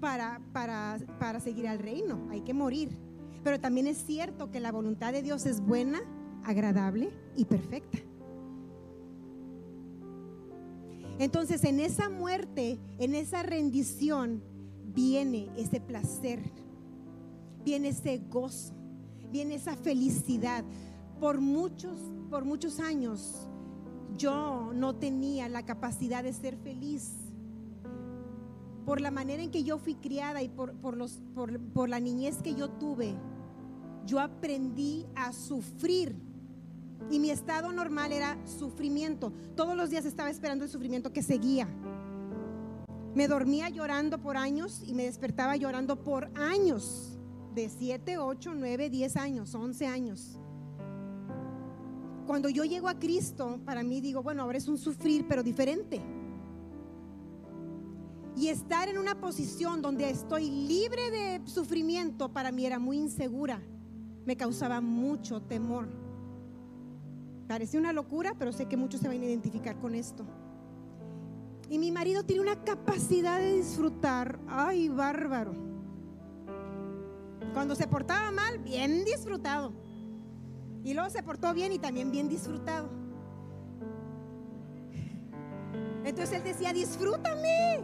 para, 0.00 0.40
para, 0.52 0.98
para 1.18 1.40
seguir 1.40 1.68
al 1.68 1.78
reino, 1.78 2.28
hay 2.30 2.40
que 2.40 2.54
morir. 2.54 2.96
Pero 3.42 3.60
también 3.60 3.86
es 3.86 3.98
cierto 3.98 4.50
que 4.50 4.60
la 4.60 4.72
voluntad 4.72 5.12
de 5.12 5.22
Dios 5.22 5.44
es 5.46 5.60
buena, 5.60 6.00
agradable 6.44 7.10
y 7.36 7.44
perfecta. 7.44 7.98
Entonces 11.18 11.64
en 11.64 11.80
esa 11.80 12.08
muerte, 12.08 12.78
en 12.98 13.14
esa 13.14 13.42
rendición, 13.42 14.42
viene 14.84 15.50
ese 15.56 15.80
placer, 15.80 16.40
viene 17.66 17.88
ese 17.88 18.18
gozo, 18.30 18.72
viene 19.32 19.56
esa 19.56 19.74
felicidad. 19.74 20.64
Por 21.18 21.40
muchos, 21.40 21.98
por 22.30 22.44
muchos 22.44 22.78
años 22.78 23.48
yo 24.16 24.70
no 24.72 24.94
tenía 24.94 25.48
la 25.48 25.66
capacidad 25.66 26.22
de 26.22 26.32
ser 26.32 26.56
feliz. 26.56 27.10
Por 28.84 29.00
la 29.00 29.10
manera 29.10 29.42
en 29.42 29.50
que 29.50 29.64
yo 29.64 29.78
fui 29.78 29.96
criada 29.96 30.44
y 30.44 30.48
por, 30.48 30.74
por, 30.74 30.96
los, 30.96 31.20
por, 31.34 31.58
por 31.58 31.88
la 31.88 31.98
niñez 31.98 32.40
que 32.40 32.54
yo 32.54 32.70
tuve, 32.70 33.16
yo 34.06 34.20
aprendí 34.20 35.04
a 35.16 35.32
sufrir. 35.32 36.14
Y 37.10 37.18
mi 37.18 37.30
estado 37.30 37.72
normal 37.72 38.12
era 38.12 38.38
sufrimiento. 38.46 39.32
Todos 39.56 39.76
los 39.76 39.90
días 39.90 40.04
estaba 40.04 40.30
esperando 40.30 40.64
el 40.64 40.70
sufrimiento 40.70 41.12
que 41.12 41.22
seguía. 41.22 41.68
Me 43.16 43.26
dormía 43.26 43.70
llorando 43.70 44.18
por 44.18 44.36
años 44.36 44.82
y 44.86 44.94
me 44.94 45.02
despertaba 45.02 45.56
llorando 45.56 46.04
por 46.04 46.30
años. 46.36 47.15
De 47.56 47.68
7, 47.68 48.18
8, 48.18 48.52
9, 48.54 48.90
10 48.90 49.16
años, 49.16 49.52
11 49.52 49.86
años. 49.86 50.38
Cuando 52.28 52.48
yo 52.48 52.64
llego 52.64 52.86
a 52.86 52.98
Cristo, 52.98 53.58
para 53.64 53.82
mí 53.82 54.00
digo, 54.00 54.22
bueno, 54.22 54.42
ahora 54.42 54.58
es 54.58 54.68
un 54.68 54.78
sufrir, 54.78 55.26
pero 55.26 55.42
diferente. 55.42 56.00
Y 58.36 58.48
estar 58.48 58.88
en 58.88 58.98
una 58.98 59.20
posición 59.20 59.82
donde 59.82 60.08
estoy 60.08 60.50
libre 60.50 61.10
de 61.10 61.40
sufrimiento, 61.46 62.32
para 62.32 62.52
mí 62.52 62.64
era 62.64 62.78
muy 62.78 62.98
insegura 62.98 63.60
me 64.26 64.36
causaba 64.36 64.80
mucho 64.80 65.40
temor. 65.40 65.88
Parece 67.46 67.78
una 67.78 67.92
locura, 67.92 68.34
pero 68.36 68.52
sé 68.52 68.66
que 68.66 68.76
muchos 68.76 69.00
se 69.00 69.08
van 69.08 69.22
a 69.22 69.24
identificar 69.24 69.78
con 69.78 69.94
esto. 69.94 70.26
Y 71.70 71.78
mi 71.78 71.92
marido 71.92 72.24
tiene 72.24 72.42
una 72.42 72.62
capacidad 72.64 73.38
de 73.38 73.54
disfrutar, 73.54 74.38
ay, 74.48 74.88
bárbaro. 74.88 75.65
Cuando 77.52 77.74
se 77.74 77.86
portaba 77.86 78.30
mal, 78.30 78.58
bien 78.58 79.04
disfrutado. 79.04 79.72
Y 80.84 80.94
luego 80.94 81.10
se 81.10 81.22
portó 81.22 81.52
bien 81.52 81.72
y 81.72 81.78
también 81.78 82.10
bien 82.10 82.28
disfrutado. 82.28 82.88
Entonces 86.04 86.36
él 86.36 86.44
decía, 86.44 86.72
disfrútame. 86.72 87.80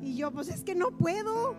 Y 0.00 0.16
yo, 0.16 0.30
pues 0.30 0.48
es 0.48 0.62
que 0.62 0.74
no 0.74 0.90
puedo. 0.96 1.56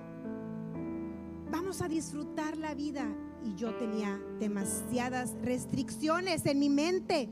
Vamos 1.51 1.81
a 1.81 1.87
disfrutar 1.87 2.57
la 2.57 2.73
vida 2.73 3.05
y 3.43 3.55
yo 3.55 3.75
tenía 3.75 4.19
demasiadas 4.39 5.35
restricciones 5.41 6.45
en 6.45 6.59
mi 6.59 6.69
mente. 6.69 7.29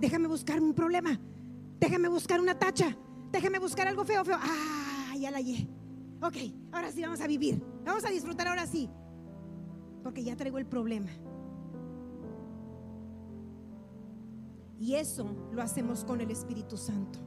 Déjame 0.00 0.26
buscar 0.28 0.60
un 0.60 0.74
problema, 0.74 1.18
déjame 1.78 2.08
buscar 2.08 2.40
una 2.40 2.58
tacha, 2.58 2.96
déjame 3.30 3.58
buscar 3.58 3.86
algo 3.86 4.04
feo, 4.04 4.24
feo. 4.24 4.36
Ah, 4.40 5.14
ya 5.16 5.30
la 5.30 5.38
hallé. 5.38 5.68
Ok, 6.22 6.36
ahora 6.70 6.92
sí 6.92 7.02
vamos 7.02 7.20
a 7.20 7.26
vivir, 7.26 7.60
vamos 7.84 8.04
a 8.04 8.10
disfrutar 8.10 8.46
ahora 8.46 8.64
sí, 8.64 8.88
porque 10.04 10.22
ya 10.22 10.36
traigo 10.36 10.58
el 10.58 10.66
problema. 10.66 11.10
Y 14.78 14.94
eso 14.94 15.34
lo 15.52 15.62
hacemos 15.62 16.04
con 16.04 16.20
el 16.20 16.30
Espíritu 16.30 16.76
Santo. 16.76 17.18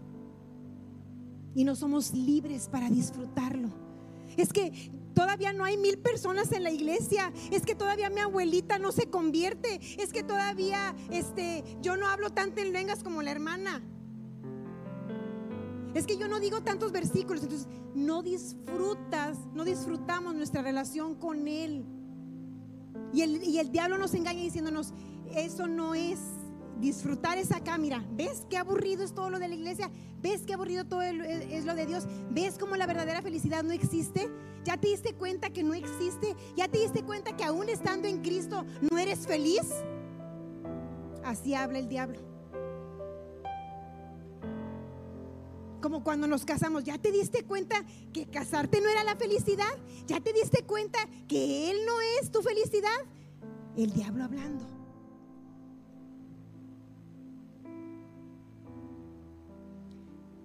Y 1.56 1.66
no 1.66 1.76
somos 1.76 2.14
libres 2.14 2.70
para 2.70 2.90
disfrutarlo. 2.90 3.70
Es 4.38 4.54
que 4.54 4.92
todavía 5.14 5.52
no 5.52 5.66
hay 5.66 5.78
mil 5.78 5.98
personas 5.98 6.52
en 6.54 6.64
la 6.64 6.72
iglesia, 6.72 7.34
es 7.52 7.66
que 7.66 7.76
todavía 7.76 8.10
mi 8.10 8.22
abuelita 8.22 8.80
no 8.80 8.94
se 8.94 9.10
convierte, 9.10 9.80
es 9.98 10.14
que 10.14 10.24
todavía 10.24 10.96
este, 11.12 11.64
yo 11.82 11.98
no 11.98 12.08
hablo 12.08 12.30
tanto 12.30 12.62
en 12.62 12.72
lenguas 12.72 13.04
como 13.04 13.22
la 13.22 13.32
hermana. 13.32 13.82
Es 15.96 16.06
que 16.06 16.18
yo 16.18 16.28
no 16.28 16.42
digo 16.42 16.62
tantos 16.62 16.92
versículos, 16.92 17.42
entonces 17.42 17.68
no 17.96 18.22
disfrutas, 18.22 19.38
no 19.54 19.64
disfrutamos 19.64 20.36
nuestra 20.36 20.62
relación 20.62 21.16
con 21.16 21.48
Él. 21.48 21.86
Y 23.14 23.22
el, 23.22 23.42
y 23.44 23.60
el 23.60 23.72
diablo 23.72 23.98
nos 23.98 24.14
engaña 24.14 24.42
diciéndonos, 24.42 24.94
eso 25.34 25.68
no 25.68 25.96
es 25.96 26.20
disfrutar 26.82 27.38
esa 27.38 27.58
acá, 27.58 27.78
mira, 27.78 28.06
¿ves 28.12 28.46
qué 28.50 28.58
aburrido 28.58 29.06
es 29.06 29.14
todo 29.14 29.30
lo 29.30 29.40
de 29.40 29.48
la 29.48 29.56
iglesia? 29.56 29.90
¿Ves 30.22 30.42
qué 30.46 30.54
aburrido 30.54 30.86
todo 30.86 31.02
es 31.02 31.66
lo 31.66 31.76
de 31.76 31.86
Dios? 31.86 32.06
¿Ves 32.30 32.58
cómo 32.60 32.76
la 32.76 32.88
verdadera 32.88 33.22
felicidad 33.22 33.64
no 33.64 33.72
existe? 33.72 34.30
¿Ya 34.66 34.76
te 34.78 34.88
diste 34.88 35.14
cuenta 35.14 35.52
que 35.52 35.64
no 35.64 35.74
existe? 35.74 36.36
¿Ya 36.58 36.68
te 36.68 36.80
diste 36.80 37.04
cuenta 37.04 37.38
que 37.38 37.46
aún 37.46 37.70
estando 37.70 38.10
en 38.10 38.22
Cristo 38.22 38.66
no 38.82 38.98
eres 38.98 39.28
feliz? 39.28 39.62
Así 41.24 41.54
habla 41.54 41.80
el 41.80 41.88
diablo. 41.88 42.35
Como 45.86 46.04
cuando 46.04 46.26
nos 46.26 46.46
casamos, 46.46 46.84
¿ya 46.84 46.98
te 46.98 47.12
diste 47.12 47.44
cuenta 47.44 47.86
que 48.12 48.26
casarte 48.26 48.82
no 48.82 48.90
era 48.90 49.04
la 49.04 49.16
felicidad? 49.16 49.70
¿Ya 50.08 50.20
te 50.20 50.34
diste 50.34 50.64
cuenta 50.64 50.98
que 51.28 51.70
Él 51.70 51.78
no 51.86 51.94
es 52.20 52.32
tu 52.32 52.42
felicidad? 52.42 52.90
El 53.78 53.92
diablo 53.92 54.24
hablando. 54.24 54.66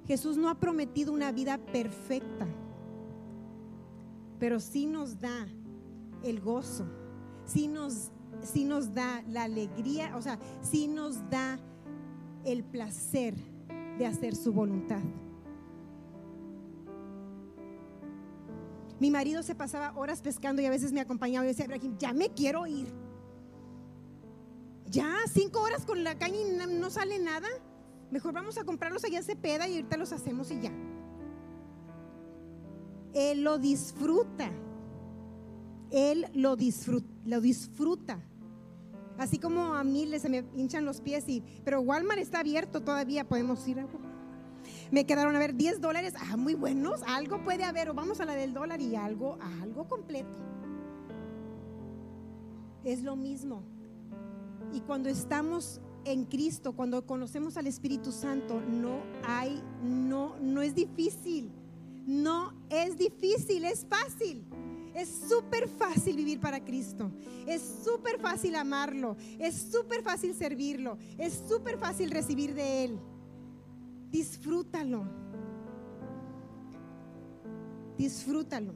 Jesús 0.06 0.36
no 0.36 0.50
ha 0.50 0.60
prometido 0.60 1.10
una 1.10 1.32
vida 1.32 1.56
perfecta, 1.56 2.46
pero 4.38 4.60
sí 4.60 4.84
nos 4.84 5.20
da 5.20 5.48
el 6.22 6.42
gozo, 6.42 6.84
sí 7.46 7.66
nos, 7.66 8.10
sí 8.42 8.64
nos 8.64 8.92
da 8.92 9.22
la 9.26 9.44
alegría, 9.44 10.14
o 10.18 10.20
sea, 10.20 10.38
sí 10.60 10.86
nos 10.86 11.30
da 11.30 11.58
el 12.44 12.62
placer 12.62 13.36
de 13.96 14.04
hacer 14.04 14.36
su 14.36 14.52
voluntad. 14.52 15.00
Mi 19.00 19.10
marido 19.10 19.42
se 19.42 19.54
pasaba 19.54 19.92
horas 19.96 20.20
pescando 20.20 20.60
y 20.60 20.66
a 20.66 20.70
veces 20.70 20.92
me 20.92 21.00
acompañaba 21.00 21.44
y 21.44 21.48
decía, 21.48 21.64
Ibrahim, 21.64 21.96
ya 21.98 22.12
me 22.12 22.28
quiero 22.28 22.66
ir. 22.66 22.86
Ya, 24.86 25.14
cinco 25.32 25.62
horas 25.62 25.86
con 25.86 26.04
la 26.04 26.18
caña 26.18 26.36
y 26.36 26.74
no 26.74 26.90
sale 26.90 27.18
nada. 27.18 27.48
Mejor 28.10 28.32
vamos 28.32 28.58
a 28.58 28.64
comprarlos 28.64 29.04
allá 29.04 29.18
en 29.18 29.24
Cepeda 29.24 29.66
y 29.68 29.76
ahorita 29.76 29.96
los 29.96 30.12
hacemos 30.12 30.50
y 30.50 30.60
ya. 30.60 30.72
Él 33.14 33.42
lo 33.42 33.58
disfruta. 33.58 34.50
Él 35.90 36.26
lo 36.34 36.56
disfruta. 36.56 37.08
Lo 37.24 37.40
disfruta. 37.40 38.20
Así 39.16 39.38
como 39.38 39.74
a 39.74 39.84
mí 39.84 40.08
se 40.18 40.28
me 40.28 40.44
hinchan 40.56 40.84
los 40.84 41.00
pies, 41.00 41.28
y, 41.28 41.42
pero 41.62 41.80
Walmart 41.80 42.20
está 42.20 42.40
abierto 42.40 42.80
todavía, 42.80 43.28
podemos 43.28 43.66
ir. 43.68 43.78
Me 44.90 45.06
quedaron 45.06 45.36
a 45.36 45.38
ver 45.38 45.54
10 45.54 45.80
dólares, 45.80 46.14
ah, 46.18 46.36
muy 46.36 46.54
buenos, 46.54 47.02
algo 47.06 47.42
puede 47.42 47.64
haber, 47.64 47.90
o 47.90 47.94
vamos 47.94 48.20
a 48.20 48.24
la 48.24 48.34
del 48.34 48.52
dólar 48.52 48.80
y 48.80 48.96
algo, 48.96 49.38
algo 49.62 49.88
completo. 49.88 50.40
Es 52.84 53.02
lo 53.02 53.16
mismo. 53.16 53.62
Y 54.72 54.80
cuando 54.80 55.08
estamos 55.08 55.80
en 56.04 56.24
Cristo, 56.24 56.72
cuando 56.72 57.04
conocemos 57.06 57.56
al 57.56 57.66
Espíritu 57.66 58.12
Santo, 58.12 58.60
no 58.60 59.02
hay, 59.24 59.62
no, 59.82 60.36
no 60.40 60.62
es 60.62 60.74
difícil. 60.74 61.52
No 62.06 62.54
es 62.70 62.96
difícil, 62.96 63.64
es 63.64 63.86
fácil. 63.86 64.44
Es 64.94 65.08
súper 65.28 65.68
fácil 65.68 66.16
vivir 66.16 66.40
para 66.40 66.64
Cristo. 66.64 67.10
Es 67.46 67.62
súper 67.84 68.18
fácil 68.20 68.54
amarlo. 68.56 69.16
Es 69.38 69.54
súper 69.70 70.02
fácil 70.02 70.34
servirlo. 70.34 70.98
Es 71.18 71.42
súper 71.48 71.78
fácil 71.78 72.10
recibir 72.10 72.54
de 72.54 72.84
Él. 72.84 72.98
Disfrútalo. 74.10 75.04
Disfrútalo. 77.96 78.74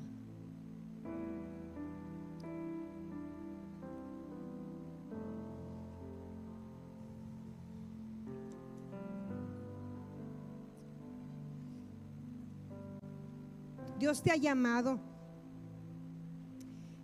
Dios 13.98 14.22
te 14.22 14.30
ha 14.30 14.36
llamado 14.36 15.00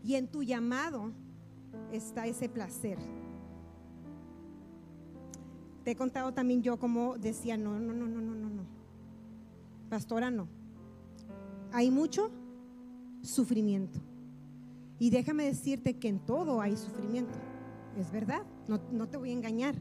y 0.03 0.15
en 0.17 0.29
tu 0.29 0.43
llamado 0.43 1.13
está 1.93 2.27
ese 2.27 2.49
placer. 2.49 2.99
Te 5.85 5.93
he 5.93 5.97
contado 5.97 6.33
también 6.33 6.63
yo 6.63 6.79
como 6.79 7.17
decía, 7.17 7.57
no, 7.57 7.79
no, 7.79 7.93
no, 7.93 8.07
no, 8.07 8.21
no, 8.21 8.35
no, 8.35 8.51
no. 8.51 8.63
Pastora, 9.89 10.31
no. 10.31 10.49
Hay 11.73 11.91
mucho 11.91 12.31
sufrimiento. 13.23 13.99
Y 14.99 15.11
déjame 15.11 15.45
decirte 15.45 15.99
que 15.99 16.09
en 16.09 16.19
todo 16.21 16.61
hay 16.61 16.77
sufrimiento. 16.77 17.39
Es 17.99 18.13
verdad, 18.13 18.43
no, 18.69 18.81
no 18.93 19.09
te 19.09 19.17
voy 19.17 19.31
a 19.31 19.35
engañar. 19.35 19.75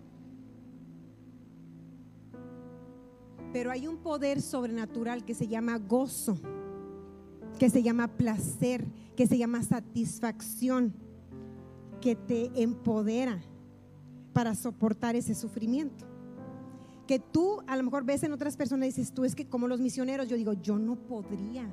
Pero 3.51 3.71
hay 3.71 3.87
un 3.87 3.97
poder 3.97 4.41
sobrenatural 4.41 5.25
que 5.25 5.33
se 5.33 5.47
llama 5.47 5.77
gozo 5.77 6.37
que 7.59 7.69
se 7.69 7.83
llama 7.83 8.07
placer, 8.07 8.87
que 9.15 9.27
se 9.27 9.37
llama 9.37 9.61
satisfacción, 9.61 10.93
que 12.01 12.15
te 12.15 12.49
empodera 12.55 13.41
para 14.39 14.55
soportar 14.55 15.17
ese 15.17 15.35
sufrimiento. 15.35 16.05
Que 17.05 17.19
tú 17.19 17.61
a 17.67 17.75
lo 17.75 17.83
mejor 17.83 18.05
ves 18.05 18.23
en 18.23 18.31
otras 18.31 18.55
personas 18.55 18.85
y 18.85 18.91
dices, 18.91 19.13
tú 19.13 19.25
es 19.25 19.35
que 19.35 19.45
como 19.45 19.67
los 19.67 19.81
misioneros, 19.81 20.29
yo 20.29 20.37
digo, 20.37 20.53
yo 20.53 20.77
no 20.77 20.95
podría. 20.95 21.67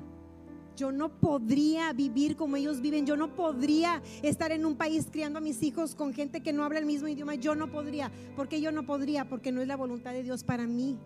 Yo 0.75 0.91
no 0.91 1.21
podría 1.21 1.93
vivir 1.93 2.35
como 2.35 2.57
ellos 2.57 2.81
viven. 2.81 3.07
Yo 3.07 3.17
no 3.17 3.37
podría 3.37 4.03
estar 4.21 4.51
en 4.51 4.67
un 4.67 4.75
país 4.75 5.07
criando 5.13 5.39
a 5.39 5.43
mis 5.43 5.63
hijos 5.63 5.95
con 5.95 6.13
gente 6.13 6.43
que 6.43 6.53
no 6.53 6.65
habla 6.65 6.81
el 6.81 6.87
mismo 6.87 7.07
idioma. 7.07 7.37
Yo 7.37 7.55
no 7.55 7.71
podría. 7.71 8.11
¿Por 8.35 8.49
qué 8.49 8.61
yo 8.61 8.73
no 8.73 8.85
podría? 8.85 9.29
Porque 9.29 9.53
no 9.53 9.61
es 9.61 9.69
la 9.69 9.77
voluntad 9.77 10.11
de 10.11 10.25
Dios 10.25 10.43
para 10.43 10.67
mí. 10.67 10.99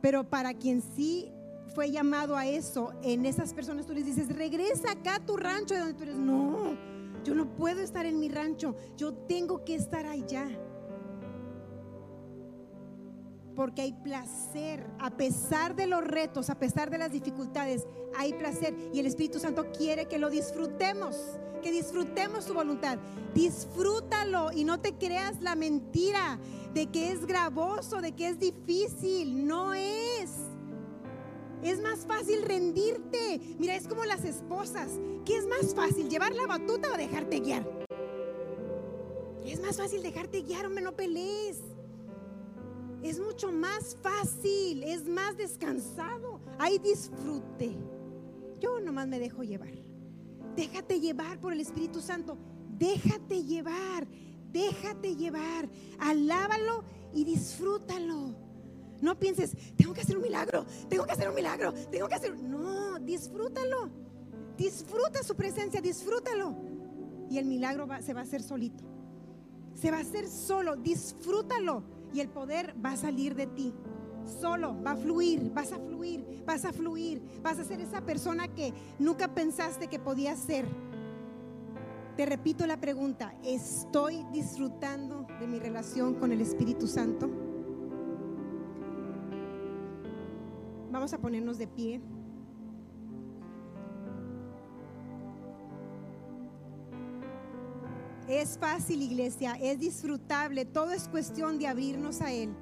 Pero 0.00 0.30
para 0.30 0.54
quien 0.54 0.82
sí 0.82 1.32
fue 1.74 1.90
llamado 1.90 2.36
a 2.36 2.46
eso, 2.46 2.92
en 3.02 3.26
esas 3.26 3.52
personas 3.52 3.86
tú 3.86 3.92
les 3.92 4.06
dices, 4.06 4.28
regresa 4.28 4.92
acá 4.92 5.16
a 5.16 5.26
tu 5.26 5.36
rancho 5.36 5.74
de 5.74 5.80
donde 5.80 5.94
tú 5.94 6.04
eres. 6.04 6.16
No, 6.16 6.95
yo 7.26 7.34
no 7.34 7.56
puedo 7.56 7.80
estar 7.80 8.06
en 8.06 8.20
mi 8.20 8.28
rancho, 8.28 8.76
yo 8.96 9.12
tengo 9.12 9.64
que 9.64 9.74
estar 9.74 10.06
allá. 10.06 10.46
Porque 13.56 13.82
hay 13.82 13.94
placer, 13.94 14.86
a 15.00 15.10
pesar 15.16 15.74
de 15.74 15.88
los 15.88 16.04
retos, 16.04 16.50
a 16.50 16.58
pesar 16.58 16.88
de 16.88 16.98
las 16.98 17.10
dificultades, 17.10 17.84
hay 18.16 18.32
placer. 18.34 18.76
Y 18.92 19.00
el 19.00 19.06
Espíritu 19.06 19.40
Santo 19.40 19.72
quiere 19.72 20.06
que 20.06 20.18
lo 20.18 20.30
disfrutemos, 20.30 21.16
que 21.62 21.72
disfrutemos 21.72 22.44
su 22.44 22.54
voluntad. 22.54 22.98
Disfrútalo 23.34 24.52
y 24.52 24.62
no 24.62 24.78
te 24.78 24.94
creas 24.94 25.40
la 25.40 25.56
mentira 25.56 26.38
de 26.74 26.86
que 26.86 27.10
es 27.10 27.26
gravoso, 27.26 28.00
de 28.00 28.12
que 28.12 28.28
es 28.28 28.38
difícil. 28.38 29.46
No 29.46 29.74
es. 29.74 30.45
Es 31.62 31.80
más 31.80 32.06
fácil 32.06 32.42
rendirte. 32.42 33.40
Mira, 33.58 33.74
es 33.74 33.88
como 33.88 34.04
las 34.04 34.24
esposas. 34.24 34.90
¿Qué 35.24 35.36
es 35.36 35.46
más 35.46 35.74
fácil, 35.74 36.08
llevar 36.08 36.34
la 36.34 36.46
batuta 36.46 36.92
o 36.92 36.96
dejarte 36.96 37.40
guiar? 37.40 37.66
Es 39.44 39.60
más 39.60 39.76
fácil 39.76 40.02
dejarte 40.02 40.42
guiar, 40.42 40.66
hombre, 40.66 40.82
no 40.84 40.94
pelees. 40.94 41.58
Es 43.02 43.20
mucho 43.20 43.52
más 43.52 43.96
fácil, 44.02 44.82
es 44.82 45.06
más 45.06 45.36
descansado. 45.36 46.40
Hay 46.58 46.78
disfrute. 46.78 47.76
Yo 48.58 48.80
nomás 48.80 49.06
me 49.06 49.18
dejo 49.18 49.42
llevar. 49.42 49.74
Déjate 50.56 51.00
llevar 51.00 51.38
por 51.38 51.52
el 51.52 51.60
Espíritu 51.60 52.00
Santo. 52.00 52.38
Déjate 52.78 53.44
llevar. 53.44 54.06
Déjate 54.52 55.14
llevar. 55.16 55.68
Alábalo 55.98 56.84
y 57.14 57.24
disfrútalo. 57.24 58.45
No 59.00 59.18
pienses, 59.18 59.56
tengo 59.76 59.92
que 59.92 60.00
hacer 60.00 60.16
un 60.16 60.22
milagro, 60.22 60.64
tengo 60.88 61.04
que 61.04 61.12
hacer 61.12 61.28
un 61.28 61.34
milagro, 61.34 61.72
tengo 61.90 62.08
que 62.08 62.14
hacer... 62.14 62.36
No, 62.38 62.98
disfrútalo. 62.98 63.90
Disfruta 64.56 65.22
su 65.22 65.36
presencia, 65.36 65.80
disfrútalo. 65.80 66.54
Y 67.28 67.38
el 67.38 67.44
milagro 67.44 67.86
se 68.00 68.14
va 68.14 68.20
a 68.20 68.22
hacer 68.22 68.42
solito. 68.42 68.84
Se 69.74 69.90
va 69.90 69.98
a 69.98 70.00
hacer 70.00 70.28
solo, 70.28 70.76
disfrútalo. 70.76 71.82
Y 72.12 72.20
el 72.20 72.28
poder 72.28 72.74
va 72.82 72.92
a 72.92 72.96
salir 72.96 73.34
de 73.34 73.46
ti. 73.46 73.74
Solo, 74.40 74.82
va 74.82 74.92
a 74.92 74.96
fluir, 74.96 75.52
vas 75.52 75.72
a 75.72 75.78
fluir, 75.78 76.42
vas 76.46 76.64
a 76.64 76.72
fluir. 76.72 77.22
Vas 77.42 77.58
a 77.58 77.64
ser 77.64 77.80
esa 77.80 78.00
persona 78.00 78.48
que 78.48 78.72
nunca 78.98 79.34
pensaste 79.34 79.88
que 79.88 79.98
podías 79.98 80.38
ser. 80.38 80.66
Te 82.16 82.24
repito 82.24 82.66
la 82.66 82.80
pregunta, 82.80 83.34
¿estoy 83.44 84.24
disfrutando 84.32 85.26
de 85.38 85.46
mi 85.46 85.58
relación 85.58 86.14
con 86.14 86.32
el 86.32 86.40
Espíritu 86.40 86.86
Santo? 86.86 87.28
A 91.12 91.18
ponernos 91.18 91.56
de 91.56 91.68
pie. 91.68 92.00
Es 98.26 98.58
fácil, 98.58 99.02
iglesia, 99.02 99.54
es 99.54 99.78
disfrutable, 99.78 100.64
todo 100.64 100.90
es 100.90 101.06
cuestión 101.06 101.60
de 101.60 101.68
abrirnos 101.68 102.20
a 102.20 102.32
Él. 102.32 102.52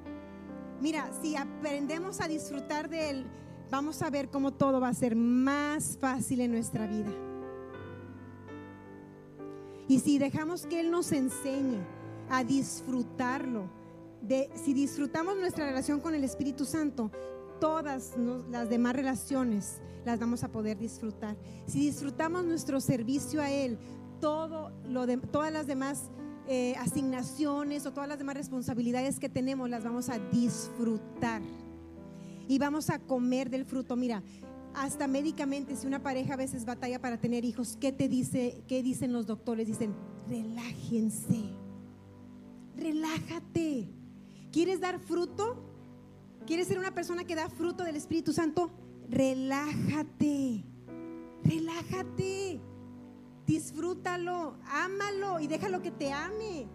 Mira, 0.79 1.09
si 1.23 1.35
aprendemos 1.35 2.21
a 2.21 2.27
disfrutar 2.27 2.87
de 2.87 3.09
Él, 3.09 3.25
vamos 3.71 4.03
a 4.03 4.11
ver 4.11 4.29
cómo 4.29 4.53
todo 4.53 4.79
va 4.79 4.89
a 4.89 4.93
ser 4.93 5.15
más 5.15 5.97
fácil 5.99 6.41
en 6.41 6.51
nuestra 6.51 6.85
vida. 6.85 7.11
Y 9.87 10.01
si 10.01 10.19
dejamos 10.19 10.67
que 10.67 10.81
Él 10.81 10.91
nos 10.91 11.11
enseñe 11.11 11.79
a 12.29 12.43
disfrutarlo, 12.43 13.69
de, 14.21 14.51
si 14.53 14.75
disfrutamos 14.75 15.35
nuestra 15.35 15.65
relación 15.65 15.99
con 15.99 16.13
el 16.13 16.23
Espíritu 16.23 16.63
Santo, 16.65 17.11
todas 17.59 18.13
las 18.49 18.69
demás 18.69 18.95
relaciones 18.95 19.81
las 20.05 20.19
vamos 20.19 20.43
a 20.43 20.49
poder 20.51 20.77
disfrutar. 20.77 21.35
Si 21.65 21.79
disfrutamos 21.79 22.45
nuestro 22.45 22.79
servicio 22.79 23.41
a 23.41 23.51
Él, 23.51 23.77
todo 24.19 24.71
lo 24.87 25.05
de, 25.05 25.17
todas 25.17 25.51
las 25.51 25.67
demás 25.67 26.09
eh, 26.47 26.75
asignaciones 26.77 27.85
o 27.85 27.91
todas 27.91 28.07
las 28.07 28.19
demás 28.19 28.35
responsabilidades 28.35 29.19
que 29.19 29.29
tenemos 29.29 29.69
las 29.69 29.83
vamos 29.83 30.09
a 30.09 30.19
disfrutar. 30.19 31.41
Y 32.47 32.59
vamos 32.59 32.91
a 32.91 32.99
comer 32.99 33.49
del 33.49 33.65
fruto. 33.65 33.95
Mira, 33.95 34.21
hasta 34.75 35.07
médicamente, 35.07 35.75
si 35.75 35.87
una 35.87 36.03
pareja 36.03 36.35
a 36.35 36.37
veces 36.37 36.65
batalla 36.65 36.99
para 36.99 37.17
tener 37.17 37.45
hijos, 37.45 37.77
¿qué 37.79 37.91
te 37.91 38.07
dice? 38.07 38.61
¿Qué 38.67 38.83
dicen 38.83 39.13
los 39.13 39.25
doctores? 39.25 39.67
Dicen, 39.67 39.95
relájense, 40.27 41.41
relájate. 42.75 43.89
¿Quieres 44.51 44.79
dar 44.79 44.99
fruto? 44.99 45.64
¿Quieres 46.45 46.67
ser 46.67 46.77
una 46.77 46.93
persona 46.93 47.23
que 47.23 47.35
da 47.35 47.49
fruto 47.49 47.83
del 47.83 47.95
Espíritu 47.95 48.31
Santo? 48.31 48.69
Relájate, 49.09 50.63
relájate, 51.43 52.59
disfrútalo, 53.45 54.57
ámalo 54.67 55.39
y 55.39 55.47
déjalo 55.47 55.81
que 55.81 55.91
te 55.91 56.11
ame. 56.11 56.67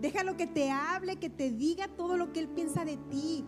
Déjalo 0.00 0.36
que 0.36 0.46
te 0.46 0.70
hable, 0.70 1.16
que 1.16 1.28
te 1.28 1.50
diga 1.50 1.88
todo 1.88 2.16
lo 2.16 2.32
que 2.32 2.38
Él 2.40 2.48
piensa 2.48 2.84
de 2.84 2.96
ti. 2.96 3.44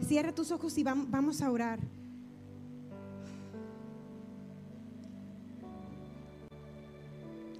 Cierra 0.00 0.34
tus 0.34 0.50
ojos 0.50 0.76
y 0.76 0.82
vam- 0.82 1.06
vamos 1.08 1.40
a 1.42 1.50
orar. 1.52 1.78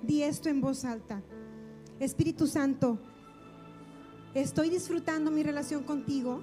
Di 0.03 0.23
esto 0.23 0.49
en 0.49 0.61
voz 0.61 0.85
alta. 0.85 1.23
Espíritu 2.01 2.47
Santo, 2.47 2.99
estoy 4.35 4.71
disfrutando 4.71 5.31
mi 5.31 5.43
relación 5.43 5.83
contigo. 5.83 6.43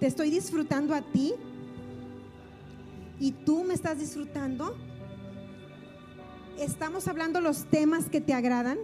Te 0.00 0.06
estoy 0.06 0.30
disfrutando 0.30 0.94
a 0.94 1.02
ti. 1.02 1.34
Y 3.18 3.32
tú 3.32 3.64
me 3.64 3.74
estás 3.74 3.98
disfrutando. 3.98 4.76
Estamos 6.58 7.08
hablando 7.08 7.40
los 7.40 7.64
temas 7.64 8.08
que 8.08 8.20
te 8.20 8.34
agradan. 8.34 8.78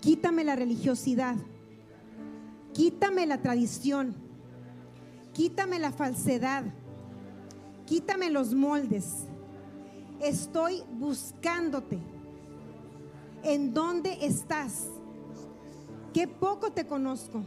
Quítame 0.00 0.44
la 0.44 0.56
religiosidad. 0.56 1.36
Quítame 2.72 3.26
la 3.26 3.42
tradición. 3.42 4.14
Quítame 5.32 5.78
la 5.78 5.92
falsedad. 5.92 6.64
Quítame 7.86 8.30
los 8.30 8.54
moldes. 8.54 9.26
Estoy 10.20 10.82
buscándote. 10.92 11.98
¿En 13.42 13.72
dónde 13.72 14.18
estás? 14.24 14.88
Qué 16.12 16.26
poco 16.26 16.72
te 16.72 16.86
conozco 16.86 17.42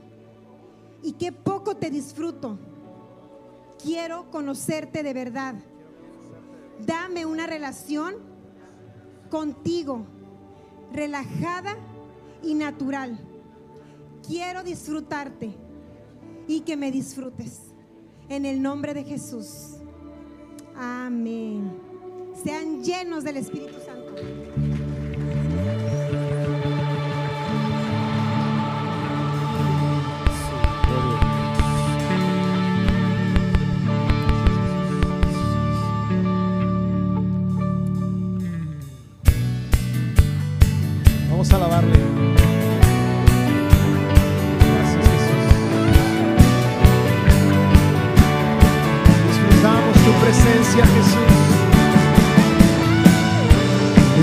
y 1.01 1.13
qué 1.13 1.31
poco 1.31 1.75
te 1.75 1.89
disfruto. 1.89 2.57
Quiero 3.81 4.31
conocerte 4.31 5.03
de 5.03 5.13
verdad. 5.13 5.55
Dame 6.85 7.25
una 7.25 7.45
relación 7.45 8.15
contigo, 9.29 10.05
relajada 10.93 11.75
y 12.41 12.53
natural. 12.53 13.19
Quiero 14.25 14.63
disfrutarte 14.63 15.53
y 16.47 16.61
que 16.61 16.77
me 16.77 16.91
disfrutes. 16.91 17.59
En 18.29 18.45
el 18.45 18.61
nombre 18.61 18.93
de 18.93 19.03
Jesús. 19.03 19.77
Amén. 20.75 21.71
Sean 22.43 22.81
llenos 22.83 23.23
del 23.23 23.37
Espíritu 23.37 23.79
Santo. 23.85 24.42
Presencia, 50.34 50.86
Jesús. 50.86 51.17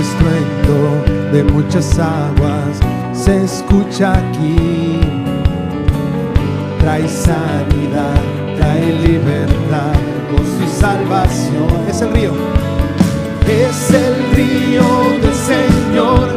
estruendo 0.00 1.04
de 1.32 1.44
muchas 1.52 1.98
aguas 1.98 2.80
se 3.12 3.44
escucha 3.44 4.12
aquí. 4.16 5.00
Trae 6.80 7.06
sanidad, 7.06 8.22
trae 8.56 8.92
libertad, 9.06 9.94
gozo 10.32 10.64
y 10.64 10.80
salvación. 10.80 11.68
Es 11.88 12.00
el 12.00 12.12
río. 12.12 12.32
Es 13.46 13.90
el 13.90 14.14
río 14.34 14.84
del 15.20 15.34
Señor 15.34 16.28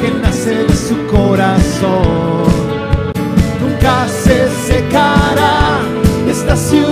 que 0.00 0.10
nace 0.22 0.64
de 0.64 0.74
su 0.74 0.96
corazón. 1.06 2.48
Nunca 3.60 4.08
se 4.08 4.48
secará, 4.66 5.80
esta 6.28 6.56
ciudad 6.56 6.89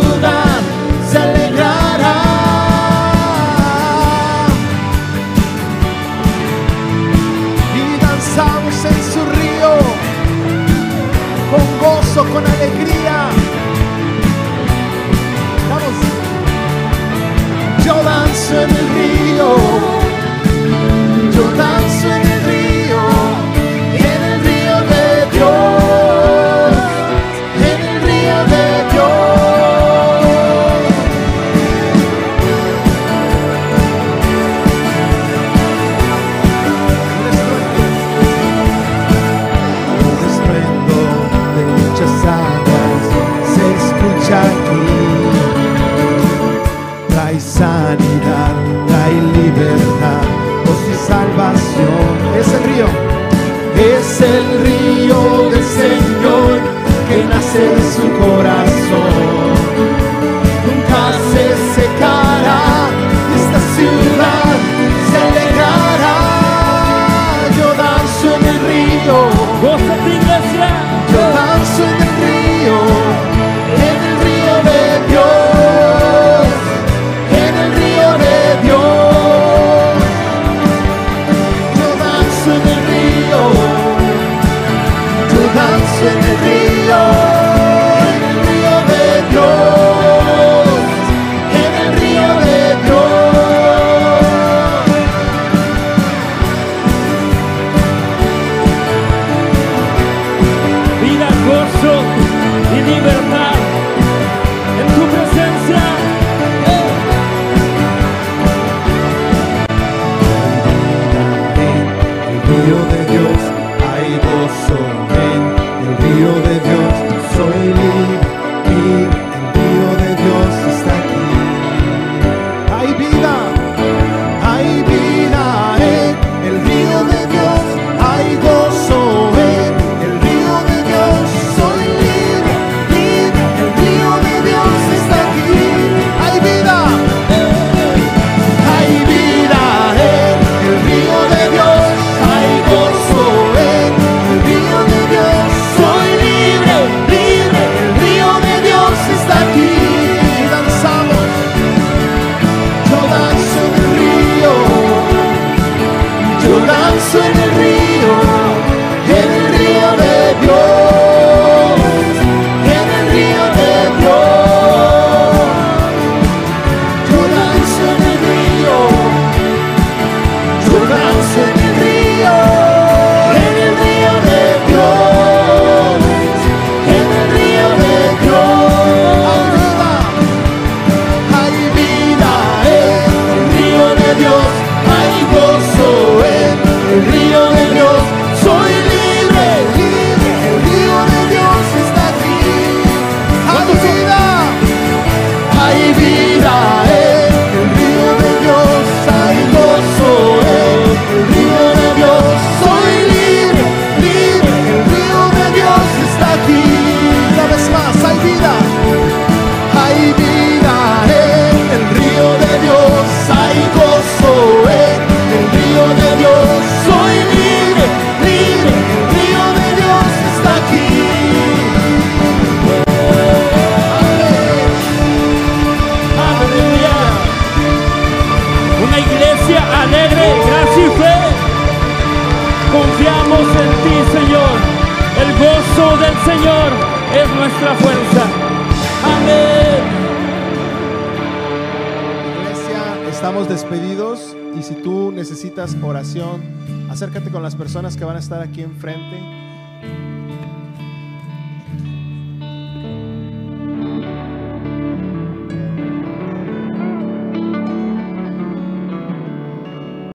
en 18.51 18.71
el 18.71 18.89
río, 18.95 19.78